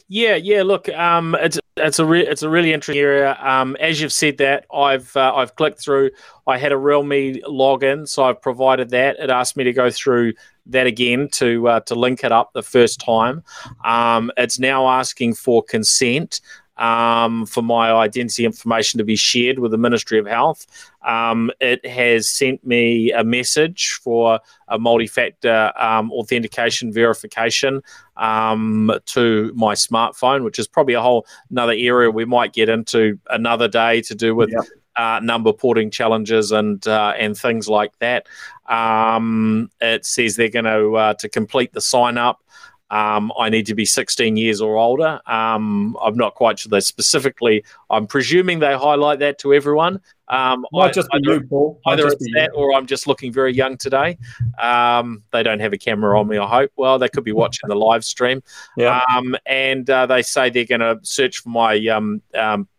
Yeah, 0.08 0.36
yeah. 0.36 0.64
Look, 0.64 0.90
um, 0.90 1.36
it's 1.40 1.60
it's 1.78 2.00
a 2.00 2.06
re- 2.06 2.26
it's 2.26 2.44
a 2.44 2.50
really 2.50 2.74
interesting 2.74 3.02
area. 3.02 3.38
Um, 3.42 3.76
as 3.80 4.00
you've 4.00 4.14
said 4.14 4.38
that, 4.38 4.66
I've 4.74 5.16
uh, 5.16 5.36
I've 5.36 5.56
clicked 5.56 5.80
through. 5.80 6.12
I 6.48 6.58
had 6.58 6.72
a 6.72 6.78
Realme 6.78 7.42
login, 7.48 8.08
so 8.08 8.24
I've 8.24 8.42
provided 8.42 8.90
that. 8.92 9.18
It 9.20 9.30
asked 9.30 9.58
me 9.58 9.64
to 9.66 9.74
go 9.74 9.90
through 9.92 10.34
that 10.68 10.88
again 10.88 11.28
to 11.34 11.68
uh, 11.68 11.80
to 11.82 11.96
link 11.96 12.24
it 12.24 12.32
up 12.32 12.54
the 12.54 12.64
first 12.64 13.00
time. 13.00 13.44
Um, 13.84 14.32
it's 14.38 14.58
now 14.58 14.88
asking 14.88 15.36
for 15.36 15.64
consent 15.64 16.40
um, 16.78 17.46
for 17.46 17.62
my 17.62 17.92
identity 17.92 18.46
information 18.46 18.98
to 18.98 19.04
be 19.04 19.16
shared 19.16 19.60
with 19.60 19.72
the 19.72 19.78
Ministry 19.78 20.20
of 20.20 20.26
Health. 20.26 20.66
Um, 21.06 21.52
it 21.60 21.86
has 21.86 22.28
sent 22.28 22.66
me 22.66 23.12
a 23.12 23.24
message 23.24 24.00
for 24.04 24.40
a 24.68 24.80
multi 24.80 25.08
factor 25.08 25.72
um, 25.78 26.12
authentication 26.12 26.92
verification 26.92 27.82
um, 28.18 28.92
to 29.08 29.52
my 29.56 29.74
smartphone, 29.74 30.44
which 30.44 30.60
is 30.60 30.68
probably 30.68 30.96
a 30.96 31.02
whole 31.02 31.26
another 31.50 31.76
area 31.78 32.10
we 32.10 32.26
might 32.26 32.54
get 32.54 32.70
into 32.70 33.20
another 33.30 33.68
day 33.68 34.02
to 34.02 34.16
do 34.16 34.36
with. 34.36 34.54
Uh, 34.98 35.20
number 35.22 35.52
porting 35.52 35.92
challenges 35.92 36.54
and 36.54 36.88
uh, 36.88 37.14
and 37.18 37.38
things 37.38 37.68
like 37.68 37.92
that. 38.00 38.28
Um, 38.68 39.70
it 39.82 40.06
says 40.06 40.38
they're 40.38 40.48
going 40.48 40.64
to 40.64 40.96
uh, 40.96 41.14
to 41.16 41.28
complete 41.28 41.74
the 41.74 41.82
sign 41.82 42.18
up 42.18 42.45
um, 42.92 43.32
I 43.38 43.50
need 43.50 43.66
to 43.68 43.76
be 43.76 43.86
16 43.86 44.38
years 44.38 44.62
or 44.62 44.78
older. 44.78 45.20
Um, 45.26 45.98
I'm 46.02 46.16
not 46.16 46.36
quite 46.36 46.60
sure 46.60 46.70
they 46.70 46.82
specifically. 46.82 47.64
I'm 47.90 48.06
presuming 48.06 48.60
they 48.60 48.76
highlight 48.76 49.20
that 49.20 49.40
to 49.40 49.54
everyone. 49.54 50.02
Um, 50.28 50.66
Might 50.72 50.90
I, 50.90 50.92
just 50.92 51.10
be 51.12 51.18
either, 51.18 51.46
you, 51.50 51.80
either 51.88 52.08
it's 52.08 52.26
that, 52.36 52.52
you. 52.54 52.60
or 52.60 52.74
I'm 52.74 52.86
just 52.86 53.08
looking 53.08 53.32
very 53.32 53.54
young 53.54 53.78
today. 53.78 54.18
Um, 54.60 55.24
they 55.32 55.44
don't 55.44 55.60
have 55.60 55.74
a 55.74 55.78
camera 55.78 56.20
on 56.20 56.28
me. 56.28 56.38
I 56.38 56.48
hope. 56.48 56.72
Well, 56.76 57.00
they 57.00 57.10
could 57.10 57.24
be 57.24 57.32
watching 57.32 57.68
the 57.68 57.76
live 57.76 58.04
stream. 58.04 58.42
Yeah. 58.78 59.02
Um, 59.16 59.36
and 59.46 59.90
uh, 59.90 60.06
they 60.06 60.22
say 60.22 60.50
they're 60.50 60.66
going 60.66 60.82
to 60.82 61.00
search 61.04 61.40
for 61.40 61.50
my, 61.50 61.76
um, 61.88 62.22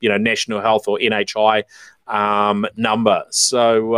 you 0.00 0.08
know, 0.08 0.18
national 0.18 0.60
health 0.60 0.86
or 0.86 0.98
NHI 0.98 1.64
number. 2.76 3.24
So 3.30 3.96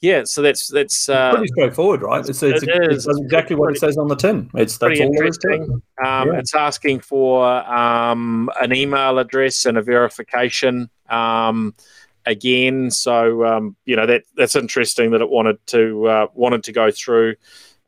yeah, 0.00 0.24
so 0.24 0.42
that's 0.42 0.68
that's 0.68 1.08
uh, 1.08 1.30
pretty 1.32 1.48
straightforward, 1.48 2.02
right? 2.02 2.20
It's, 2.20 2.42
it's, 2.42 2.62
it 2.62 2.90
is. 2.90 3.06
It's 3.06 3.18
exactly 3.18 3.56
what 3.56 3.74
it 3.74 3.78
says 3.78 3.96
on 3.96 4.08
the 4.08 4.14
tin. 4.14 4.50
It's 4.54 4.76
that's 4.76 4.98
pretty 4.98 5.02
interesting. 5.02 5.82
Um, 6.04 6.28
yeah. 6.28 6.38
It's 6.38 6.54
asking 6.54 7.00
for 7.00 7.46
um, 7.46 8.50
an 8.60 8.74
email 8.74 9.18
address 9.18 9.64
and 9.64 9.78
a 9.78 9.82
verification 9.82 10.90
um, 11.08 11.74
again. 12.26 12.90
So 12.90 13.46
um, 13.46 13.76
you 13.86 13.96
know 13.96 14.04
that 14.04 14.24
that's 14.36 14.54
interesting 14.54 15.12
that 15.12 15.22
it 15.22 15.30
wanted 15.30 15.66
to 15.68 16.06
uh, 16.06 16.26
wanted 16.34 16.62
to 16.64 16.72
go 16.72 16.90
through 16.90 17.36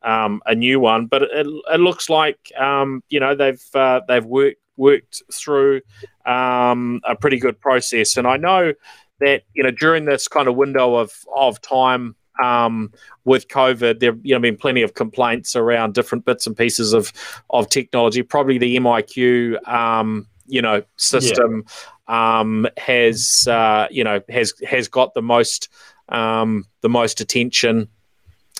um, 0.01 0.41
a 0.47 0.55
new 0.55 0.79
one, 0.79 1.05
but 1.05 1.21
it, 1.21 1.45
it 1.45 1.79
looks 1.79 2.09
like 2.09 2.51
um, 2.57 3.03
you 3.09 3.19
know 3.19 3.35
they've 3.35 3.63
uh, 3.75 4.01
they've 4.07 4.25
worked 4.25 4.57
worked 4.77 5.21
through 5.31 5.81
a 6.25 7.15
pretty 7.19 7.37
good 7.37 7.59
process, 7.59 8.17
and 8.17 8.25
I 8.25 8.37
know 8.37 8.73
that 9.19 9.43
you 9.53 9.63
know 9.63 9.71
during 9.71 10.05
this 10.05 10.27
kind 10.27 10.47
of 10.47 10.55
window 10.55 10.95
of 10.95 11.11
of 11.35 11.61
time 11.61 12.15
um, 12.41 12.91
with 13.25 13.47
COVID, 13.47 13.99
there 13.99 14.15
you 14.21 14.33
know 14.33 14.39
been 14.39 14.57
plenty 14.57 14.81
of 14.81 14.93
complaints 14.93 15.55
around 15.55 15.93
different 15.93 16.25
bits 16.25 16.47
and 16.47 16.55
pieces 16.55 16.93
of 16.93 17.11
of 17.49 17.69
technology. 17.69 18.23
Probably 18.23 18.57
the 18.57 18.77
MIQ 18.77 19.67
um, 19.67 20.27
you 20.47 20.61
know 20.61 20.83
system 20.97 21.65
yeah. 22.07 22.39
um, 22.39 22.67
has 22.77 23.47
uh, 23.49 23.87
you 23.91 24.03
know 24.03 24.21
has 24.29 24.53
has 24.67 24.87
got 24.87 25.13
the 25.13 25.21
most 25.21 25.69
um, 26.09 26.65
the 26.81 26.89
most 26.89 27.21
attention 27.21 27.87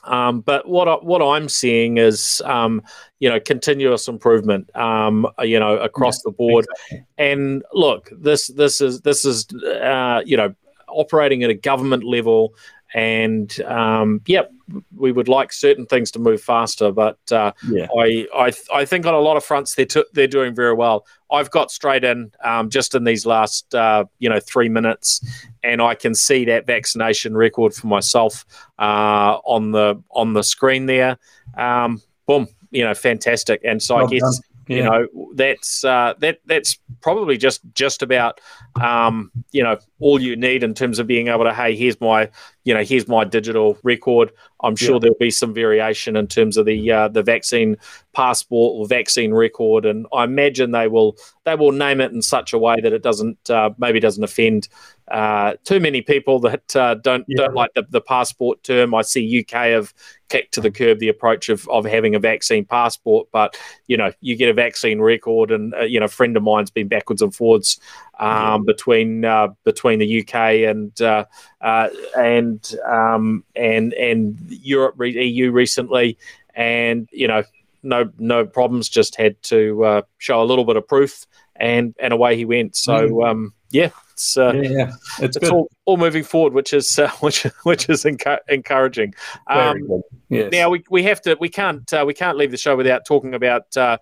um, 0.04 0.42
but 0.42 0.68
what 0.68 0.88
I, 0.88 0.94
what 0.96 1.22
I'm 1.22 1.50
seeing 1.50 1.98
is, 1.98 2.42
um, 2.46 2.82
you 3.20 3.30
know, 3.30 3.40
continuous 3.40 4.08
improvement, 4.08 4.74
um, 4.76 5.28
you 5.40 5.60
know, 5.60 5.78
across 5.78 6.18
yeah, 6.18 6.22
the 6.26 6.32
board. 6.32 6.66
Exactly. 6.72 7.06
And 7.18 7.64
look, 7.74 8.10
this 8.12 8.48
this 8.48 8.82
is 8.82 9.02
this 9.02 9.26
is, 9.26 9.48
uh, 9.54 10.22
you 10.26 10.38
know, 10.38 10.54
operating 10.88 11.44
at 11.44 11.50
a 11.50 11.56
government 11.56 12.04
level 12.04 12.54
and 12.94 13.60
um, 13.62 14.22
yep, 14.26 14.52
we 14.96 15.12
would 15.12 15.28
like 15.28 15.54
certain 15.54 15.86
things 15.86 16.12
to 16.12 16.20
move 16.20 16.42
faster, 16.42 16.92
but 16.92 17.20
uh, 17.32 17.52
yeah. 17.70 17.88
I, 17.98 18.28
I 18.36 18.54
I 18.74 18.86
think 18.86 19.06
on 19.06 19.14
a 19.14 19.20
lot 19.20 19.38
of 19.38 19.44
fronts 19.44 19.76
they're 19.76 19.86
t- 19.86 20.06
they're 20.14 20.28
doing 20.28 20.56
very 20.56 20.74
well. 20.74 21.06
I've 21.32 21.52
got 21.52 21.72
straight 21.72 22.04
in 22.04 22.32
um, 22.44 22.70
just 22.70 22.96
in 22.96 23.04
these 23.04 23.26
last 23.26 23.74
uh, 23.76 24.06
you 24.20 24.30
know 24.30 24.40
three 24.40 24.70
minutes, 24.70 25.24
and 25.64 25.82
I 25.82 25.96
can 25.96 26.16
see 26.16 26.46
that 26.46 26.66
vaccination 26.66 27.36
record 27.36 27.74
for 27.74 27.88
myself 27.88 28.46
uh, 28.80 29.38
on 29.46 29.72
the 29.72 30.02
on 30.12 30.34
the 30.34 30.44
screen 30.44 30.86
there. 30.86 31.18
Um, 31.58 32.02
boom, 32.26 32.48
you 32.72 32.84
know, 32.84 32.94
fantastic. 32.94 33.62
And 33.64 33.82
so 33.82 33.96
well 33.96 34.08
I 34.08 34.10
guess 34.10 34.22
done. 34.22 34.34
Yeah. 34.68 34.78
You 34.78 34.84
know, 34.84 35.08
that's 35.34 35.84
uh, 35.84 36.14
that 36.20 36.40
that's 36.46 36.78
probably 37.02 37.38
just 37.38 37.62
just 37.74 38.04
about 38.04 38.40
um, 38.80 39.32
you 39.52 39.64
know 39.64 39.78
all 40.00 40.22
you 40.22 40.36
need 40.36 40.64
in 40.64 40.74
terms 40.74 41.00
of 41.00 41.08
being 41.08 41.28
able 41.28 41.44
to 41.44 41.54
hey 41.54 41.76
here's 41.76 42.00
my 42.00 42.30
you 42.64 42.74
know 42.74 42.84
here's 42.84 43.08
my 43.08 43.24
digital 43.24 43.78
record. 43.84 44.32
I'm 44.62 44.76
sure 44.76 44.96
yeah. 44.96 45.00
there'll 45.00 45.16
be 45.20 45.32
some 45.32 45.54
variation 45.54 46.16
in 46.16 46.28
terms 46.28 46.58
of 46.58 46.66
the 46.66 46.92
uh, 46.92 47.08
the 47.08 47.24
vaccine 47.24 47.78
passport 48.14 48.76
or 48.76 48.88
vaccine 48.88 49.34
record, 49.34 49.86
and 49.86 50.06
I 50.14 50.26
imagine 50.26 50.72
they 50.72 50.88
will 50.88 51.18
they 51.46 51.56
will 51.56 51.72
name 51.72 52.02
it 52.02 52.12
in 52.12 52.22
such 52.22 52.54
a 52.54 52.60
way 52.60 52.80
that 52.82 52.94
it 52.94 53.02
doesn't 53.02 53.50
uh, 53.50 53.72
maybe 53.78 54.00
doesn't 54.00 54.24
offend 54.24 54.68
uh, 55.10 55.56
too 55.64 55.80
many 55.80 56.02
people 56.02 56.40
that 56.42 56.76
uh, 56.76 56.94
don't 56.96 57.26
yeah. 57.28 57.38
don't 57.38 57.56
like 57.56 57.74
the, 57.74 57.86
the 57.90 58.02
passport 58.02 58.62
term. 58.64 58.94
I 58.94 59.02
see 59.02 59.40
UK 59.40 59.54
have 59.54 59.94
kicked 60.30 60.54
to 60.54 60.62
the 60.62 60.70
curb 60.70 61.00
the 61.00 61.10
approach 61.10 61.50
of, 61.50 61.68
of 61.70 61.86
having 61.86 62.14
a 62.14 62.20
vaccine 62.20 62.66
passport, 62.66 63.28
but 63.32 63.58
you 63.88 63.98
know 63.98 64.12
you 64.22 64.36
get 64.36 64.50
a 64.50 64.54
vaccine 64.54 65.00
record, 65.00 65.50
and 65.50 65.74
uh, 65.74 65.82
you 65.82 66.00
know 66.00 66.06
a 66.06 66.10
friend 66.10 66.38
of 66.38 66.44
mine's 66.44 66.70
been 66.70 66.88
backwards 66.88 67.22
and 67.22 67.34
forwards 67.34 67.80
um, 68.20 68.30
yeah. 68.30 68.58
between 68.68 69.26
uh, 69.26 69.48
between 69.90 70.00
the 70.00 70.22
UK 70.22 70.70
and 70.70 71.02
uh, 71.02 71.26
uh, 71.62 71.90
and 72.18 72.76
um, 72.86 73.44
and 73.56 73.94
and 73.94 74.38
Europe 74.50 74.96
EU 75.00 75.52
recently, 75.52 76.18
and 76.54 77.10
you 77.12 77.28
know 77.28 77.44
no 77.84 78.12
no 78.20 78.46
problems, 78.46 78.90
just 78.90 79.16
had 79.16 79.42
to 79.44 80.04
show 80.18 80.42
a 80.42 80.46
little 80.46 80.66
bit 80.66 80.78
of 80.78 80.88
proof, 80.88 81.26
and 81.56 81.96
and 82.00 82.14
away 82.14 82.36
he 82.36 82.46
went. 82.46 82.76
So 82.76 82.94
mm. 82.94 83.30
um, 83.30 83.54
yeah 83.72 83.90
it's 84.20 84.36
uh, 84.36 84.52
yeah, 84.54 84.70
yeah, 84.70 84.92
it's, 85.20 85.38
it's 85.38 85.50
all, 85.50 85.70
all, 85.86 85.96
moving 85.96 86.24
forward, 86.24 86.52
which 86.52 86.74
is 86.74 87.00
uh, 87.00 87.10
which 87.22 87.44
which 87.64 87.88
is 87.88 88.04
encu- 88.04 88.40
encouraging. 88.50 89.14
Um, 89.48 90.04
yes. 90.28 90.52
Now 90.52 90.70
we, 90.70 90.84
we 90.90 91.04
have 91.04 91.22
to 91.22 91.38
we 91.40 91.48
can't 91.48 91.92
uh, 91.94 92.04
we 92.06 92.14
can't 92.14 92.38
leave 92.38 92.52
the 92.52 92.58
show 92.58 92.76
without 92.76 93.06
talking 93.06 93.34
about 93.34 93.78
uh, 93.78 93.98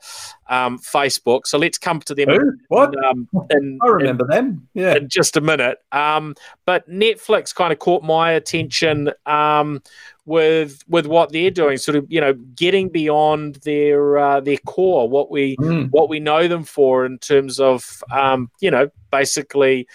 um, 0.49 0.79
Facebook. 0.79 1.41
So 1.45 1.59
let's 1.59 1.77
come 1.77 1.99
to 2.01 2.15
them. 2.15 2.29
In, 2.29 2.59
what? 2.69 2.95
Um, 3.05 3.29
in, 3.51 3.77
I 3.83 3.87
remember 3.87 4.25
in, 4.25 4.29
them. 4.31 4.67
Yeah, 4.73 4.95
in 4.95 5.07
just 5.07 5.37
a 5.37 5.41
minute. 5.41 5.77
Um, 5.91 6.33
but 6.65 6.89
Netflix 6.89 7.53
kind 7.53 7.71
of 7.71 7.77
caught 7.77 8.01
my 8.01 8.31
attention 8.31 9.11
um, 9.27 9.83
with 10.27 10.83
with 10.89 11.07
what 11.07 11.31
they're 11.31 11.49
doing, 11.49 11.77
sort 11.77 11.95
of 11.95 12.05
you 12.09 12.21
know 12.21 12.33
getting 12.33 12.89
beyond 12.89 13.55
their 13.63 14.19
uh, 14.19 14.39
their 14.41 14.57
core, 14.57 15.09
what 15.09 15.31
we 15.31 15.55
mm. 15.57 15.89
what 15.89 16.09
we 16.09 16.19
know 16.19 16.47
them 16.47 16.65
for 16.65 17.05
in 17.05 17.17
terms 17.17 17.59
of 17.59 18.03
um, 18.11 18.51
you 18.59 18.69
know 18.69 18.89
basically 19.09 19.87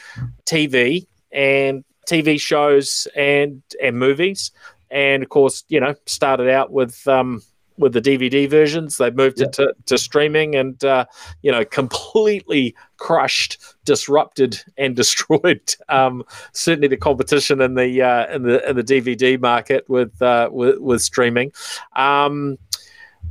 TV 0.47 1.07
and 1.31 1.85
TV 2.09 2.40
shows 2.40 3.07
and 3.14 3.62
and 3.81 3.99
movies, 3.99 4.51
and 4.90 5.23
of 5.23 5.29
course 5.29 5.64
you 5.68 5.79
know 5.79 5.95
started 6.07 6.49
out 6.49 6.73
with 6.73 7.07
um, 7.07 7.42
with 7.78 7.92
the 7.92 8.00
DVD 8.00 8.48
versions. 8.48 8.96
They've 8.96 9.14
moved 9.14 9.40
yeah. 9.40 9.46
it 9.46 9.52
to, 9.54 9.74
to 9.87 9.98
streaming 9.98 10.54
and, 10.54 10.82
uh, 10.85 11.06
you 11.42 11.50
know, 11.50 11.64
completely 11.64 12.74
crushed, 12.96 13.58
disrupted, 13.85 14.62
and 14.76 14.94
destroyed 15.02 15.74
um, 15.88 16.24
certainly 16.52 16.88
the 16.88 16.96
competition 16.96 17.61
in 17.61 17.74
the 17.74 18.02
uh, 18.02 18.35
in 18.35 18.42
the 18.42 18.68
in 18.68 18.76
the 18.76 18.85
DVD 18.85 19.40
market 19.40 19.88
with 19.88 20.20
uh, 20.22 20.48
with, 20.52 20.78
with 20.78 21.02
streaming. 21.02 21.52
Um, 21.96 22.58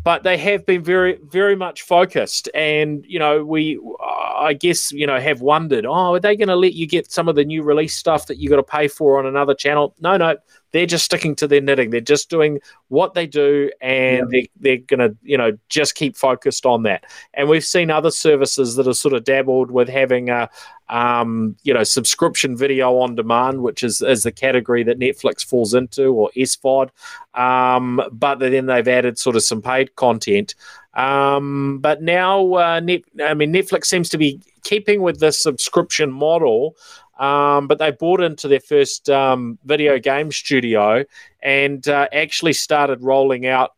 but 0.03 0.23
they 0.23 0.37
have 0.37 0.65
been 0.65 0.83
very 0.83 1.19
very 1.23 1.55
much 1.55 1.81
focused 1.83 2.49
and 2.53 3.05
you 3.07 3.19
know 3.19 3.43
we 3.43 3.79
i 4.01 4.53
guess 4.53 4.91
you 4.91 5.05
know 5.05 5.19
have 5.19 5.41
wondered 5.41 5.85
oh 5.85 6.13
are 6.13 6.19
they 6.19 6.35
going 6.35 6.47
to 6.47 6.55
let 6.55 6.73
you 6.73 6.87
get 6.87 7.11
some 7.11 7.27
of 7.27 7.35
the 7.35 7.43
new 7.43 7.61
release 7.61 7.95
stuff 7.95 8.27
that 8.27 8.37
you 8.37 8.49
got 8.49 8.55
to 8.55 8.63
pay 8.63 8.87
for 8.87 9.19
on 9.19 9.25
another 9.25 9.53
channel 9.53 9.93
no 9.99 10.17
no 10.17 10.35
they're 10.71 10.85
just 10.85 11.05
sticking 11.05 11.35
to 11.35 11.47
their 11.47 11.61
knitting. 11.61 11.89
They're 11.89 12.01
just 12.01 12.29
doing 12.29 12.59
what 12.87 13.13
they 13.13 13.27
do, 13.27 13.71
and 13.81 14.31
yeah. 14.31 14.41
they, 14.41 14.49
they're 14.59 14.85
going 14.85 14.99
to, 14.99 15.17
you 15.21 15.37
know, 15.37 15.57
just 15.69 15.95
keep 15.95 16.15
focused 16.15 16.65
on 16.65 16.83
that. 16.83 17.05
And 17.33 17.49
we've 17.49 17.65
seen 17.65 17.91
other 17.91 18.11
services 18.11 18.75
that 18.75 18.85
have 18.85 18.97
sort 18.97 19.13
of 19.13 19.23
dabbled 19.23 19.71
with 19.71 19.89
having 19.89 20.29
a, 20.29 20.49
um, 20.89 21.55
you 21.63 21.73
know, 21.73 21.83
subscription 21.83 22.57
video 22.57 22.97
on 22.97 23.15
demand, 23.15 23.61
which 23.61 23.83
is, 23.83 24.01
is 24.01 24.23
the 24.23 24.31
category 24.31 24.83
that 24.83 24.99
Netflix 24.99 25.45
falls 25.45 25.73
into, 25.73 26.13
or 26.13 26.31
SVOD. 26.35 26.89
Um, 27.33 28.01
but 28.11 28.39
then 28.39 28.65
they've 28.65 28.87
added 28.87 29.17
sort 29.17 29.35
of 29.35 29.43
some 29.43 29.61
paid 29.61 29.95
content. 29.95 30.55
Um, 30.93 31.79
but 31.79 32.01
now, 32.01 32.53
uh, 32.55 32.79
Net, 32.81 33.03
I 33.23 33.33
mean, 33.33 33.53
Netflix 33.53 33.85
seems 33.85 34.09
to 34.09 34.17
be 34.17 34.41
keeping 34.63 35.01
with 35.01 35.19
this 35.19 35.41
subscription 35.41 36.11
model. 36.11 36.75
Um, 37.21 37.67
but 37.67 37.77
they 37.77 37.91
bought 37.91 38.19
into 38.19 38.47
their 38.47 38.59
first 38.59 39.07
um, 39.09 39.59
video 39.63 39.99
game 39.99 40.31
studio 40.31 41.05
and 41.43 41.87
uh, 41.87 42.07
actually 42.11 42.53
started 42.53 43.01
rolling 43.03 43.45
out 43.45 43.73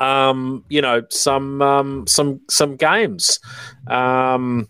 um, 0.00 0.64
you 0.68 0.80
know, 0.80 1.02
some 1.10 1.62
um, 1.62 2.06
some 2.06 2.40
some 2.48 2.76
games 2.76 3.38
um, 3.86 4.66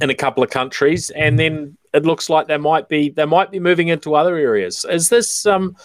in 0.00 0.10
a 0.10 0.14
couple 0.14 0.42
of 0.44 0.50
countries, 0.50 1.10
and 1.10 1.38
then 1.38 1.75
it 1.92 2.04
looks 2.04 2.28
like 2.28 2.46
they 2.46 2.56
might 2.56 2.88
be 2.88 3.10
they 3.10 3.24
might 3.24 3.50
be 3.50 3.60
moving 3.60 3.88
into 3.88 4.14
other 4.14 4.36
areas. 4.36 4.84
Is 4.88 5.08
this 5.08 5.46
um, 5.46 5.76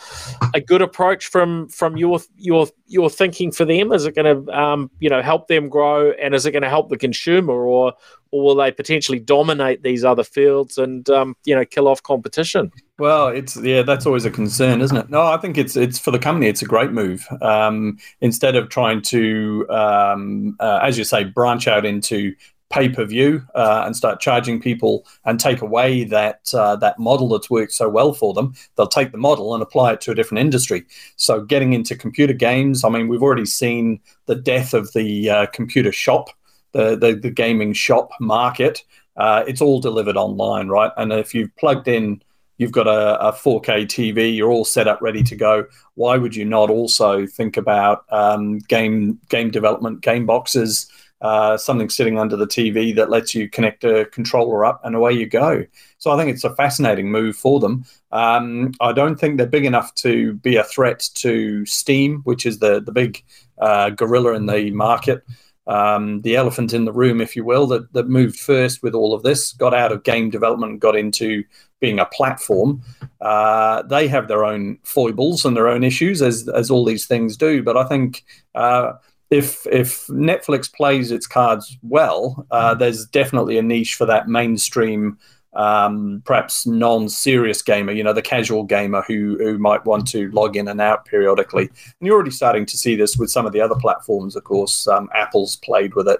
a 0.53 0.61
good 0.61 0.81
approach 0.81 1.27
from 1.27 1.67
from 1.69 1.97
your 1.97 2.19
your 2.37 2.67
your 2.87 3.09
thinking 3.09 3.51
for 3.51 3.65
them? 3.65 3.91
Is 3.91 4.05
it 4.05 4.15
going 4.15 4.45
to 4.45 4.57
um, 4.57 4.91
you 4.99 5.09
know 5.09 5.21
help 5.21 5.47
them 5.47 5.69
grow, 5.69 6.11
and 6.11 6.35
is 6.35 6.45
it 6.45 6.51
going 6.51 6.63
to 6.63 6.69
help 6.69 6.89
the 6.89 6.97
consumer, 6.97 7.53
or 7.53 7.93
or 8.31 8.43
will 8.43 8.55
they 8.55 8.71
potentially 8.71 9.19
dominate 9.19 9.83
these 9.83 10.03
other 10.03 10.23
fields 10.23 10.77
and 10.77 11.09
um, 11.09 11.35
you 11.45 11.55
know 11.55 11.65
kill 11.65 11.87
off 11.87 12.01
competition? 12.03 12.71
Well, 12.97 13.29
it's 13.29 13.57
yeah, 13.57 13.81
that's 13.81 14.05
always 14.05 14.25
a 14.25 14.31
concern, 14.31 14.81
isn't 14.81 14.95
it? 14.95 15.09
No, 15.09 15.23
I 15.23 15.37
think 15.37 15.57
it's 15.57 15.75
it's 15.75 15.99
for 15.99 16.11
the 16.11 16.19
company. 16.19 16.47
It's 16.47 16.61
a 16.61 16.65
great 16.65 16.91
move. 16.91 17.27
Um, 17.41 17.97
instead 18.21 18.55
of 18.55 18.69
trying 18.69 19.01
to, 19.03 19.65
um, 19.69 20.55
uh, 20.59 20.79
as 20.83 20.97
you 20.97 21.03
say, 21.03 21.23
branch 21.23 21.67
out 21.67 21.85
into 21.85 22.35
pay 22.71 22.89
per 22.89 23.05
view 23.05 23.43
uh, 23.53 23.83
and 23.85 23.95
start 23.95 24.19
charging 24.19 24.59
people 24.59 25.05
and 25.25 25.39
take 25.39 25.61
away 25.61 26.03
that 26.05 26.53
uh, 26.53 26.75
that 26.77 26.97
model 26.97 27.29
that's 27.29 27.49
worked 27.49 27.73
so 27.73 27.89
well 27.89 28.13
for 28.13 28.33
them. 28.33 28.53
They'll 28.75 28.87
take 28.87 29.11
the 29.11 29.17
model 29.17 29.53
and 29.53 29.61
apply 29.61 29.93
it 29.93 30.01
to 30.01 30.11
a 30.11 30.15
different 30.15 30.41
industry. 30.41 30.85
So 31.15 31.41
getting 31.41 31.73
into 31.73 31.95
computer 31.95 32.33
games, 32.33 32.83
I 32.83 32.89
mean, 32.89 33.07
we've 33.07 33.23
already 33.23 33.45
seen 33.45 33.99
the 34.25 34.35
death 34.35 34.73
of 34.73 34.91
the 34.93 35.29
uh, 35.29 35.45
computer 35.47 35.91
shop, 35.91 36.29
the, 36.71 36.95
the, 36.95 37.13
the 37.13 37.31
gaming 37.31 37.73
shop 37.73 38.11
market. 38.19 38.83
Uh, 39.17 39.43
it's 39.45 39.61
all 39.61 39.81
delivered 39.81 40.17
online, 40.17 40.69
right? 40.69 40.91
And 40.97 41.11
if 41.11 41.35
you've 41.35 41.55
plugged 41.57 41.87
in 41.87 42.23
you've 42.61 42.71
got 42.71 42.85
a, 42.85 43.19
a, 43.19 43.33
4K 43.33 43.87
TV, 43.87 44.35
you're 44.35 44.51
all 44.51 44.65
set 44.65 44.87
up, 44.87 45.01
ready 45.01 45.23
to 45.23 45.35
go. 45.35 45.65
Why 45.95 46.17
would 46.17 46.35
you 46.35 46.45
not 46.45 46.69
also 46.69 47.25
think 47.25 47.57
about 47.57 48.05
um, 48.11 48.59
game 48.59 49.19
game 49.29 49.49
development, 49.49 50.01
game 50.01 50.27
boxes, 50.27 50.87
uh, 51.21 51.55
something 51.57 51.89
sitting 51.89 52.17
under 52.17 52.35
the 52.35 52.47
TV 52.47 52.95
that 52.95 53.09
lets 53.09 53.35
you 53.35 53.49
connect 53.49 53.83
a 53.83 54.05
controller 54.05 54.65
up 54.65 54.81
and 54.83 54.95
away 54.95 55.13
you 55.13 55.27
go. 55.27 55.65
So 55.99 56.11
I 56.11 56.17
think 56.17 56.33
it's 56.33 56.43
a 56.43 56.55
fascinating 56.55 57.11
move 57.11 57.35
for 57.35 57.59
them. 57.59 57.85
Um, 58.11 58.73
I 58.81 58.91
don't 58.91 59.19
think 59.19 59.37
they're 59.37 59.47
big 59.47 59.65
enough 59.65 59.93
to 59.95 60.33
be 60.33 60.55
a 60.55 60.63
threat 60.63 61.07
to 61.15 61.65
Steam, 61.65 62.21
which 62.23 62.45
is 62.45 62.59
the 62.59 62.81
the 62.81 62.91
big 62.91 63.23
uh, 63.59 63.91
gorilla 63.91 64.33
in 64.33 64.47
the 64.47 64.71
market. 64.71 65.23
Um, 65.67 66.21
the 66.21 66.35
elephant 66.35 66.73
in 66.73 66.85
the 66.85 66.91
room, 66.91 67.21
if 67.21 67.35
you 67.35 67.45
will, 67.45 67.67
that, 67.67 67.93
that 67.93 68.09
moved 68.09 68.39
first 68.39 68.81
with 68.81 68.95
all 68.95 69.13
of 69.13 69.21
this, 69.21 69.53
got 69.53 69.75
out 69.75 69.91
of 69.91 70.03
game 70.03 70.31
development, 70.31 70.79
got 70.79 70.95
into 70.95 71.43
being 71.79 71.99
a 71.99 72.05
platform. 72.05 72.81
Uh, 73.21 73.83
they 73.83 74.07
have 74.07 74.27
their 74.27 74.43
own 74.43 74.79
foibles 74.83 75.45
and 75.45 75.55
their 75.55 75.67
own 75.67 75.83
issues, 75.83 76.21
as 76.21 76.49
as 76.49 76.71
all 76.71 76.83
these 76.83 77.05
things 77.05 77.37
do. 77.37 77.61
But 77.61 77.77
I 77.77 77.83
think 77.85 78.25
uh, 78.55 78.93
if 79.31 79.65
if 79.67 80.05
Netflix 80.07 80.71
plays 80.71 81.09
its 81.09 81.25
cards 81.25 81.77
well, 81.81 82.45
uh, 82.51 82.75
mm. 82.75 82.79
there's 82.79 83.05
definitely 83.05 83.57
a 83.57 83.61
niche 83.61 83.95
for 83.95 84.05
that 84.05 84.27
mainstream, 84.27 85.17
um, 85.53 86.21
perhaps 86.25 86.67
non-serious 86.67 87.61
gamer. 87.61 87.93
You 87.93 88.03
know, 88.03 88.13
the 88.13 88.21
casual 88.21 88.63
gamer 88.63 89.01
who 89.07 89.37
who 89.39 89.57
might 89.57 89.85
want 89.85 90.05
to 90.09 90.29
log 90.31 90.57
in 90.57 90.67
and 90.67 90.81
out 90.81 91.05
periodically. 91.05 91.63
And 91.63 92.05
you're 92.07 92.15
already 92.15 92.31
starting 92.31 92.65
to 92.67 92.77
see 92.77 92.95
this 92.95 93.17
with 93.17 93.31
some 93.31 93.45
of 93.45 93.53
the 93.53 93.61
other 93.61 93.75
platforms. 93.75 94.35
Of 94.35 94.43
course, 94.43 94.85
um, 94.87 95.09
Apple's 95.15 95.55
played 95.55 95.95
with 95.95 96.09
it. 96.09 96.19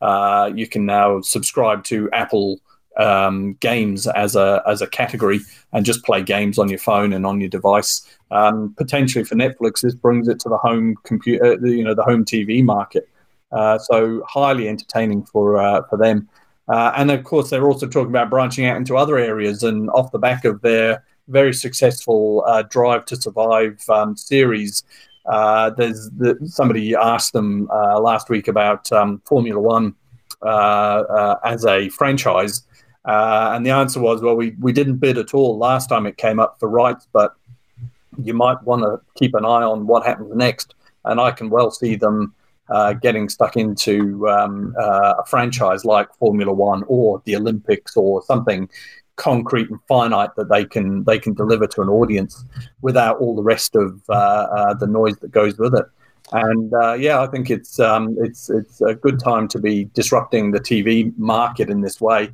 Uh, 0.00 0.50
you 0.54 0.68
can 0.68 0.86
now 0.86 1.20
subscribe 1.20 1.82
to 1.84 2.08
Apple 2.12 2.60
um, 2.96 3.54
games 3.54 4.06
as 4.06 4.36
a 4.36 4.62
as 4.66 4.82
a 4.82 4.86
category 4.86 5.40
and 5.72 5.84
just 5.84 6.04
play 6.04 6.22
games 6.22 6.58
on 6.58 6.68
your 6.68 6.78
phone 6.78 7.12
and 7.12 7.26
on 7.26 7.40
your 7.40 7.48
device. 7.48 8.06
Um, 8.30 8.74
potentially 8.76 9.24
for 9.24 9.34
Netflix, 9.34 9.80
this 9.82 9.94
brings 9.94 10.28
it 10.28 10.40
to 10.40 10.48
the 10.48 10.58
home 10.58 10.96
computer, 11.04 11.44
uh, 11.44 11.56
you 11.66 11.84
know, 11.84 11.94
the 11.94 12.02
home 12.02 12.24
TV 12.24 12.62
market. 12.62 13.08
Uh, 13.52 13.78
so 13.78 14.22
highly 14.26 14.68
entertaining 14.68 15.24
for 15.24 15.58
uh, 15.58 15.82
for 15.88 15.98
them. 15.98 16.28
Uh, 16.68 16.92
and 16.96 17.10
of 17.10 17.24
course, 17.24 17.50
they're 17.50 17.66
also 17.66 17.86
talking 17.86 18.10
about 18.10 18.30
branching 18.30 18.64
out 18.66 18.76
into 18.76 18.96
other 18.96 19.18
areas. 19.18 19.62
And 19.62 19.90
off 19.90 20.12
the 20.12 20.18
back 20.18 20.44
of 20.44 20.60
their 20.62 21.04
very 21.28 21.52
successful 21.52 22.44
uh, 22.46 22.62
Drive 22.62 23.04
to 23.06 23.16
Survive 23.16 23.78
um, 23.90 24.16
series, 24.16 24.84
uh, 25.26 25.70
there's 25.70 26.08
the, 26.10 26.38
somebody 26.44 26.94
asked 26.94 27.32
them 27.32 27.66
last 27.66 28.30
week 28.30 28.48
about 28.48 28.90
um, 28.92 29.20
Formula 29.26 29.60
One 29.60 29.94
as 30.42 31.66
a 31.66 31.88
franchise 31.90 32.62
uh, 33.04 33.52
and 33.54 33.66
the 33.66 33.70
answer 33.70 34.00
was, 34.00 34.22
well, 34.22 34.36
we, 34.36 34.54
we 34.60 34.72
didn't 34.72 34.96
bid 34.96 35.18
at 35.18 35.34
all 35.34 35.58
last 35.58 35.88
time 35.88 36.06
it 36.06 36.16
came 36.16 36.38
up 36.38 36.58
for 36.60 36.68
rights, 36.68 37.08
but 37.12 37.34
you 38.22 38.34
might 38.34 38.62
want 38.62 38.82
to 38.82 39.00
keep 39.14 39.34
an 39.34 39.44
eye 39.44 39.62
on 39.62 39.86
what 39.86 40.06
happens 40.06 40.34
next. 40.34 40.74
And 41.04 41.20
I 41.20 41.32
can 41.32 41.50
well 41.50 41.70
see 41.70 41.96
them 41.96 42.34
uh, 42.68 42.92
getting 42.92 43.28
stuck 43.28 43.56
into 43.56 44.28
um, 44.28 44.74
uh, 44.78 45.14
a 45.18 45.26
franchise 45.26 45.84
like 45.84 46.14
Formula 46.14 46.52
One 46.52 46.84
or 46.86 47.20
the 47.24 47.34
Olympics 47.36 47.96
or 47.96 48.22
something 48.22 48.68
concrete 49.16 49.68
and 49.68 49.78
finite 49.88 50.34
that 50.36 50.48
they 50.48 50.64
can 50.64 51.04
they 51.04 51.18
can 51.18 51.34
deliver 51.34 51.66
to 51.66 51.82
an 51.82 51.88
audience 51.88 52.44
without 52.80 53.18
all 53.18 53.36
the 53.36 53.42
rest 53.42 53.76
of 53.76 54.00
uh, 54.08 54.12
uh, 54.12 54.74
the 54.74 54.86
noise 54.86 55.16
that 55.18 55.30
goes 55.32 55.58
with 55.58 55.74
it. 55.74 55.84
And 56.32 56.72
uh, 56.72 56.94
yeah, 56.94 57.20
I 57.20 57.26
think 57.26 57.50
it's 57.50 57.78
um, 57.80 58.16
it's 58.20 58.48
it's 58.48 58.80
a 58.80 58.94
good 58.94 59.18
time 59.18 59.48
to 59.48 59.58
be 59.58 59.84
disrupting 59.92 60.52
the 60.52 60.60
TV 60.60 61.12
market 61.18 61.68
in 61.68 61.80
this 61.82 62.00
way 62.00 62.30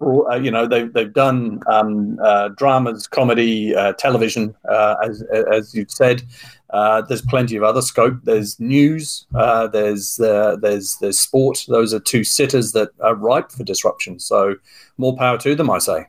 uh, 0.00 0.36
you 0.36 0.50
know 0.50 0.66
they've 0.66 0.92
they've 0.92 1.12
done 1.12 1.60
um, 1.66 2.18
uh, 2.22 2.48
dramas, 2.48 3.06
comedy, 3.06 3.74
uh, 3.74 3.92
television, 3.94 4.54
uh, 4.68 4.96
as 5.04 5.22
as 5.52 5.74
you've 5.74 5.90
said. 5.90 6.22
Uh, 6.70 7.02
there's 7.02 7.22
plenty 7.22 7.56
of 7.56 7.64
other 7.64 7.82
scope. 7.82 8.16
There's 8.22 8.58
news. 8.60 9.26
Uh, 9.34 9.66
there's 9.66 10.16
there's 10.16 10.96
there's 10.96 11.18
sport. 11.18 11.64
Those 11.68 11.92
are 11.92 12.00
two 12.00 12.24
sitters 12.24 12.72
that 12.72 12.90
are 13.00 13.14
ripe 13.14 13.50
for 13.50 13.64
disruption. 13.64 14.18
So 14.20 14.56
more 14.96 15.16
power 15.16 15.38
to 15.38 15.54
them, 15.54 15.70
I 15.70 15.78
say. 15.78 16.06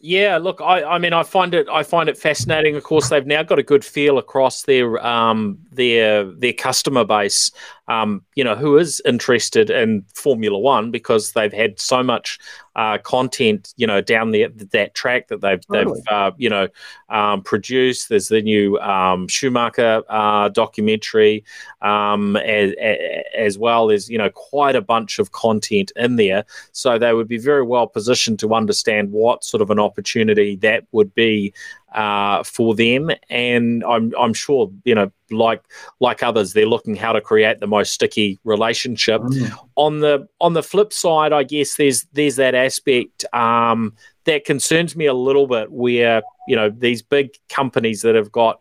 Yeah, 0.00 0.38
look, 0.38 0.60
I, 0.60 0.84
I 0.84 0.98
mean, 0.98 1.12
I 1.12 1.24
find 1.24 1.54
it, 1.54 1.66
I 1.68 1.82
find 1.82 2.08
it 2.08 2.16
fascinating. 2.16 2.76
Of 2.76 2.84
course, 2.84 3.08
they've 3.08 3.26
now 3.26 3.42
got 3.42 3.58
a 3.58 3.64
good 3.64 3.84
feel 3.84 4.18
across 4.18 4.62
their, 4.62 5.04
um, 5.04 5.58
their, 5.72 6.24
their 6.24 6.52
customer 6.52 7.04
base. 7.04 7.50
Um, 7.88 8.22
you 8.34 8.44
know, 8.44 8.54
who 8.54 8.76
is 8.76 9.00
interested 9.04 9.70
in 9.70 10.04
Formula 10.14 10.58
One 10.58 10.90
because 10.90 11.32
they've 11.32 11.52
had 11.52 11.80
so 11.80 12.02
much 12.02 12.38
uh, 12.76 12.96
content, 12.98 13.74
you 13.76 13.86
know, 13.86 14.00
down 14.00 14.30
the, 14.30 14.46
that 14.70 14.94
track 14.94 15.26
that 15.28 15.40
they've, 15.40 15.66
totally. 15.66 16.00
they've 16.00 16.12
uh, 16.12 16.30
you 16.36 16.48
know, 16.48 16.68
um, 17.08 17.42
produced. 17.42 18.08
There's 18.08 18.28
the 18.28 18.40
new 18.40 18.78
um, 18.78 19.26
Schumacher 19.26 20.02
uh, 20.08 20.48
documentary, 20.50 21.44
um, 21.82 22.36
as, 22.36 22.74
as 23.36 23.58
well 23.58 23.90
as 23.90 24.08
you 24.08 24.16
know, 24.16 24.30
quite 24.30 24.76
a 24.76 24.80
bunch 24.80 25.18
of 25.18 25.32
content 25.32 25.90
in 25.96 26.16
there. 26.16 26.44
So 26.70 26.98
they 26.98 27.12
would 27.12 27.26
be 27.26 27.38
very 27.38 27.64
well 27.64 27.88
positioned 27.88 28.38
to 28.40 28.54
understand 28.54 29.10
what 29.10 29.42
sort 29.42 29.60
of 29.60 29.70
an 29.70 29.80
opportunity 29.80 30.54
that 30.56 30.84
would 30.92 31.12
be 31.14 31.52
uh, 31.92 32.42
for 32.42 32.74
them. 32.74 33.10
And 33.30 33.84
I'm 33.84 34.12
I'm 34.18 34.34
sure 34.34 34.70
you 34.84 34.94
know, 34.94 35.10
like 35.30 35.62
like 36.00 36.22
others, 36.22 36.52
they're 36.52 36.66
looking 36.66 36.96
how 36.96 37.12
to 37.12 37.20
create 37.20 37.60
the 37.60 37.66
most 37.66 37.92
sticky 37.92 38.38
relationship. 38.44 39.20
Mm. 39.22 39.58
On 39.76 40.00
the 40.00 40.28
on 40.40 40.54
the 40.54 40.62
flip 40.62 40.92
side, 40.92 41.32
I 41.32 41.42
guess 41.42 41.76
there's 41.76 42.06
there's 42.12 42.36
that 42.36 42.54
aspect 42.54 43.24
um, 43.32 43.94
that 44.24 44.44
concerns 44.44 44.96
me 44.96 45.06
a 45.06 45.14
little 45.14 45.46
bit, 45.46 45.70
where 45.70 46.22
you 46.46 46.56
know 46.56 46.70
these 46.70 47.02
big 47.02 47.30
companies 47.48 48.02
that 48.02 48.14
have 48.14 48.32
got 48.32 48.58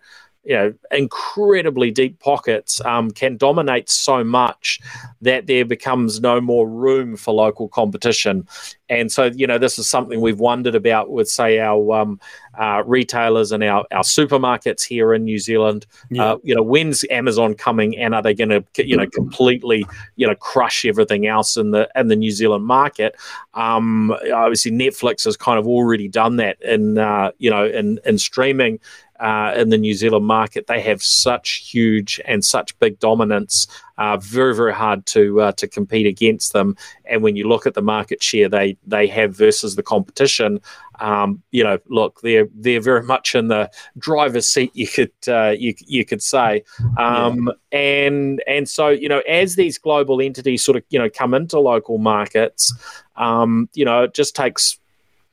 you 0.48 0.56
know 0.56 0.74
incredibly 0.92 1.92
deep 1.92 2.20
pockets 2.20 2.80
um, 2.86 3.12
can 3.12 3.36
dominate 3.36 3.90
so 3.90 4.24
much 4.24 4.80
that 5.22 5.46
there 5.46 5.66
becomes 5.66 6.22
no 6.22 6.40
more 6.40 6.68
room 6.68 7.18
for 7.18 7.34
local 7.34 7.68
competition 7.68 8.48
and 8.90 9.12
so 9.12 9.26
you 9.26 9.46
know 9.46 9.58
this 9.58 9.78
is 9.78 9.88
something 9.90 10.22
we've 10.22 10.40
wondered 10.40 10.76
about 10.76 11.12
with 11.12 11.30
say 11.30 11.60
our 11.60 11.92
um, 11.94 12.20
uh, 12.58 12.84
retailers 12.86 13.52
and 13.52 13.64
our, 13.64 13.86
our 13.92 14.04
supermarkets 14.04 14.84
here 14.84 15.14
in 15.14 15.24
New 15.24 15.38
Zealand. 15.38 15.86
Yeah. 16.10 16.24
Uh, 16.24 16.38
you 16.44 16.56
know, 16.56 16.64
when's 16.64 17.06
Amazon 17.12 17.54
coming, 17.54 17.98
and 17.98 18.16
are 18.16 18.22
they 18.22 18.34
going 18.34 18.50
to 18.50 18.64
you 18.78 18.98
know 18.98 19.08
completely 19.08 19.86
you 20.16 20.26
know 20.26 20.36
crush 20.36 20.86
everything 20.86 21.28
else 21.28 21.58
in 21.58 21.72
the 21.72 21.90
in 21.96 22.08
the 22.08 22.16
New 22.16 22.32
Zealand 22.32 22.66
market? 22.66 23.16
Um, 23.54 24.12
obviously, 24.34 24.72
Netflix 24.72 25.26
has 25.26 25.38
kind 25.38 25.60
of 25.60 25.68
already 25.68 26.08
done 26.08 26.38
that 26.38 26.62
in 26.62 26.98
uh, 26.98 27.32
you 27.38 27.50
know 27.50 27.66
in 27.66 28.00
in 28.06 28.18
streaming 28.18 28.80
uh, 29.20 29.54
in 29.56 29.70
the 29.70 29.78
New 29.78 29.94
Zealand 29.94 30.26
market. 30.26 30.68
They 30.68 30.82
have 30.82 31.02
such 31.02 31.70
huge 31.72 32.20
and 32.26 32.44
such 32.44 32.78
big 32.80 33.00
dominance. 33.00 33.68
Uh, 33.98 34.16
very 34.18 34.56
very 34.56 34.74
hard 34.74 35.06
to 35.08 35.42
uh, 35.42 35.52
to 35.54 35.68
compete 35.68 36.06
against 36.06 36.54
them. 36.54 36.76
And 37.06 37.24
when 37.24 37.36
you 37.36 37.48
look 37.48 37.66
at 37.66 37.74
the 37.74 37.82
market 37.82 38.22
share 38.22 38.48
they 38.48 38.78
they 38.86 39.08
have 39.08 39.36
versus 39.36 39.76
the 39.76 39.82
competition, 39.82 40.62
um, 41.00 41.42
you 41.52 41.64
know, 41.64 41.80
look, 41.88 42.22
they're 42.22 42.48
they're 42.54 42.82
very 42.82 43.04
much 43.04 43.36
in 43.36 43.48
the 43.48 43.70
driver's 43.98 44.48
seat. 44.48 44.72
You 44.74 44.88
could 44.88 45.12
uh, 45.28 45.56
you 45.58 45.74
you 45.86 46.06
could 46.06 46.22
say, 46.22 46.64
um, 46.98 47.52
yeah. 47.72 47.80
and 47.80 48.44
and 48.48 48.70
so 48.70 48.90
you 48.90 49.10
know, 49.10 49.22
as 49.28 49.56
these 49.56 49.78
global 49.78 50.22
entities 50.22 50.64
sort 50.64 50.78
of 50.78 50.84
you 50.90 51.00
know 51.00 51.10
come 51.10 51.34
into 51.34 51.60
local 51.60 51.98
markets, 51.98 52.74
um, 53.16 53.70
you 53.74 53.86
know, 53.86 54.04
it 54.04 54.14
just 54.14 54.36
takes 54.36 54.80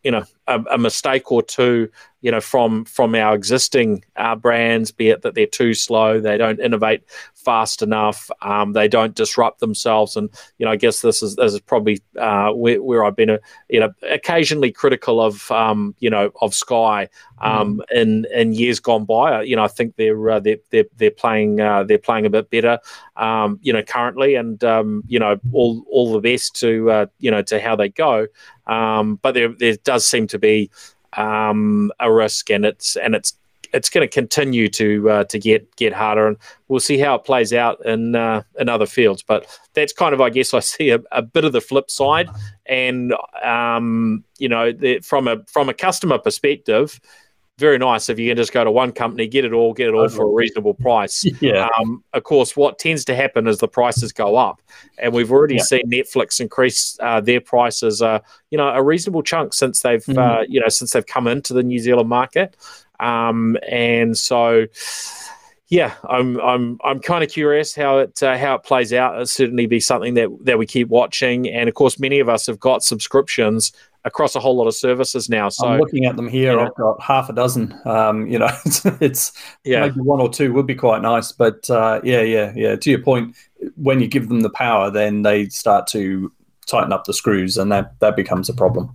you 0.05 0.11
know 0.11 0.25
a, 0.47 0.61
a, 0.71 0.79
mistake 0.79 1.33
or 1.33 1.43
two 1.43 1.89
you 2.21 2.31
know 2.31 2.41
from 2.41 2.85
from 2.85 3.15
our 3.15 3.35
existing 3.35 4.05
uh, 4.17 4.37
brands 4.37 4.93
be 4.93 5.09
it 5.09 5.23
that 5.23 5.35
they're 5.35 5.47
too 5.47 5.75
slow 5.75 6.21
they 6.21 6.37
don't 6.37 6.61
innovate 6.61 7.03
fast 7.45 7.83
enough. 7.83 8.31
Um, 8.43 8.73
they 8.73 8.89
don't 8.89 9.15
disrupt 9.15 9.61
themselves. 9.61 10.17
And 10.17 10.31
you 10.59 10.67
know 10.67 10.73
i 10.73 10.77
guess 10.77 11.01
this 11.01 11.23
is 11.23 11.37
this 11.37 11.53
is 11.53 11.61
probably 11.61 12.01
uh, 12.19 12.51
where, 12.51 12.83
where, 12.83 13.05
i've 13.05 13.17
been 13.17 13.31
a, 13.31 13.35
uh, 13.35 13.39
you 13.69 13.81
know 13.81 13.93
occasionally 14.03 14.73
critical 14.73 15.21
of 15.21 15.51
um, 15.51 15.95
you 15.99 16.11
know 16.11 16.31
of 16.41 16.55
sky 16.55 17.09
um, 17.41 17.83
mm. 17.93 18.01
in 18.01 18.27
in 18.35 18.53
years 18.53 18.81
gone 18.81 19.05
by. 19.05 19.43
You 19.43 19.57
know 19.57 19.65
i 19.65 19.69
think 19.69 19.97
they're 19.97 20.31
uh, 20.31 20.41
they're, 20.41 20.59
they're, 20.71 20.85
they're 20.97 21.11
playing 21.11 21.61
uh, 21.61 21.85
they're 21.85 21.99
playing 21.99 22.27
a 22.27 22.31
bit 22.31 22.51
better 22.51 22.79
um, 23.17 23.59
you 23.63 23.73
know 23.73 23.83
currently. 23.83 24.35
And 24.35 24.63
um, 24.65 25.03
you 25.07 25.19
know 25.19 25.39
all 25.53 25.85
all 25.91 26.13
the 26.13 26.21
best 26.21 26.57
to 26.61 26.91
uh, 26.91 27.07
you 27.19 27.31
know 27.31 27.43
to 27.43 27.61
how 27.61 27.77
they 27.77 27.89
go. 27.89 28.27
Um, 28.67 29.17
but 29.17 29.35
there 29.35 29.49
there 29.49 29.77
does 29.85 30.07
seem 30.07 30.27
to 30.29 30.39
be 30.39 30.71
um, 31.17 31.93
a 32.01 32.13
risk, 32.13 32.51
and 32.51 32.65
it's 32.65 32.97
and 32.97 33.15
it's 33.15 33.37
it's 33.75 33.91
going 33.91 34.07
to 34.07 34.13
continue 34.13 34.69
to 34.69 35.11
uh, 35.11 35.25
to 35.25 35.39
get 35.39 35.75
get 35.77 35.93
harder, 35.93 36.29
and 36.29 36.37
we'll 36.69 36.81
see 36.81 36.97
how 36.97 37.17
it 37.17 37.25
plays 37.25 37.53
out 37.53 37.85
in 37.85 38.15
uh, 38.15 38.43
in 38.59 38.69
other 38.69 38.87
fields. 38.87 39.23
But 39.23 39.47
that's 39.75 39.93
kind 39.93 40.15
of, 40.15 40.21
I 40.21 40.31
guess, 40.31 40.55
I 40.55 40.61
see 40.61 40.91
a, 40.91 41.01
a 41.13 41.23
bit 41.23 41.45
of 41.45 41.53
the 41.53 41.61
flip 41.61 41.91
side, 41.91 42.31
and 42.67 43.15
um, 43.43 44.25
you 44.39 44.49
know, 44.49 44.73
the, 44.73 45.01
from 45.01 45.29
a 45.29 45.45
from 45.47 45.69
a 45.69 45.75
customer 45.75 46.19
perspective, 46.19 47.01
very 47.59 47.79
nice 47.79 48.09
if 48.09 48.19
you 48.19 48.31
can 48.31 48.37
just 48.37 48.53
go 48.53 48.65
to 48.65 48.71
one 48.71 48.93
company, 48.93 49.29
get 49.29 49.45
it 49.45 49.53
all, 49.53 49.73
get 49.73 49.89
it 49.89 49.95
all 49.95 50.09
for 50.09 50.25
a 50.25 50.31
reasonable 50.31 50.75
price. 50.75 51.25
Yeah. 51.41 51.69
Um, 51.79 52.03
of 52.15 52.23
course, 52.23 52.57
what 52.57 52.79
tends 52.79 53.05
to 53.07 53.15
happen 53.15 53.47
is 53.47 53.59
the 53.59 53.69
prices 53.69 54.13
go 54.13 54.37
up, 54.37 54.63
and 54.99 55.13
we've 55.13 55.31
already 55.31 55.57
yeah. 55.57 55.63
seen 55.63 55.91
Netflix 55.91 56.41
increase 56.41 56.97
uh, 57.01 57.21
their 57.21 57.41
prices, 57.41 58.01
uh, 58.01 58.21
you 58.51 58.57
know, 58.57 58.69
a 58.69 58.83
reasonable 58.83 59.23
chunk 59.23 59.53
since 59.53 59.81
they've, 59.81 60.05
mm. 60.05 60.17
uh, 60.17 60.45
you 60.49 60.61
know, 60.61 60.69
since 60.69 60.93
they've 60.93 61.05
come 61.05 61.27
into 61.27 61.53
the 61.53 61.63
New 61.63 61.81
Zealand 61.81 62.09
market, 62.09 62.57
um, 63.05 63.57
and 63.69 64.17
so. 64.17 64.67
Yeah, 65.69 65.95
I'm 66.09 66.39
I'm 66.41 66.79
I'm 66.85 67.01
kind 67.01 67.25
of 67.25 67.31
curious 67.31 67.75
how 67.75 67.99
it 67.99 68.23
uh, 68.23 68.37
how 68.37 68.55
it 68.55 68.65
plays 68.65 68.93
out. 68.93 69.15
It'll 69.15 69.27
certainly 69.27 69.67
be 69.67 69.81
something 69.81 70.13
that 70.15 70.29
that 70.43 70.59
we 70.59 70.67
keep 70.67 70.89
watching, 70.89 71.49
and 71.49 71.69
of 71.69 71.75
course, 71.75 71.99
many 71.99 72.21
of 72.21 72.29
us 72.29 72.47
have 72.47 72.61
got 72.61 72.85
subscriptions 72.85 73.73
across 74.05 74.35
a 74.35 74.41
whole 74.41 74.57
lot 74.57 74.67
of 74.67 74.75
services 74.75 75.29
now. 75.29 75.49
So 75.49 75.67
I'm 75.67 75.81
looking 75.81 76.05
at 76.05 76.17
them 76.17 76.29
here. 76.29 76.53
You 76.53 76.59
know, 76.59 76.67
I've 76.67 76.75
got 76.75 77.03
half 77.03 77.29
a 77.29 77.33
dozen. 77.33 77.79
Um, 77.85 78.27
you 78.27 78.39
know, 78.39 78.49
it's, 78.65 78.85
it's, 78.85 79.33
yeah, 79.65 79.81
maybe 79.81 80.01
one 80.01 80.21
or 80.21 80.29
two 80.29 80.53
would 80.53 80.67
be 80.67 80.75
quite 80.75 81.03
nice. 81.03 81.33
But 81.33 81.69
uh, 81.71 82.01
yeah, 82.05 82.21
yeah, 82.21 82.53
yeah. 82.55 82.77
To 82.77 82.91
your 82.91 83.01
point, 83.01 83.35
when 83.77 84.01
you 84.01 84.09
give 84.09 84.29
them 84.29 84.41
the 84.41 84.51
power, 84.51 84.91
then 84.91 85.23
they 85.23 85.47
start 85.49 85.87
to 85.89 86.31
tighten 86.67 86.93
up 86.93 87.05
the 87.05 87.15
screws, 87.15 87.57
and 87.57 87.73
that 87.73 87.99
that 88.01 88.17
becomes 88.17 88.49
a 88.49 88.55
problem. 88.55 88.95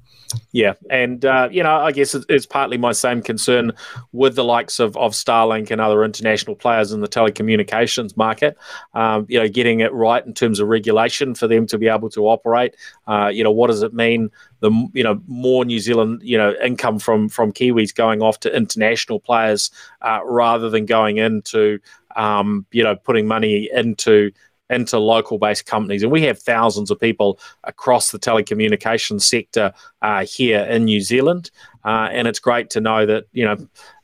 Yeah, 0.52 0.74
and 0.90 1.26
uh, 1.26 1.50
you 1.52 1.64
know, 1.64 1.76
I 1.76 1.92
guess 1.92 2.16
it's 2.28 2.46
partly 2.46 2.78
my 2.78 2.92
same 2.92 3.22
concern 3.22 3.72
with 4.12 4.36
the 4.36 4.44
likes 4.44 4.80
of, 4.80 4.96
of 4.98 5.14
Starlink 5.14 5.72
and 5.72 5.82
other 5.82 6.04
international 6.04 6.56
players 6.56 6.92
in 6.92 7.02
the 7.02 7.08
telecommunications 7.08 8.16
market. 8.16 8.58
Um, 8.94 9.26
you 9.28 9.40
know, 9.40 9.48
getting 9.48 9.80
it 9.80 9.92
right 9.94 10.24
in 10.24 10.34
terms 10.34 10.60
of 10.60 10.68
regulation 10.68 11.34
for 11.34 11.48
them 11.48 11.66
to 11.68 11.78
be 11.78 11.88
able 11.88 12.10
to 12.12 12.28
operate. 12.28 12.76
Uh, 13.08 13.28
you 13.34 13.44
know, 13.44 13.52
what 13.52 13.68
does 13.68 13.82
it 13.82 13.94
mean? 13.94 14.30
The 14.60 14.72
you 14.94 15.04
know 15.04 15.22
more 15.28 15.66
New 15.66 15.80
Zealand 15.80 16.22
you 16.24 16.38
know 16.38 16.54
income 16.64 17.00
from 17.00 17.30
from 17.30 17.52
Kiwis 17.52 17.96
going 17.96 18.22
off 18.22 18.40
to 18.42 18.56
international 18.56 19.20
players 19.20 19.72
uh, 20.02 20.20
rather 20.26 20.70
than 20.70 20.86
going 20.86 21.18
into 21.18 21.80
um, 22.16 22.66
you 22.72 22.84
know 22.84 22.96
putting 22.96 23.28
money 23.28 23.70
into 23.74 24.32
into 24.70 25.00
local 25.00 25.38
based 25.38 25.66
companies. 25.66 26.04
And 26.04 26.12
we 26.12 26.24
have 26.24 26.40
thousands 26.40 26.92
of 26.92 27.00
people 27.00 27.40
across 27.64 28.12
the 28.12 28.20
telecommunications 28.20 29.22
sector 29.22 29.74
uh, 30.02 30.26
here 30.26 30.62
in 30.62 30.86
New 30.86 31.02
Zealand. 31.02 31.52
Uh, 31.86 32.10
and 32.12 32.28
it's 32.28 32.40
great 32.40 32.70
to 32.70 32.82
know 32.82 33.06
that 33.06 33.26
you 33.32 33.46
know 33.46 33.56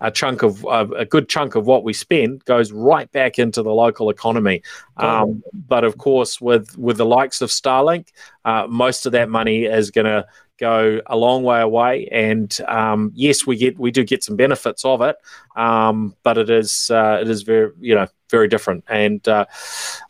a 0.06 0.12
chunk 0.12 0.44
of 0.44 0.64
uh, 0.66 0.88
a 0.96 1.04
good 1.04 1.28
chunk 1.28 1.56
of 1.56 1.66
what 1.66 1.84
we 1.84 1.92
spend 1.92 2.46
goes 2.46 2.72
right 2.72 3.12
back 3.12 3.40
into 3.40 3.64
the 3.64 3.74
local 3.74 4.12
economy. 4.12 4.62
Um, 4.98 5.44
but 5.52 5.84
of 5.84 5.98
course, 5.98 6.40
with 6.40 6.78
with 6.78 6.98
the 6.98 7.06
likes 7.06 7.42
of 7.42 7.50
Starlink, 7.50 8.10
uh, 8.46 8.68
most 8.70 9.08
of 9.08 9.14
that 9.14 9.30
money 9.30 9.66
is 9.66 9.90
going 9.90 10.06
to 10.06 10.26
go 10.58 11.02
a 11.08 11.18
long 11.18 11.44
way 11.44 11.60
away. 11.60 12.08
And 12.12 12.56
um, 12.68 13.12
yes, 13.16 13.46
we 13.46 13.58
get 13.58 13.80
we 13.80 13.92
do 13.92 14.04
get 14.04 14.24
some 14.24 14.36
benefits 14.36 14.86
of 14.86 15.02
it, 15.02 15.18
um, 15.56 16.16
but 16.24 16.38
it 16.38 16.50
is 16.50 16.90
uh, 16.92 17.20
it 17.22 17.30
is 17.30 17.42
very 17.42 17.72
you 17.80 17.96
know 17.96 18.08
very 18.30 18.48
different. 18.48 18.84
And 18.88 19.26
uh, 19.28 19.46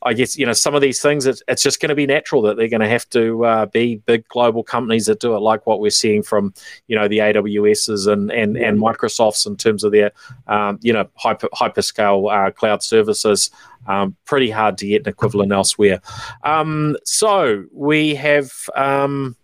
I 0.04 0.14
guess 0.14 0.38
you 0.38 0.46
know 0.46 0.54
some 0.54 0.76
of 0.76 0.82
these 0.82 1.02
things 1.02 1.26
it's, 1.26 1.41
it's 1.48 1.64
just 1.64 1.80
going 1.80 1.89
to 1.89 1.96
be 1.96 2.06
natural 2.06 2.41
that 2.43 2.58
they're 2.58 2.70
going 2.70 2.82
to 2.82 2.88
have 2.88 3.10
to 3.12 3.46
uh, 3.46 3.66
be 3.68 3.98
big 3.98 4.28
global 4.28 4.64
companies 4.64 5.06
that 5.08 5.20
do 5.20 5.36
it, 5.36 5.39
like 5.39 5.66
what 5.66 5.80
we're 5.80 5.89
seeing 5.89 6.24
from 6.24 6.54
you 6.88 6.98
know 6.98 7.08
the 7.08 7.20
AWSs 7.20 8.12
and 8.12 8.32
and 8.32 8.58
and 8.58 8.80
Microsofts 8.80 9.46
in 9.48 9.58
terms 9.58 9.84
of 9.86 9.92
their 9.92 10.12
um, 10.48 10.80
you 10.82 10.92
know 10.92 11.08
hyper 11.16 11.48
hyperscale 11.54 12.48
uh, 12.48 12.52
cloud 12.52 12.84
services. 12.84 13.50
Um, 13.88 14.16
pretty 14.26 14.50
hard 14.50 14.78
to 14.80 14.88
get 14.88 15.04
an 15.04 15.10
equivalent 15.10 15.52
elsewhere. 15.52 16.02
Um, 16.44 16.98
so 17.04 17.66
we 17.72 18.16
have 18.16 18.52
um, 18.76 19.36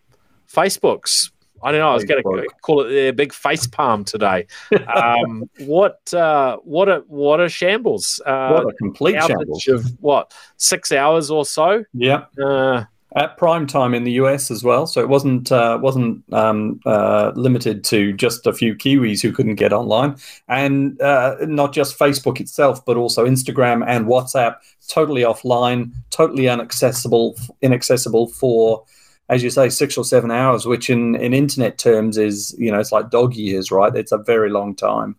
Facebook's. 0.52 1.32
I 1.64 1.72
don't 1.72 1.80
know. 1.80 1.92
I 1.92 1.94
was 1.94 2.06
going 2.06 2.24
to 2.24 2.48
call 2.64 2.82
it 2.82 2.92
a 2.92 3.12
big 3.12 3.32
face 3.32 3.68
palm 3.68 4.04
today. 4.04 4.48
Um, 4.96 5.48
what 5.60 6.12
uh, 6.12 6.58
what 6.64 6.89
a 6.89 7.04
what 7.08 7.39
a 7.39 7.48
shambles! 7.48 8.20
Uh, 8.26 8.50
what 8.50 8.74
a 8.74 8.78
complete 8.78 9.22
shambles 9.22 9.68
of 9.68 9.86
what 10.00 10.34
six 10.58 10.92
hours 10.92 11.30
or 11.30 11.46
so. 11.46 11.84
Yeah. 11.94 12.26
Uh, 12.44 12.86
at 13.16 13.38
prime 13.38 13.68
time 13.68 13.93
in 13.93 14.03
the 14.03 14.14
US 14.14 14.49
as 14.51 14.64
well. 14.64 14.88
So 14.88 15.01
it 15.01 15.09
wasn't 15.09 15.51
uh, 15.51 15.80
wasn't 15.82 16.24
um, 16.34 16.80
uh, 16.86 17.32
limited 17.36 17.84
to 17.86 18.14
just 18.14 18.47
a 18.47 18.53
few 18.53 18.76
Kiwis 18.76 19.22
who 19.22 19.32
couldn't 19.32 19.55
get 19.55 19.74
online, 19.74 20.16
and 20.47 20.99
uh, 21.01 21.36
not 21.41 21.74
just 21.74 21.99
Facebook 21.99 22.39
itself, 22.39 22.86
but 22.86 22.97
also 22.97 23.26
Instagram 23.26 23.84
and 23.86 24.05
WhatsApp, 24.05 24.55
totally 24.88 25.22
offline, 25.22 25.91
totally 26.09 26.47
inaccessible, 26.47 27.38
inaccessible 27.62 28.28
for 28.28 28.84
as 29.30 29.41
you 29.41 29.49
say, 29.49 29.70
six 29.70 29.97
or 29.97 30.03
seven 30.03 30.30
hours, 30.30 30.66
which 30.66 30.89
in, 30.89 31.16
in 31.16 31.34
internet 31.34 31.78
terms 31.78 32.18
is, 32.18 32.53
you 32.59 32.70
know, 32.70 32.80
it's 32.80 32.91
like 32.91 33.09
dog 33.09 33.34
years, 33.34 33.72
right? 33.72 33.95
It's 33.95 34.12
a 34.12 34.18
very 34.18 34.49
long 34.49 34.76
time. 34.76 35.16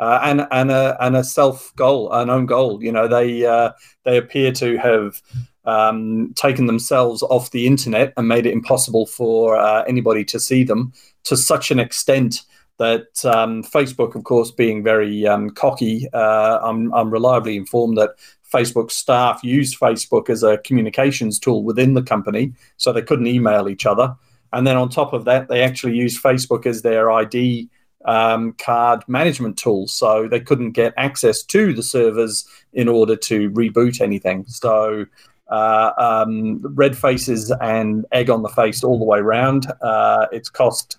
Uh, 0.00 0.18
and 0.22 0.46
and 0.50 0.70
a 0.70 0.96
and 0.98 1.14
a 1.14 1.22
self 1.22 1.76
goal, 1.76 2.10
an 2.10 2.30
own 2.30 2.46
goal. 2.46 2.82
You 2.82 2.90
know, 2.90 3.06
they 3.06 3.44
uh, 3.44 3.72
they 4.06 4.16
appear 4.16 4.50
to 4.52 4.78
have 4.78 5.20
um, 5.64 6.32
taken 6.34 6.66
themselves 6.66 7.22
off 7.24 7.50
the 7.50 7.66
internet 7.66 8.12
and 8.16 8.28
made 8.28 8.46
it 8.46 8.52
impossible 8.52 9.06
for 9.06 9.56
uh, 9.56 9.82
anybody 9.84 10.24
to 10.24 10.40
see 10.40 10.64
them 10.64 10.92
to 11.24 11.36
such 11.36 11.70
an 11.70 11.78
extent 11.78 12.42
that 12.78 13.22
um, 13.26 13.62
Facebook, 13.62 14.14
of 14.14 14.24
course, 14.24 14.50
being 14.50 14.82
very 14.82 15.26
um, 15.26 15.50
cocky, 15.50 16.08
uh, 16.14 16.60
I'm, 16.62 16.92
I'm 16.94 17.10
reliably 17.10 17.56
informed 17.56 17.98
that 17.98 18.12
Facebook 18.50 18.90
staff 18.90 19.44
used 19.44 19.78
Facebook 19.78 20.30
as 20.30 20.42
a 20.42 20.58
communications 20.58 21.38
tool 21.38 21.62
within 21.62 21.92
the 21.92 22.02
company, 22.02 22.54
so 22.78 22.92
they 22.92 23.02
couldn't 23.02 23.26
email 23.26 23.68
each 23.68 23.84
other. 23.84 24.16
And 24.52 24.66
then 24.66 24.76
on 24.76 24.88
top 24.88 25.12
of 25.12 25.26
that, 25.26 25.48
they 25.48 25.62
actually 25.62 25.94
used 25.94 26.22
Facebook 26.22 26.66
as 26.66 26.82
their 26.82 27.10
ID 27.10 27.68
um, 28.06 28.54
card 28.54 29.04
management 29.06 29.58
tool, 29.58 29.86
so 29.86 30.26
they 30.26 30.40
couldn't 30.40 30.72
get 30.72 30.94
access 30.96 31.42
to 31.44 31.74
the 31.74 31.82
servers 31.82 32.46
in 32.72 32.88
order 32.88 33.14
to 33.14 33.50
reboot 33.50 34.00
anything. 34.00 34.44
So 34.48 35.04
uh, 35.50 35.92
um, 35.98 36.60
red 36.74 36.96
faces 36.96 37.50
and 37.60 38.06
egg 38.12 38.30
on 38.30 38.42
the 38.42 38.48
face 38.48 38.82
all 38.82 38.98
the 38.98 39.04
way 39.04 39.18
around. 39.18 39.66
Uh, 39.82 40.26
it's 40.32 40.48
cost 40.48 40.98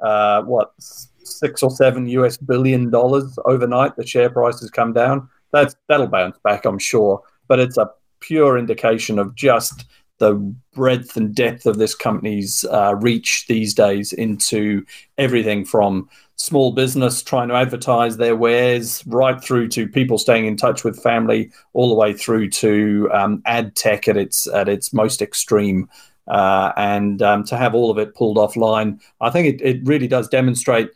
uh, 0.00 0.42
what 0.42 0.72
six 0.78 1.62
or 1.62 1.70
seven 1.70 2.06
US 2.08 2.36
billion 2.36 2.90
dollars 2.90 3.38
overnight. 3.44 3.96
The 3.96 4.06
share 4.06 4.30
price 4.30 4.60
has 4.60 4.70
come 4.70 4.92
down. 4.92 5.28
That's 5.52 5.76
that'll 5.88 6.08
bounce 6.08 6.38
back, 6.44 6.64
I'm 6.64 6.78
sure. 6.78 7.22
But 7.48 7.60
it's 7.60 7.78
a 7.78 7.90
pure 8.20 8.58
indication 8.58 9.18
of 9.18 9.34
just 9.34 9.84
the 10.18 10.34
breadth 10.74 11.16
and 11.16 11.34
depth 11.34 11.66
of 11.66 11.78
this 11.78 11.94
company's 11.94 12.64
uh, 12.70 12.94
reach 12.96 13.46
these 13.48 13.74
days 13.74 14.12
into 14.12 14.84
everything 15.18 15.64
from 15.64 16.08
small 16.36 16.72
business 16.72 17.22
trying 17.22 17.48
to 17.48 17.54
advertise 17.54 18.16
their 18.16 18.36
wares 18.36 19.04
right 19.06 19.42
through 19.42 19.68
to 19.68 19.88
people 19.88 20.18
staying 20.18 20.46
in 20.46 20.56
touch 20.56 20.84
with 20.84 21.02
family 21.02 21.50
all 21.72 21.88
the 21.88 21.94
way 21.94 22.12
through 22.12 22.50
to 22.50 23.08
um, 23.12 23.42
ad 23.46 23.74
tech 23.76 24.08
at 24.08 24.16
its 24.16 24.46
at 24.48 24.68
its 24.68 24.92
most 24.92 25.22
extreme. 25.22 25.88
Uh, 26.26 26.72
and 26.78 27.20
um, 27.20 27.44
to 27.44 27.54
have 27.54 27.74
all 27.74 27.90
of 27.90 27.98
it 27.98 28.14
pulled 28.14 28.38
offline 28.38 28.98
i 29.20 29.28
think 29.28 29.46
it, 29.46 29.62
it 29.62 29.86
really 29.86 30.08
does 30.08 30.26
demonstrate 30.26 30.88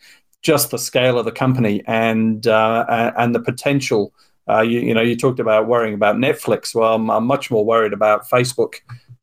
just 0.42 0.70
the 0.70 0.78
scale 0.78 1.18
of 1.18 1.24
the 1.24 1.32
company 1.32 1.82
and 1.86 2.46
uh, 2.46 3.12
and 3.16 3.34
the 3.34 3.40
potential. 3.40 4.12
Uh, 4.48 4.62
you, 4.62 4.80
you, 4.80 4.94
know 4.94 5.02
you 5.02 5.14
talked 5.14 5.40
about 5.40 5.66
worrying 5.66 5.94
about 5.94 6.16
netflix. 6.16 6.74
Well 6.74 6.94
I'm, 6.94 7.10
I'm 7.10 7.26
much 7.26 7.50
more 7.50 7.64
worried 7.64 7.92
about 7.92 8.28
facebook 8.28 8.76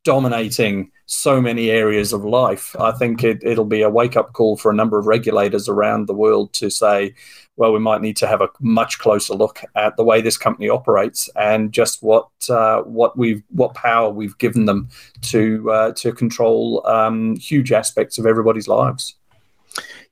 dominating 0.06 0.92
so 1.08 1.42
many 1.42 1.70
areas 1.70 2.14
of 2.14 2.24
life. 2.24 2.76
I 2.80 2.92
think 2.92 3.24
it, 3.24 3.44
it'll 3.44 3.66
be 3.66 3.82
a 3.82 3.90
wake 3.90 4.16
up 4.16 4.32
call 4.34 4.56
for 4.56 4.72
a 4.72 4.76
number 4.76 4.98
of 4.98 5.08
regulators 5.08 5.68
around 5.68 6.08
the 6.08 6.14
world 6.14 6.54
to 6.54 6.70
say, 6.70 7.14
well, 7.58 7.74
we 7.74 7.80
might 7.80 8.02
need 8.02 8.18
to 8.18 8.28
have 8.28 8.42
a 8.42 8.50
much 8.60 9.00
closer 9.00 9.34
look 9.34 9.62
at 9.76 9.98
the 9.98 10.04
way 10.04 10.22
this 10.22 10.38
company 10.38 10.70
operates 10.70 11.30
and 11.36 11.72
just 11.72 12.02
what 12.02 12.30
uh, 12.50 12.82
what 12.82 13.18
we've 13.18 13.44
what 13.50 13.74
power 13.74 14.10
we've 14.10 14.38
given 14.38 14.66
them 14.66 14.90
to 15.22 15.70
uh, 15.72 15.92
to 15.94 16.12
control 16.12 16.86
um, 16.88 17.36
huge 17.38 17.72
aspects 17.72 18.18
of 18.18 18.26
everybody's 18.26 18.68
lives. 18.68 19.16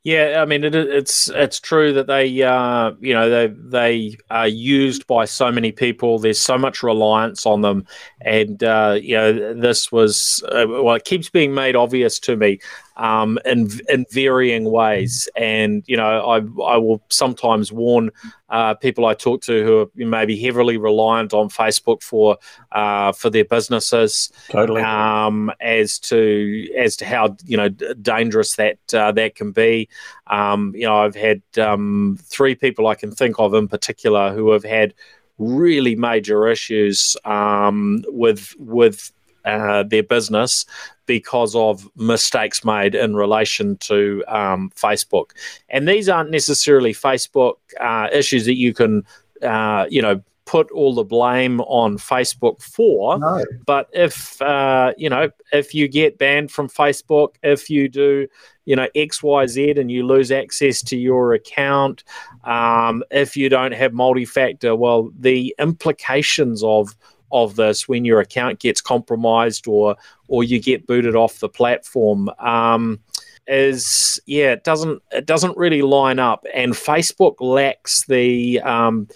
Yeah, 0.06 0.42
I 0.42 0.46
mean 0.46 0.66
it, 0.66 0.76
it's 0.76 1.30
it's 1.30 1.62
true 1.62 1.94
that 1.94 2.08
they 2.08 2.42
uh, 2.44 2.92
you 3.00 3.14
know 3.14 3.30
they 3.30 3.48
they 3.48 4.18
are 4.30 4.50
used 4.50 5.08
by 5.08 5.24
so 5.24 5.50
many 5.50 5.72
people. 5.72 6.20
There's 6.20 6.42
so 6.42 6.58
much 6.58 6.84
reliance 6.84 7.46
on 7.46 7.62
them, 7.62 7.88
and 8.20 8.62
uh, 8.62 9.00
you 9.02 9.16
know 9.16 9.54
this 9.54 9.94
was 9.94 10.44
uh, 10.52 10.66
well, 10.68 10.96
it 10.96 11.06
keeps 11.06 11.30
being 11.30 11.54
made 11.54 11.78
obvious 11.78 12.20
to 12.20 12.36
me 12.36 12.60
um, 12.96 13.40
in 13.46 13.70
in 13.90 14.06
varying 14.12 14.66
ways. 14.66 15.28
And 15.36 15.84
you 15.88 15.98
know, 15.98 16.04
I 16.22 16.38
I 16.64 16.78
will 16.78 17.02
sometimes 17.10 17.72
warn 17.72 18.12
uh, 18.50 18.76
people 18.76 19.06
I 19.06 19.14
talk 19.14 19.42
to 19.44 19.64
who 19.64 19.80
are 19.80 19.88
maybe 19.96 20.40
heavily 20.40 20.78
reliant 20.78 21.34
on 21.34 21.50
Facebook 21.50 22.04
for 22.04 22.38
uh, 22.72 23.12
for 23.12 23.30
their 23.30 23.46
businesses, 23.46 24.32
totally, 24.50 24.82
um, 24.82 25.52
as 25.60 26.00
to 26.00 26.68
as 26.78 26.96
to 26.98 27.06
how 27.06 27.36
you 27.46 27.58
know 27.58 27.70
dangerous 27.70 28.56
that 28.56 28.78
uh, 28.94 29.12
that 29.14 29.36
can 29.36 29.52
be. 29.52 29.90
Um, 30.28 30.74
you 30.76 30.86
know, 30.86 30.98
I've 30.98 31.16
had 31.16 31.42
um, 31.58 32.18
three 32.22 32.56
people 32.56 32.88
I 32.88 32.96
can 32.96 33.12
think 33.12 33.40
of 33.40 33.54
in 33.54 33.68
particular 33.68 34.34
who 34.34 34.52
have 34.52 34.64
had 34.64 34.94
really 35.40 35.96
major 35.96 36.48
issues 36.48 37.18
um, 37.26 38.04
with 38.08 38.54
with 38.60 39.12
uh, 39.46 39.84
their 39.84 40.04
business 40.04 40.66
because 41.06 41.56
of 41.56 41.90
mistakes 41.96 42.64
made 42.64 42.96
in 42.96 43.16
relation 43.16 43.78
to 43.78 44.24
um, 44.28 44.72
Facebook. 44.76 45.32
And 45.70 45.88
these 45.88 46.08
aren't 46.08 46.32
necessarily 46.32 46.94
Facebook 46.94 47.56
uh, 47.80 48.08
issues 48.12 48.46
that 48.46 48.56
you 48.56 48.74
can, 48.74 49.06
uh, 49.42 49.86
you 49.90 50.02
know, 50.02 50.22
put 50.46 50.70
all 50.72 50.94
the 50.94 51.04
blame 51.04 51.62
on 51.62 51.98
Facebook 51.98 52.62
for. 52.62 53.18
No. 53.18 53.44
But 53.66 53.90
if 53.94 54.42
uh, 54.42 54.94
you 54.98 55.10
know, 55.10 55.30
if 55.52 55.74
you 55.74 55.88
get 55.88 56.18
banned 56.18 56.52
from 56.52 56.70
Facebook, 56.70 57.36
if 57.44 57.70
you 57.70 57.90
do, 57.90 58.28
you 58.66 58.76
know, 58.76 58.88
X, 58.96 59.24
Y, 59.24 59.48
Z, 59.48 59.72
and 59.78 59.92
you 59.92 60.06
lose 60.06 60.32
access 60.32 60.82
to 60.84 60.98
your 60.98 61.34
account, 61.34 62.04
um, 62.44 63.04
if 63.12 63.38
you 63.38 63.50
don't 63.50 63.74
have 63.74 63.94
multi-factor, 63.94 64.76
well, 64.76 65.10
the 65.18 65.56
implications 65.60 66.64
of 66.64 66.96
of 67.34 67.56
this 67.56 67.88
when 67.88 68.06
your 68.06 68.22
account 68.22 68.60
gets 68.60 68.80
compromised 68.80 69.68
or 69.68 69.96
or 70.28 70.44
you 70.44 70.62
get 70.62 70.88
booted 70.88 71.16
off 71.16 71.40
the 71.40 71.50
platform 71.50 72.30
um, 72.40 73.00
is 73.48 74.20
yeah 74.26 74.52
it 74.52 74.64
doesn't 74.64 75.02
it 75.12 75.26
doesn't 75.26 75.58
really 75.58 75.82
line 75.82 76.20
up 76.20 76.46
and 76.54 76.74
Facebook 76.74 77.36
lacks 77.42 78.06
the 78.06 78.62
um, 78.62 79.08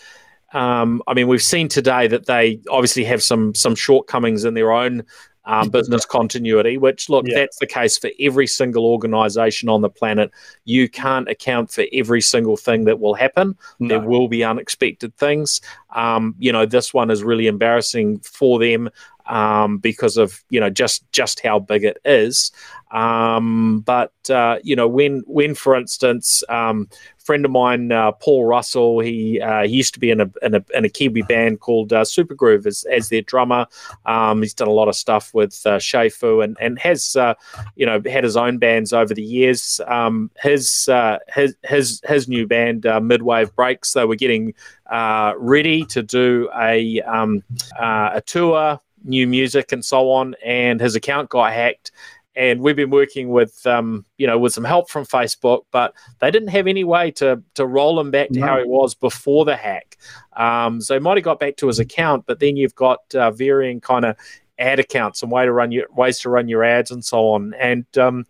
um, 0.53 1.03
I 1.07 1.13
mean, 1.13 1.27
we've 1.27 1.41
seen 1.41 1.67
today 1.67 2.07
that 2.07 2.25
they 2.25 2.61
obviously 2.69 3.03
have 3.03 3.21
some 3.21 3.53
some 3.53 3.75
shortcomings 3.75 4.45
in 4.45 4.53
their 4.53 4.71
own 4.71 5.03
um, 5.47 5.69
business 5.69 6.05
continuity, 6.05 6.77
which, 6.77 7.09
look, 7.09 7.25
yeah. 7.27 7.39
that's 7.39 7.57
the 7.59 7.65
case 7.65 7.97
for 7.97 8.09
every 8.19 8.47
single 8.47 8.85
organization 8.85 9.69
on 9.69 9.81
the 9.81 9.89
planet. 9.89 10.29
You 10.65 10.89
can't 10.89 11.29
account 11.29 11.71
for 11.71 11.85
every 11.93 12.21
single 12.21 12.57
thing 12.57 12.83
that 12.85 12.99
will 12.99 13.13
happen. 13.13 13.57
No. 13.79 13.87
There 13.87 14.07
will 14.07 14.27
be 14.27 14.43
unexpected 14.43 15.15
things. 15.15 15.61
Um, 15.95 16.35
you 16.37 16.51
know, 16.51 16.65
this 16.65 16.93
one 16.93 17.09
is 17.09 17.23
really 17.23 17.47
embarrassing 17.47 18.19
for 18.19 18.59
them 18.59 18.89
um, 19.27 19.77
because 19.77 20.17
of 20.17 20.43
you 20.49 20.59
know 20.59 20.69
just 20.69 21.09
just 21.11 21.41
how 21.41 21.59
big 21.59 21.83
it 21.83 21.97
is. 22.05 22.51
Um, 22.91 23.81
but 23.81 24.13
uh, 24.29 24.59
you 24.63 24.75
know 24.75 24.87
when 24.87 25.23
when 25.27 25.55
for 25.55 25.75
instance, 25.75 26.43
um, 26.49 26.87
friend 27.17 27.43
of 27.43 27.51
mine 27.51 27.91
uh, 27.91 28.13
Paul 28.13 28.45
Russell, 28.45 29.01
he, 29.01 29.41
uh, 29.41 29.63
he 29.63 29.75
used 29.75 29.93
to 29.95 29.99
be 29.99 30.09
in 30.09 30.21
a, 30.21 30.31
in 30.41 30.55
a 30.55 30.63
in 30.73 30.85
a 30.85 30.89
Kiwi 30.89 31.23
band 31.23 31.59
called 31.59 31.91
uh, 31.91 32.03
Supergroove 32.03 32.65
as, 32.65 32.85
as 32.85 33.09
their 33.09 33.21
drummer. 33.21 33.67
Um, 34.05 34.41
he's 34.41 34.53
done 34.53 34.69
a 34.69 34.71
lot 34.71 34.87
of 34.87 34.95
stuff 34.95 35.33
with 35.33 35.61
uh, 35.65 35.79
Fu 36.09 36.41
and 36.41 36.57
and 36.61 36.79
has 36.79 37.17
uh, 37.17 37.33
you 37.75 37.85
know 37.85 38.01
had 38.05 38.23
his 38.23 38.37
own 38.37 38.57
bands 38.57 38.93
over 38.93 39.13
the 39.13 39.23
years. 39.23 39.81
Um, 39.87 40.31
his 40.41 40.87
uh, 40.87 41.19
his 41.27 41.55
his 41.65 42.01
his 42.05 42.29
new 42.29 42.47
band 42.47 42.85
uh, 42.85 43.01
Midwave 43.01 43.53
Breaks. 43.55 43.91
They 43.91 44.05
were 44.05 44.15
getting 44.15 44.53
uh, 44.89 45.33
ready 45.37 45.85
to 45.85 46.03
do 46.03 46.49
a 46.57 47.01
um, 47.01 47.43
uh, 47.79 48.11
a 48.13 48.21
tour 48.21 48.79
new 49.03 49.27
music 49.27 49.71
and 49.71 49.83
so 49.83 50.11
on, 50.11 50.35
and 50.45 50.79
his 50.79 50.95
account 50.95 51.29
got 51.29 51.51
hacked. 51.53 51.91
And 52.35 52.61
we've 52.61 52.75
been 52.75 52.91
working 52.91 53.29
with, 53.29 53.65
um, 53.65 54.05
you 54.19 54.27
know, 54.27 54.37
with 54.37 54.53
some 54.53 54.63
help 54.63 54.91
from 54.91 55.07
Facebook, 55.07 55.61
but 55.71 55.95
they 56.19 56.29
didn't 56.29 56.49
have 56.49 56.67
any 56.67 56.83
way 56.83 57.09
to 57.11 57.41
to 57.55 57.65
roll 57.65 57.99
him 57.99 58.11
back 58.11 58.29
to 58.29 58.39
no. 58.39 58.45
how 58.45 58.57
he 58.59 58.65
was 58.65 58.93
before 58.93 59.43
the 59.43 59.55
hack. 59.55 59.97
Um, 60.35 60.79
so 60.79 60.93
he 60.93 60.99
might 60.99 61.17
have 61.17 61.23
got 61.23 61.39
back 61.39 61.57
to 61.57 61.67
his 61.67 61.79
account, 61.79 62.25
but 62.27 62.39
then 62.39 62.55
you've 62.55 62.75
got 62.75 62.99
uh, 63.15 63.31
varying 63.31 63.81
kind 63.81 64.05
of 64.05 64.15
ad 64.59 64.79
accounts 64.79 65.23
and 65.23 65.31
way 65.31 65.45
to 65.45 65.51
run 65.51 65.71
your 65.71 65.87
ways 65.95 66.19
to 66.19 66.29
run 66.29 66.47
your 66.47 66.63
ads 66.63 66.91
and 66.91 67.03
so 67.03 67.29
on. 67.29 67.55
And 67.55 67.85
um, 67.97 68.27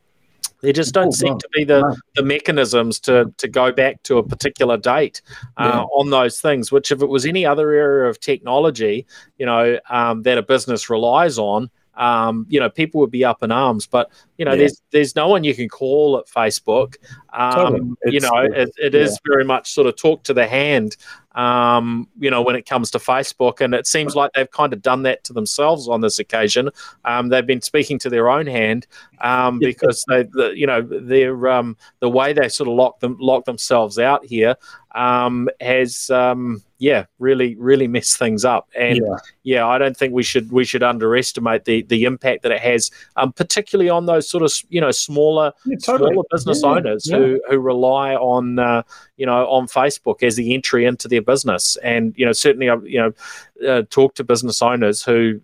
there 0.61 0.73
just 0.73 0.93
don't 0.93 1.07
oh, 1.07 1.11
seem 1.11 1.37
to 1.37 1.49
be 1.53 1.63
the, 1.63 1.95
the 2.15 2.23
mechanisms 2.23 2.99
to, 3.01 3.31
to 3.37 3.47
go 3.47 3.71
back 3.71 4.01
to 4.03 4.17
a 4.17 4.23
particular 4.23 4.77
date 4.77 5.21
uh, 5.57 5.71
yeah. 5.73 5.81
on 5.81 6.09
those 6.09 6.41
things, 6.41 6.71
which 6.71 6.91
if 6.91 7.01
it 7.01 7.07
was 7.07 7.25
any 7.25 7.45
other 7.45 7.71
area 7.71 8.09
of 8.09 8.19
technology, 8.19 9.05
you 9.37 9.45
know, 9.45 9.79
um, 9.89 10.23
that 10.23 10.37
a 10.37 10.43
business 10.43 10.89
relies 10.89 11.37
on, 11.37 11.69
um, 11.97 12.45
you 12.47 12.59
know, 12.59 12.69
people 12.69 13.01
would 13.01 13.11
be 13.11 13.25
up 13.25 13.43
in 13.43 13.51
arms. 13.51 13.87
But 13.87 14.09
you 14.37 14.45
know, 14.45 14.51
yeah. 14.51 14.59
there's 14.59 14.81
there's 14.91 15.15
no 15.15 15.27
one 15.27 15.43
you 15.43 15.55
can 15.55 15.67
call 15.67 16.17
at 16.17 16.27
Facebook. 16.27 16.95
Um, 17.33 17.53
totally. 17.53 18.13
You 18.13 18.19
know, 18.21 18.35
it, 18.35 18.69
it 18.77 18.93
yeah. 18.93 19.01
is 19.01 19.19
very 19.25 19.43
much 19.43 19.71
sort 19.71 19.87
of 19.87 19.95
talk 19.95 20.23
to 20.23 20.33
the 20.33 20.47
hand. 20.47 20.95
Um, 21.37 22.07
you 22.19 22.31
know, 22.31 22.41
when 22.41 22.55
it 22.55 22.65
comes 22.65 22.89
to 22.91 22.97
Facebook, 22.97 23.61
and 23.61 23.75
it 23.75 23.85
seems 23.85 24.15
like 24.15 24.31
they've 24.33 24.49
kind 24.49 24.73
of 24.73 24.81
done 24.81 25.03
that 25.03 25.23
to 25.25 25.33
themselves 25.33 25.87
on 25.87 26.01
this 26.01 26.17
occasion. 26.17 26.69
Um, 27.05 27.29
they've 27.29 27.45
been 27.45 27.61
speaking 27.61 27.99
to 27.99 28.09
their 28.09 28.27
own 28.27 28.47
hand 28.47 28.87
um, 29.21 29.59
because 29.59 30.03
they, 30.07 30.23
the, 30.23 30.53
you 30.55 30.65
know, 30.65 30.81
their 30.81 31.47
um, 31.47 31.77
the 31.99 32.09
way 32.09 32.33
they 32.33 32.49
sort 32.49 32.67
of 32.67 32.73
lock 32.73 32.99
them 33.01 33.17
lock 33.19 33.45
themselves 33.45 33.99
out 33.99 34.25
here 34.25 34.55
um, 34.95 35.47
has 35.61 36.09
um, 36.09 36.63
yeah 36.79 37.05
really 37.19 37.55
really 37.55 37.87
mess 37.87 38.15
things 38.15 38.45
up 38.45 38.69
and 38.77 38.97
yeah. 38.97 39.17
yeah. 39.43 39.67
i 39.67 39.77
don't 39.77 39.97
think 39.97 40.13
we 40.13 40.23
should 40.23 40.51
we 40.51 40.63
should 40.63 40.83
underestimate 40.83 41.65
the 41.65 41.81
the 41.83 42.03
impact 42.03 42.43
that 42.43 42.51
it 42.51 42.61
has 42.61 42.91
um, 43.15 43.31
particularly 43.33 43.89
on 43.89 44.05
those 44.05 44.29
sort 44.29 44.43
of 44.43 44.53
you 44.69 44.79
know 44.79 44.91
smaller 44.91 45.51
yeah, 45.65 45.77
totally. 45.77 46.11
smaller 46.11 46.27
business 46.31 46.61
yeah, 46.63 46.69
owners 46.69 47.09
who 47.09 47.41
who 47.49 47.57
rely 47.57 48.15
on 48.15 48.59
uh, 48.59 48.83
you 49.17 49.25
know 49.25 49.47
on 49.47 49.67
facebook 49.67 50.21
as 50.21 50.35
the 50.35 50.53
entry 50.53 50.85
into 50.85 51.07
their 51.07 51.21
business 51.21 51.77
and 51.77 52.13
you 52.17 52.25
know 52.25 52.31
certainly 52.31 52.69
i 52.69 52.75
you 52.83 52.99
know 52.99 53.67
uh, 53.67 53.81
talk 53.89 54.13
to 54.13 54.23
business 54.23 54.61
owners 54.61 55.03
who 55.03 55.39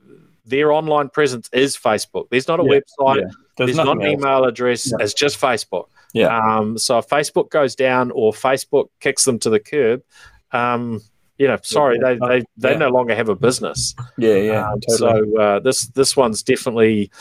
their 0.45 0.71
online 0.71 1.09
presence 1.09 1.49
is 1.53 1.75
facebook 1.75 2.29
there's 2.29 2.47
not 2.47 2.59
a 2.59 2.63
website 2.63 3.21
there's, 3.57 3.75
there's 3.75 3.77
not 3.77 3.97
an 3.97 4.03
email 4.03 4.43
address 4.43 4.91
it's 4.99 5.13
just 5.13 5.39
facebook 5.39 5.85
yeah. 6.13 6.27
Um, 6.27 6.77
so 6.77 6.99
if 6.99 7.07
Facebook 7.07 7.49
goes 7.49 7.75
down 7.75 8.11
or 8.11 8.31
Facebook 8.31 8.89
kicks 8.99 9.25
them 9.25 9.39
to 9.39 9.49
the 9.49 9.59
curb, 9.59 10.03
um, 10.51 11.01
you 11.37 11.47
know, 11.47 11.57
sorry, 11.63 11.97
they 11.99 12.17
they, 12.17 12.43
they 12.57 12.71
yeah. 12.71 12.77
no 12.77 12.89
longer 12.89 13.15
have 13.15 13.29
a 13.29 13.35
business. 13.35 13.95
Yeah, 14.17 14.35
yeah. 14.35 14.69
Um, 14.69 14.79
totally. 14.81 15.31
So 15.33 15.41
uh, 15.41 15.59
this 15.59 15.87
this 15.87 16.15
one's 16.15 16.43
definitely 16.43 17.11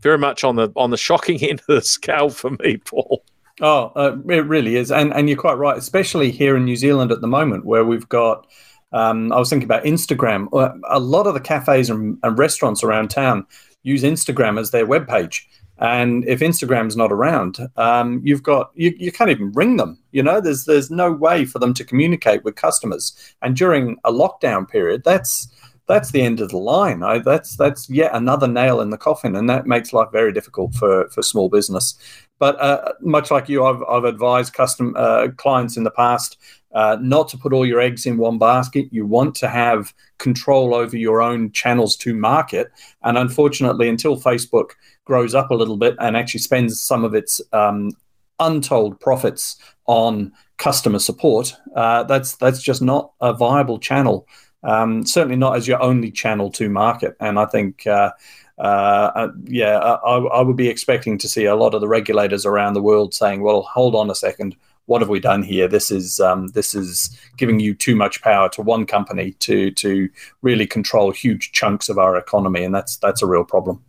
very 0.00 0.18
much 0.18 0.44
on 0.44 0.56
the 0.56 0.70
on 0.76 0.90
the 0.90 0.96
shocking 0.96 1.42
end 1.42 1.60
of 1.60 1.66
the 1.66 1.82
scale 1.82 2.30
for 2.30 2.50
me, 2.50 2.78
Paul. 2.78 3.24
Oh, 3.60 3.92
uh, 3.94 4.16
it 4.28 4.46
really 4.46 4.76
is, 4.76 4.90
and 4.90 5.12
and 5.12 5.28
you're 5.28 5.38
quite 5.38 5.54
right, 5.54 5.76
especially 5.76 6.30
here 6.30 6.56
in 6.56 6.64
New 6.64 6.76
Zealand 6.76 7.12
at 7.12 7.20
the 7.20 7.28
moment, 7.28 7.64
where 7.64 7.84
we've 7.84 8.08
got. 8.08 8.46
Um, 8.94 9.32
I 9.32 9.38
was 9.38 9.48
thinking 9.48 9.64
about 9.64 9.84
Instagram. 9.84 10.48
Uh, 10.52 10.74
a 10.90 11.00
lot 11.00 11.26
of 11.26 11.32
the 11.32 11.40
cafes 11.40 11.88
and, 11.88 12.18
and 12.22 12.38
restaurants 12.38 12.84
around 12.84 13.08
town 13.08 13.46
use 13.82 14.02
Instagram 14.02 14.60
as 14.60 14.70
their 14.70 14.84
web 14.84 15.08
page 15.08 15.48
And 15.82 16.24
if 16.28 16.38
Instagram's 16.38 16.96
not 16.96 17.10
around, 17.10 17.58
um, 17.76 18.20
you've 18.22 18.44
got 18.44 18.70
you, 18.76 18.94
you 18.96 19.10
can't 19.10 19.30
even 19.30 19.50
ring 19.50 19.78
them. 19.78 19.98
You 20.12 20.22
know, 20.22 20.40
there's 20.40 20.64
there's 20.64 20.92
no 20.92 21.10
way 21.10 21.44
for 21.44 21.58
them 21.58 21.74
to 21.74 21.84
communicate 21.84 22.44
with 22.44 22.54
customers. 22.54 23.34
And 23.42 23.56
during 23.56 23.98
a 24.04 24.12
lockdown 24.12 24.68
period, 24.68 25.02
that's 25.04 25.48
that's 25.88 26.12
the 26.12 26.22
end 26.22 26.40
of 26.40 26.50
the 26.50 26.56
line. 26.56 27.02
I, 27.02 27.18
that's 27.18 27.56
that's 27.56 27.90
yet 27.90 28.14
another 28.14 28.46
nail 28.46 28.80
in 28.80 28.90
the 28.90 28.96
coffin, 28.96 29.34
and 29.34 29.50
that 29.50 29.66
makes 29.66 29.92
life 29.92 30.12
very 30.12 30.32
difficult 30.32 30.72
for 30.74 31.08
for 31.08 31.20
small 31.20 31.48
business. 31.48 31.96
But 32.38 32.60
uh, 32.60 32.92
much 33.00 33.32
like 33.32 33.48
you, 33.48 33.64
I've, 33.64 33.82
I've 33.88 34.04
advised 34.04 34.52
custom 34.52 34.94
uh, 34.96 35.28
clients 35.36 35.76
in 35.76 35.82
the 35.82 35.90
past 35.90 36.38
uh, 36.74 36.96
not 37.00 37.28
to 37.28 37.38
put 37.38 37.52
all 37.52 37.66
your 37.66 37.80
eggs 37.80 38.06
in 38.06 38.16
one 38.16 38.38
basket. 38.38 38.88
You 38.90 39.06
want 39.06 39.34
to 39.36 39.48
have 39.48 39.92
control 40.18 40.74
over 40.74 40.96
your 40.96 41.20
own 41.20 41.52
channels 41.52 41.96
to 41.96 42.14
market. 42.14 42.72
And 43.02 43.18
unfortunately, 43.18 43.88
until 43.88 44.16
Facebook 44.20 44.70
grows 45.04 45.34
up 45.34 45.50
a 45.50 45.54
little 45.54 45.76
bit 45.76 45.96
and 46.00 46.16
actually 46.16 46.40
spends 46.40 46.80
some 46.80 47.04
of 47.04 47.14
its 47.14 47.40
um, 47.52 47.90
untold 48.38 49.00
profits 49.00 49.56
on 49.86 50.32
customer 50.58 50.98
support, 50.98 51.54
uh, 51.74 52.04
that's 52.04 52.36
that's 52.36 52.62
just 52.62 52.82
not 52.82 53.12
a 53.20 53.32
viable 53.32 53.78
channel. 53.78 54.26
Um, 54.64 55.04
certainly 55.04 55.36
not 55.36 55.56
as 55.56 55.66
your 55.66 55.82
only 55.82 56.10
channel 56.12 56.50
to 56.52 56.68
market. 56.68 57.16
And 57.20 57.38
I 57.38 57.46
think. 57.46 57.86
Uh, 57.86 58.12
uh, 58.58 59.10
uh 59.16 59.28
yeah, 59.44 59.78
I, 59.78 60.18
I, 60.18 60.42
would 60.42 60.58
be 60.58 60.68
expecting 60.68 61.16
to 61.18 61.28
see 61.28 61.46
a 61.46 61.56
lot 61.56 61.74
of 61.74 61.80
the 61.80 61.88
regulators 61.88 62.44
around 62.44 62.74
the 62.74 62.82
world 62.82 63.14
saying, 63.14 63.42
"Well, 63.42 63.62
hold 63.62 63.96
on 63.96 64.10
a 64.10 64.14
second, 64.14 64.54
what 64.86 65.00
have 65.00 65.08
we 65.08 65.20
done 65.20 65.42
here? 65.42 65.68
This 65.68 65.90
is 65.90 66.20
um, 66.20 66.48
this 66.48 66.74
is 66.74 67.18
giving 67.36 67.60
you 67.60 67.74
too 67.74 67.96
much 67.96 68.22
power 68.22 68.48
to 68.50 68.62
one 68.62 68.86
company 68.86 69.32
to 69.40 69.70
to 69.72 70.08
really 70.42 70.66
control 70.66 71.10
huge 71.10 71.52
chunks 71.52 71.88
of 71.88 71.98
our 71.98 72.16
economy, 72.16 72.62
and 72.62 72.74
that's 72.74 72.96
that's 72.98 73.22
a 73.22 73.26
real 73.26 73.44
problem. 73.44 73.82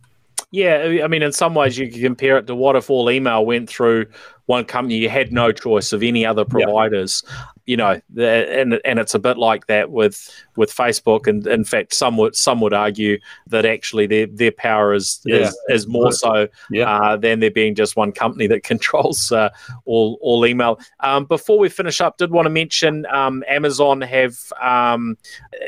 Yeah, 0.54 1.02
I 1.02 1.08
mean, 1.08 1.24
in 1.24 1.32
some 1.32 1.56
ways, 1.56 1.76
you 1.76 1.90
can 1.90 2.00
compare 2.00 2.38
it 2.38 2.46
to 2.46 2.54
what 2.54 2.76
if 2.76 2.88
all 2.88 3.10
email 3.10 3.44
went 3.44 3.68
through 3.68 4.06
one 4.46 4.64
company, 4.64 4.94
you 4.94 5.08
had 5.08 5.32
no 5.32 5.50
choice 5.50 5.92
of 5.92 6.00
any 6.00 6.24
other 6.24 6.44
providers. 6.44 7.24
You 7.66 7.76
know, 7.76 8.00
and 8.18 8.80
and 8.84 8.98
it's 8.98 9.14
a 9.14 9.18
bit 9.18 9.38
like 9.38 9.66
that 9.68 9.90
with 9.90 10.30
with 10.56 10.74
Facebook, 10.74 11.26
and 11.26 11.46
in 11.46 11.64
fact, 11.64 11.94
some 11.94 12.16
would 12.18 12.36
some 12.36 12.60
would 12.60 12.74
argue 12.74 13.18
that 13.46 13.64
actually 13.64 14.06
their 14.06 14.26
their 14.26 14.52
power 14.52 14.92
is 14.92 15.20
yeah. 15.24 15.36
is, 15.36 15.58
is 15.68 15.86
more 15.86 16.12
so 16.12 16.48
yeah. 16.70 16.90
uh, 16.90 17.16
than 17.16 17.40
there 17.40 17.50
being 17.50 17.74
just 17.74 17.96
one 17.96 18.12
company 18.12 18.46
that 18.48 18.62
controls 18.64 19.32
uh, 19.32 19.48
all 19.86 20.18
all 20.20 20.44
email. 20.46 20.78
Um, 21.00 21.24
before 21.24 21.58
we 21.58 21.68
finish 21.68 22.00
up, 22.00 22.18
did 22.18 22.30
want 22.30 22.46
to 22.46 22.50
mention 22.50 23.06
um, 23.06 23.42
Amazon 23.48 24.00
have 24.02 24.36
um, 24.60 25.16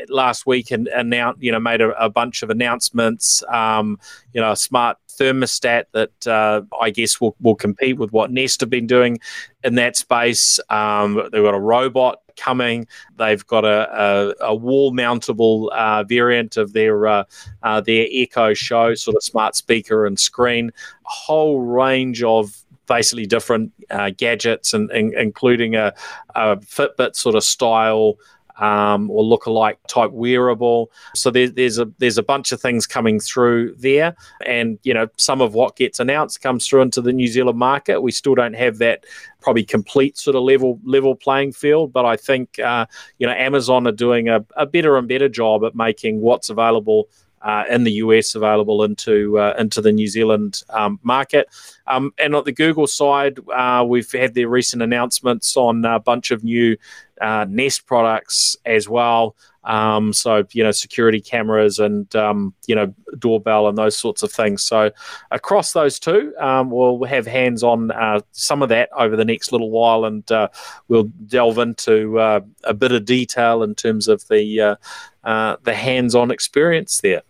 last 0.09 0.45
week 0.45 0.71
and 0.71 0.87
announced 0.89 1.41
you 1.41 1.51
know 1.51 1.59
made 1.59 1.81
a, 1.81 1.89
a 2.03 2.09
bunch 2.09 2.43
of 2.43 2.49
announcements. 2.49 3.43
Um, 3.49 3.99
you 4.33 4.41
know, 4.41 4.53
smart 4.53 4.97
thermostat 5.17 5.85
that 5.91 6.27
uh, 6.27 6.61
I 6.79 6.89
guess 6.89 7.19
will, 7.19 7.35
will 7.41 7.55
compete 7.55 7.97
with 7.97 8.11
what 8.11 8.31
Nest 8.31 8.61
have 8.61 8.69
been 8.69 8.87
doing 8.87 9.19
in 9.63 9.75
that 9.75 9.97
space. 9.97 10.59
Um, 10.69 11.15
they've 11.31 11.43
got 11.43 11.53
a 11.53 11.59
robot 11.59 12.21
coming. 12.37 12.87
They've 13.17 13.45
got 13.45 13.65
a, 13.65 14.33
a, 14.41 14.45
a 14.47 14.55
wall 14.55 14.91
mountable 14.91 15.69
uh, 15.71 16.03
variant 16.03 16.57
of 16.57 16.73
their 16.73 17.07
uh, 17.07 17.23
uh, 17.63 17.81
their 17.81 18.07
Echo 18.11 18.53
Show, 18.53 18.95
sort 18.95 19.17
of 19.17 19.23
smart 19.23 19.55
speaker 19.55 20.05
and 20.05 20.19
screen. 20.19 20.69
A 20.69 21.09
whole 21.09 21.59
range 21.59 22.23
of 22.23 22.63
basically 22.87 23.25
different 23.25 23.73
uh, 23.89 24.11
gadgets, 24.15 24.73
and, 24.73 24.89
and, 24.91 25.13
including 25.13 25.75
a, 25.75 25.93
a 26.35 26.57
Fitbit 26.57 27.15
sort 27.15 27.35
of 27.35 27.43
style 27.43 28.17
um, 28.59 29.09
or 29.11 29.23
look-alike 29.23 29.79
type 29.87 30.11
wearable. 30.11 30.91
So 31.15 31.31
there, 31.31 31.49
there's 31.49 31.77
a 31.77 31.85
there's 31.97 32.17
a 32.17 32.23
bunch 32.23 32.51
of 32.51 32.61
things 32.61 32.87
coming 32.87 33.19
through 33.19 33.75
there, 33.75 34.15
and 34.45 34.79
you 34.83 34.93
know 34.93 35.07
some 35.17 35.41
of 35.41 35.53
what 35.53 35.75
gets 35.75 35.99
announced 35.99 36.41
comes 36.41 36.67
through 36.67 36.81
into 36.81 37.01
the 37.01 37.13
New 37.13 37.27
Zealand 37.27 37.59
market. 37.59 38.01
We 38.01 38.11
still 38.11 38.35
don't 38.35 38.55
have 38.55 38.77
that 38.79 39.05
probably 39.41 39.63
complete 39.63 40.17
sort 40.17 40.35
of 40.35 40.43
level 40.43 40.79
level 40.83 41.15
playing 41.15 41.53
field, 41.53 41.93
but 41.93 42.05
I 42.05 42.17
think 42.17 42.59
uh, 42.59 42.85
you 43.19 43.27
know 43.27 43.33
Amazon 43.33 43.87
are 43.87 43.91
doing 43.91 44.29
a, 44.29 44.45
a 44.55 44.65
better 44.65 44.97
and 44.97 45.07
better 45.07 45.29
job 45.29 45.63
at 45.63 45.75
making 45.75 46.21
what's 46.21 46.49
available 46.49 47.09
uh, 47.41 47.63
in 47.69 47.83
the 47.83 47.93
US 47.93 48.35
available 48.35 48.83
into 48.83 49.37
uh, 49.39 49.53
into 49.57 49.81
the 49.81 49.91
New 49.91 50.07
Zealand 50.07 50.63
um, 50.69 50.99
market. 51.03 51.47
Um, 51.85 52.11
and 52.17 52.35
on 52.35 52.43
the 52.43 52.51
Google 52.51 52.87
side, 52.87 53.39
uh, 53.53 53.85
we've 53.87 54.11
had 54.11 54.33
their 54.33 54.49
recent 54.49 54.81
announcements 54.81 55.55
on 55.55 55.85
a 55.85 55.99
bunch 55.99 56.31
of 56.31 56.43
new 56.43 56.77
uh, 57.21 57.45
Nest 57.47 57.85
products 57.85 58.55
as 58.65 58.89
well. 58.89 59.35
Um, 59.63 60.13
so 60.13 60.45
you 60.53 60.63
know, 60.63 60.71
security 60.71 61.19
cameras 61.19 61.77
and 61.77 62.13
um, 62.15 62.53
you 62.67 62.75
know, 62.75 62.93
doorbell 63.19 63.67
and 63.67 63.77
those 63.77 63.97
sorts 63.97 64.23
of 64.23 64.31
things. 64.31 64.63
So 64.63 64.91
across 65.29 65.73
those 65.73 65.99
two, 65.99 66.33
um, 66.39 66.71
we'll 66.71 67.03
have 67.03 67.27
hands 67.27 67.63
on 67.63 67.91
uh, 67.91 68.21
some 68.31 68.61
of 68.61 68.69
that 68.69 68.89
over 68.97 69.15
the 69.15 69.25
next 69.25 69.51
little 69.51 69.69
while, 69.69 70.05
and 70.05 70.29
uh, 70.31 70.47
we'll 70.87 71.11
delve 71.27 71.57
into 71.59 72.17
a 72.19 72.73
bit 72.73 72.93
of 72.93 73.05
detail 73.05 73.61
in 73.61 73.75
terms 73.75 74.07
of 74.07 74.27
the 74.29 74.77
the 75.23 75.75
hands 75.75 76.15
on 76.15 76.31
experience 76.31 77.01
there. 77.01 77.21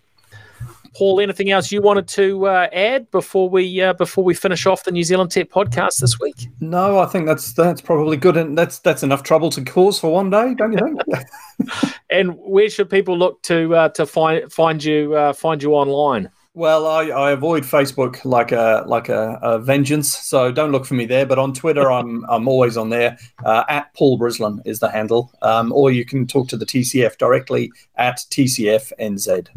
Paul, 0.97 1.19
anything 1.19 1.51
else 1.51 1.71
you 1.71 1.79
wanted 1.79 2.07
to 2.07 2.47
uh, 2.47 2.67
add 2.73 3.11
before 3.11 3.47
we 3.47 3.83
uh, 3.83 3.93
before 3.93 4.23
we 4.23 4.33
finish 4.33 4.65
off 4.65 4.83
the 4.83 4.91
New 4.91 5.03
Zealand 5.03 5.29
Tech 5.29 5.51
podcast 5.51 5.99
this 5.99 6.19
week? 6.19 6.47
No, 6.59 6.97
I 6.97 7.05
think 7.05 7.27
that's 7.27 7.53
that's 7.53 7.81
probably 7.81 8.17
good, 8.17 8.35
and 8.35 8.57
that's 8.57 8.79
that's 8.79 9.03
enough 9.03 9.21
trouble 9.21 9.51
to 9.51 9.63
cause 9.63 9.99
for 9.99 10.11
one 10.11 10.31
day, 10.31 10.55
don't 10.55 10.73
you 10.73 10.79
think? 10.79 11.93
and 12.09 12.35
where 12.39 12.67
should 12.67 12.89
people 12.89 13.15
look 13.15 13.43
to 13.43 13.75
uh, 13.75 13.89
to 13.89 14.07
find 14.07 14.51
find 14.51 14.83
you 14.83 15.13
uh, 15.13 15.33
find 15.33 15.61
you 15.61 15.73
online? 15.73 16.31
Well, 16.55 16.87
I, 16.87 17.09
I 17.09 17.29
avoid 17.29 17.61
Facebook 17.61 18.25
like 18.25 18.51
a 18.51 18.83
like 18.87 19.07
a, 19.07 19.37
a, 19.43 19.59
vengeance, 19.59 20.17
so 20.17 20.51
don't 20.51 20.71
look 20.71 20.87
for 20.87 20.95
me 20.95 21.05
there. 21.05 21.27
But 21.27 21.37
on 21.37 21.53
Twitter, 21.53 21.91
I'm 21.99 22.25
I'm 22.27 22.47
always 22.47 22.75
on 22.75 22.89
there. 22.89 23.19
Uh, 23.45 23.63
at 23.69 23.93
Paul 23.93 24.17
Brislen 24.17 24.61
is 24.65 24.79
the 24.79 24.89
handle, 24.89 25.31
um, 25.43 25.71
or 25.71 25.91
you 25.91 26.05
can 26.05 26.25
talk 26.25 26.47
to 26.47 26.57
the 26.57 26.65
TCF 26.65 27.19
directly 27.19 27.71
at 27.97 28.17
TCFNZ. 28.31 29.49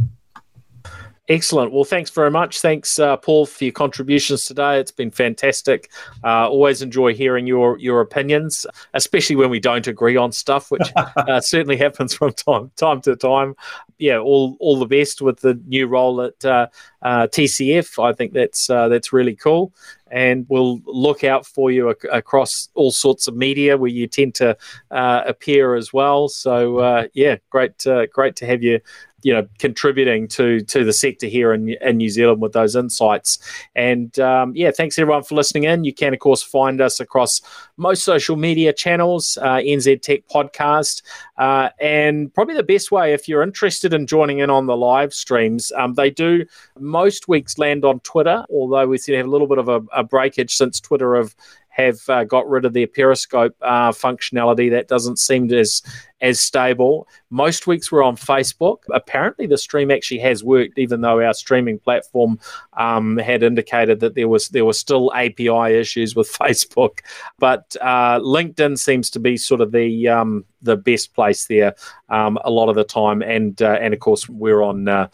Excellent. 1.30 1.70
Well, 1.72 1.84
thanks 1.84 2.10
very 2.10 2.28
much. 2.28 2.60
Thanks, 2.60 2.98
uh, 2.98 3.16
Paul, 3.16 3.46
for 3.46 3.62
your 3.62 3.72
contributions 3.72 4.46
today. 4.46 4.80
It's 4.80 4.90
been 4.90 5.12
fantastic. 5.12 5.88
Uh, 6.24 6.48
always 6.48 6.82
enjoy 6.82 7.14
hearing 7.14 7.46
your 7.46 7.78
your 7.78 8.00
opinions, 8.00 8.66
especially 8.94 9.36
when 9.36 9.48
we 9.48 9.60
don't 9.60 9.86
agree 9.86 10.16
on 10.16 10.32
stuff, 10.32 10.72
which 10.72 10.90
uh, 10.96 11.40
certainly 11.40 11.76
happens 11.76 12.14
from 12.14 12.32
time 12.32 12.72
time 12.74 13.00
to 13.02 13.14
time. 13.14 13.54
Yeah, 13.98 14.18
all 14.18 14.56
all 14.58 14.76
the 14.80 14.86
best 14.86 15.22
with 15.22 15.38
the 15.38 15.54
new 15.68 15.86
role 15.86 16.20
at 16.20 16.44
uh, 16.44 16.66
uh, 17.02 17.28
TCF. 17.28 18.02
I 18.02 18.12
think 18.12 18.32
that's 18.32 18.68
uh, 18.68 18.88
that's 18.88 19.12
really 19.12 19.36
cool, 19.36 19.72
and 20.10 20.46
we'll 20.48 20.80
look 20.84 21.22
out 21.22 21.46
for 21.46 21.70
you 21.70 21.90
ac- 21.90 22.08
across 22.10 22.70
all 22.74 22.90
sorts 22.90 23.28
of 23.28 23.36
media 23.36 23.76
where 23.76 23.90
you 23.90 24.08
tend 24.08 24.34
to 24.36 24.56
appear 24.90 25.76
as 25.76 25.92
well. 25.92 26.28
So 26.28 27.06
yeah, 27.14 27.36
great 27.50 27.86
great 28.12 28.34
to 28.36 28.46
have 28.46 28.64
you 28.64 28.80
you 29.22 29.32
know 29.32 29.46
contributing 29.58 30.28
to 30.28 30.60
to 30.62 30.84
the 30.84 30.92
sector 30.92 31.26
here 31.26 31.52
in, 31.52 31.70
in 31.80 31.96
New 31.96 32.08
Zealand 32.08 32.40
with 32.40 32.52
those 32.52 32.76
insights. 32.76 33.38
And 33.74 34.18
um, 34.18 34.52
yeah, 34.54 34.70
thanks 34.70 34.98
everyone 34.98 35.22
for 35.22 35.34
listening 35.34 35.64
in. 35.64 35.84
You 35.84 35.94
can 35.94 36.12
of 36.12 36.20
course 36.20 36.42
find 36.42 36.80
us 36.80 37.00
across 37.00 37.40
most 37.76 38.04
social 38.04 38.36
media 38.36 38.72
channels, 38.72 39.38
uh, 39.40 39.56
NZ 39.56 40.02
Tech 40.02 40.28
Podcast, 40.28 41.02
uh, 41.38 41.70
and 41.80 42.32
probably 42.34 42.54
the 42.54 42.62
best 42.62 42.90
way 42.90 43.12
if 43.12 43.28
you're 43.28 43.42
interested 43.42 43.94
in 43.94 44.06
joining 44.06 44.38
in 44.38 44.50
on 44.50 44.66
the 44.66 44.76
live 44.76 45.14
streams. 45.14 45.72
Um, 45.72 45.94
they 45.94 46.10
do 46.10 46.44
most 46.78 47.28
weeks 47.28 47.58
land 47.58 47.84
on 47.84 48.00
Twitter, 48.00 48.44
although 48.50 48.86
we 48.86 48.98
seem 48.98 49.14
to 49.14 49.16
have 49.18 49.26
a 49.26 49.30
little 49.30 49.46
bit 49.46 49.58
of 49.58 49.68
a, 49.68 49.80
a 49.94 50.02
breakage 50.04 50.54
since 50.54 50.80
Twitter 50.80 51.16
have 51.16 51.34
have 51.82 52.00
uh, 52.08 52.24
got 52.24 52.48
rid 52.48 52.64
of 52.64 52.72
their 52.72 52.86
Periscope 52.86 53.56
uh, 53.62 53.92
functionality. 53.92 54.70
That 54.70 54.88
doesn't 54.88 55.18
seem 55.18 55.52
as 55.52 55.82
as 56.20 56.40
stable. 56.40 57.08
Most 57.30 57.66
weeks 57.66 57.90
we're 57.90 58.02
on 58.02 58.16
Facebook. 58.16 58.78
Apparently, 58.92 59.46
the 59.46 59.56
stream 59.56 59.90
actually 59.90 60.20
has 60.20 60.44
worked, 60.44 60.78
even 60.78 61.00
though 61.00 61.24
our 61.24 61.34
streaming 61.34 61.78
platform 61.78 62.38
um, 62.74 63.16
had 63.16 63.42
indicated 63.42 64.00
that 64.00 64.14
there 64.14 64.28
was 64.28 64.48
there 64.48 64.64
were 64.64 64.72
still 64.72 65.12
API 65.14 65.74
issues 65.74 66.14
with 66.14 66.30
Facebook. 66.32 67.00
But 67.38 67.74
uh, 67.80 68.20
LinkedIn 68.20 68.78
seems 68.78 69.10
to 69.10 69.20
be 69.20 69.36
sort 69.36 69.60
of 69.60 69.72
the 69.72 70.08
um, 70.08 70.44
the 70.62 70.76
best 70.76 71.14
place 71.14 71.46
there 71.46 71.74
um, 72.08 72.38
a 72.44 72.50
lot 72.50 72.68
of 72.68 72.76
the 72.76 72.84
time, 72.84 73.22
and 73.22 73.60
uh, 73.62 73.78
and 73.80 73.94
of 73.94 74.00
course 74.00 74.28
we're 74.28 74.62
on 74.62 74.88
uh, 74.88 75.08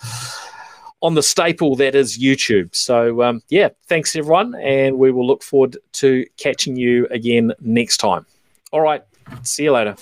on 1.02 1.14
the 1.14 1.22
staple 1.22 1.76
that 1.76 1.94
is 1.94 2.18
YouTube. 2.18 2.74
So, 2.74 3.22
um, 3.22 3.42
yeah, 3.48 3.68
thanks 3.86 4.16
everyone, 4.16 4.54
and 4.56 4.98
we 4.98 5.12
will 5.12 5.26
look 5.26 5.42
forward 5.42 5.76
to 5.92 6.24
catching 6.36 6.76
you 6.76 7.06
again 7.10 7.52
next 7.60 7.98
time. 7.98 8.26
All 8.72 8.80
right, 8.80 9.02
see 9.42 9.64
you 9.64 9.72
later. 9.72 9.96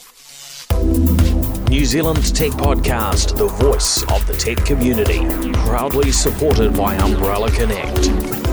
New 1.68 1.84
Zealand's 1.84 2.30
Tech 2.30 2.52
Podcast, 2.52 3.36
the 3.36 3.48
voice 3.48 4.02
of 4.12 4.24
the 4.26 4.34
tech 4.34 4.64
community, 4.64 5.20
proudly 5.66 6.12
supported 6.12 6.76
by 6.76 6.96
Umbrellar 6.96 7.52
Connect. 7.52 8.43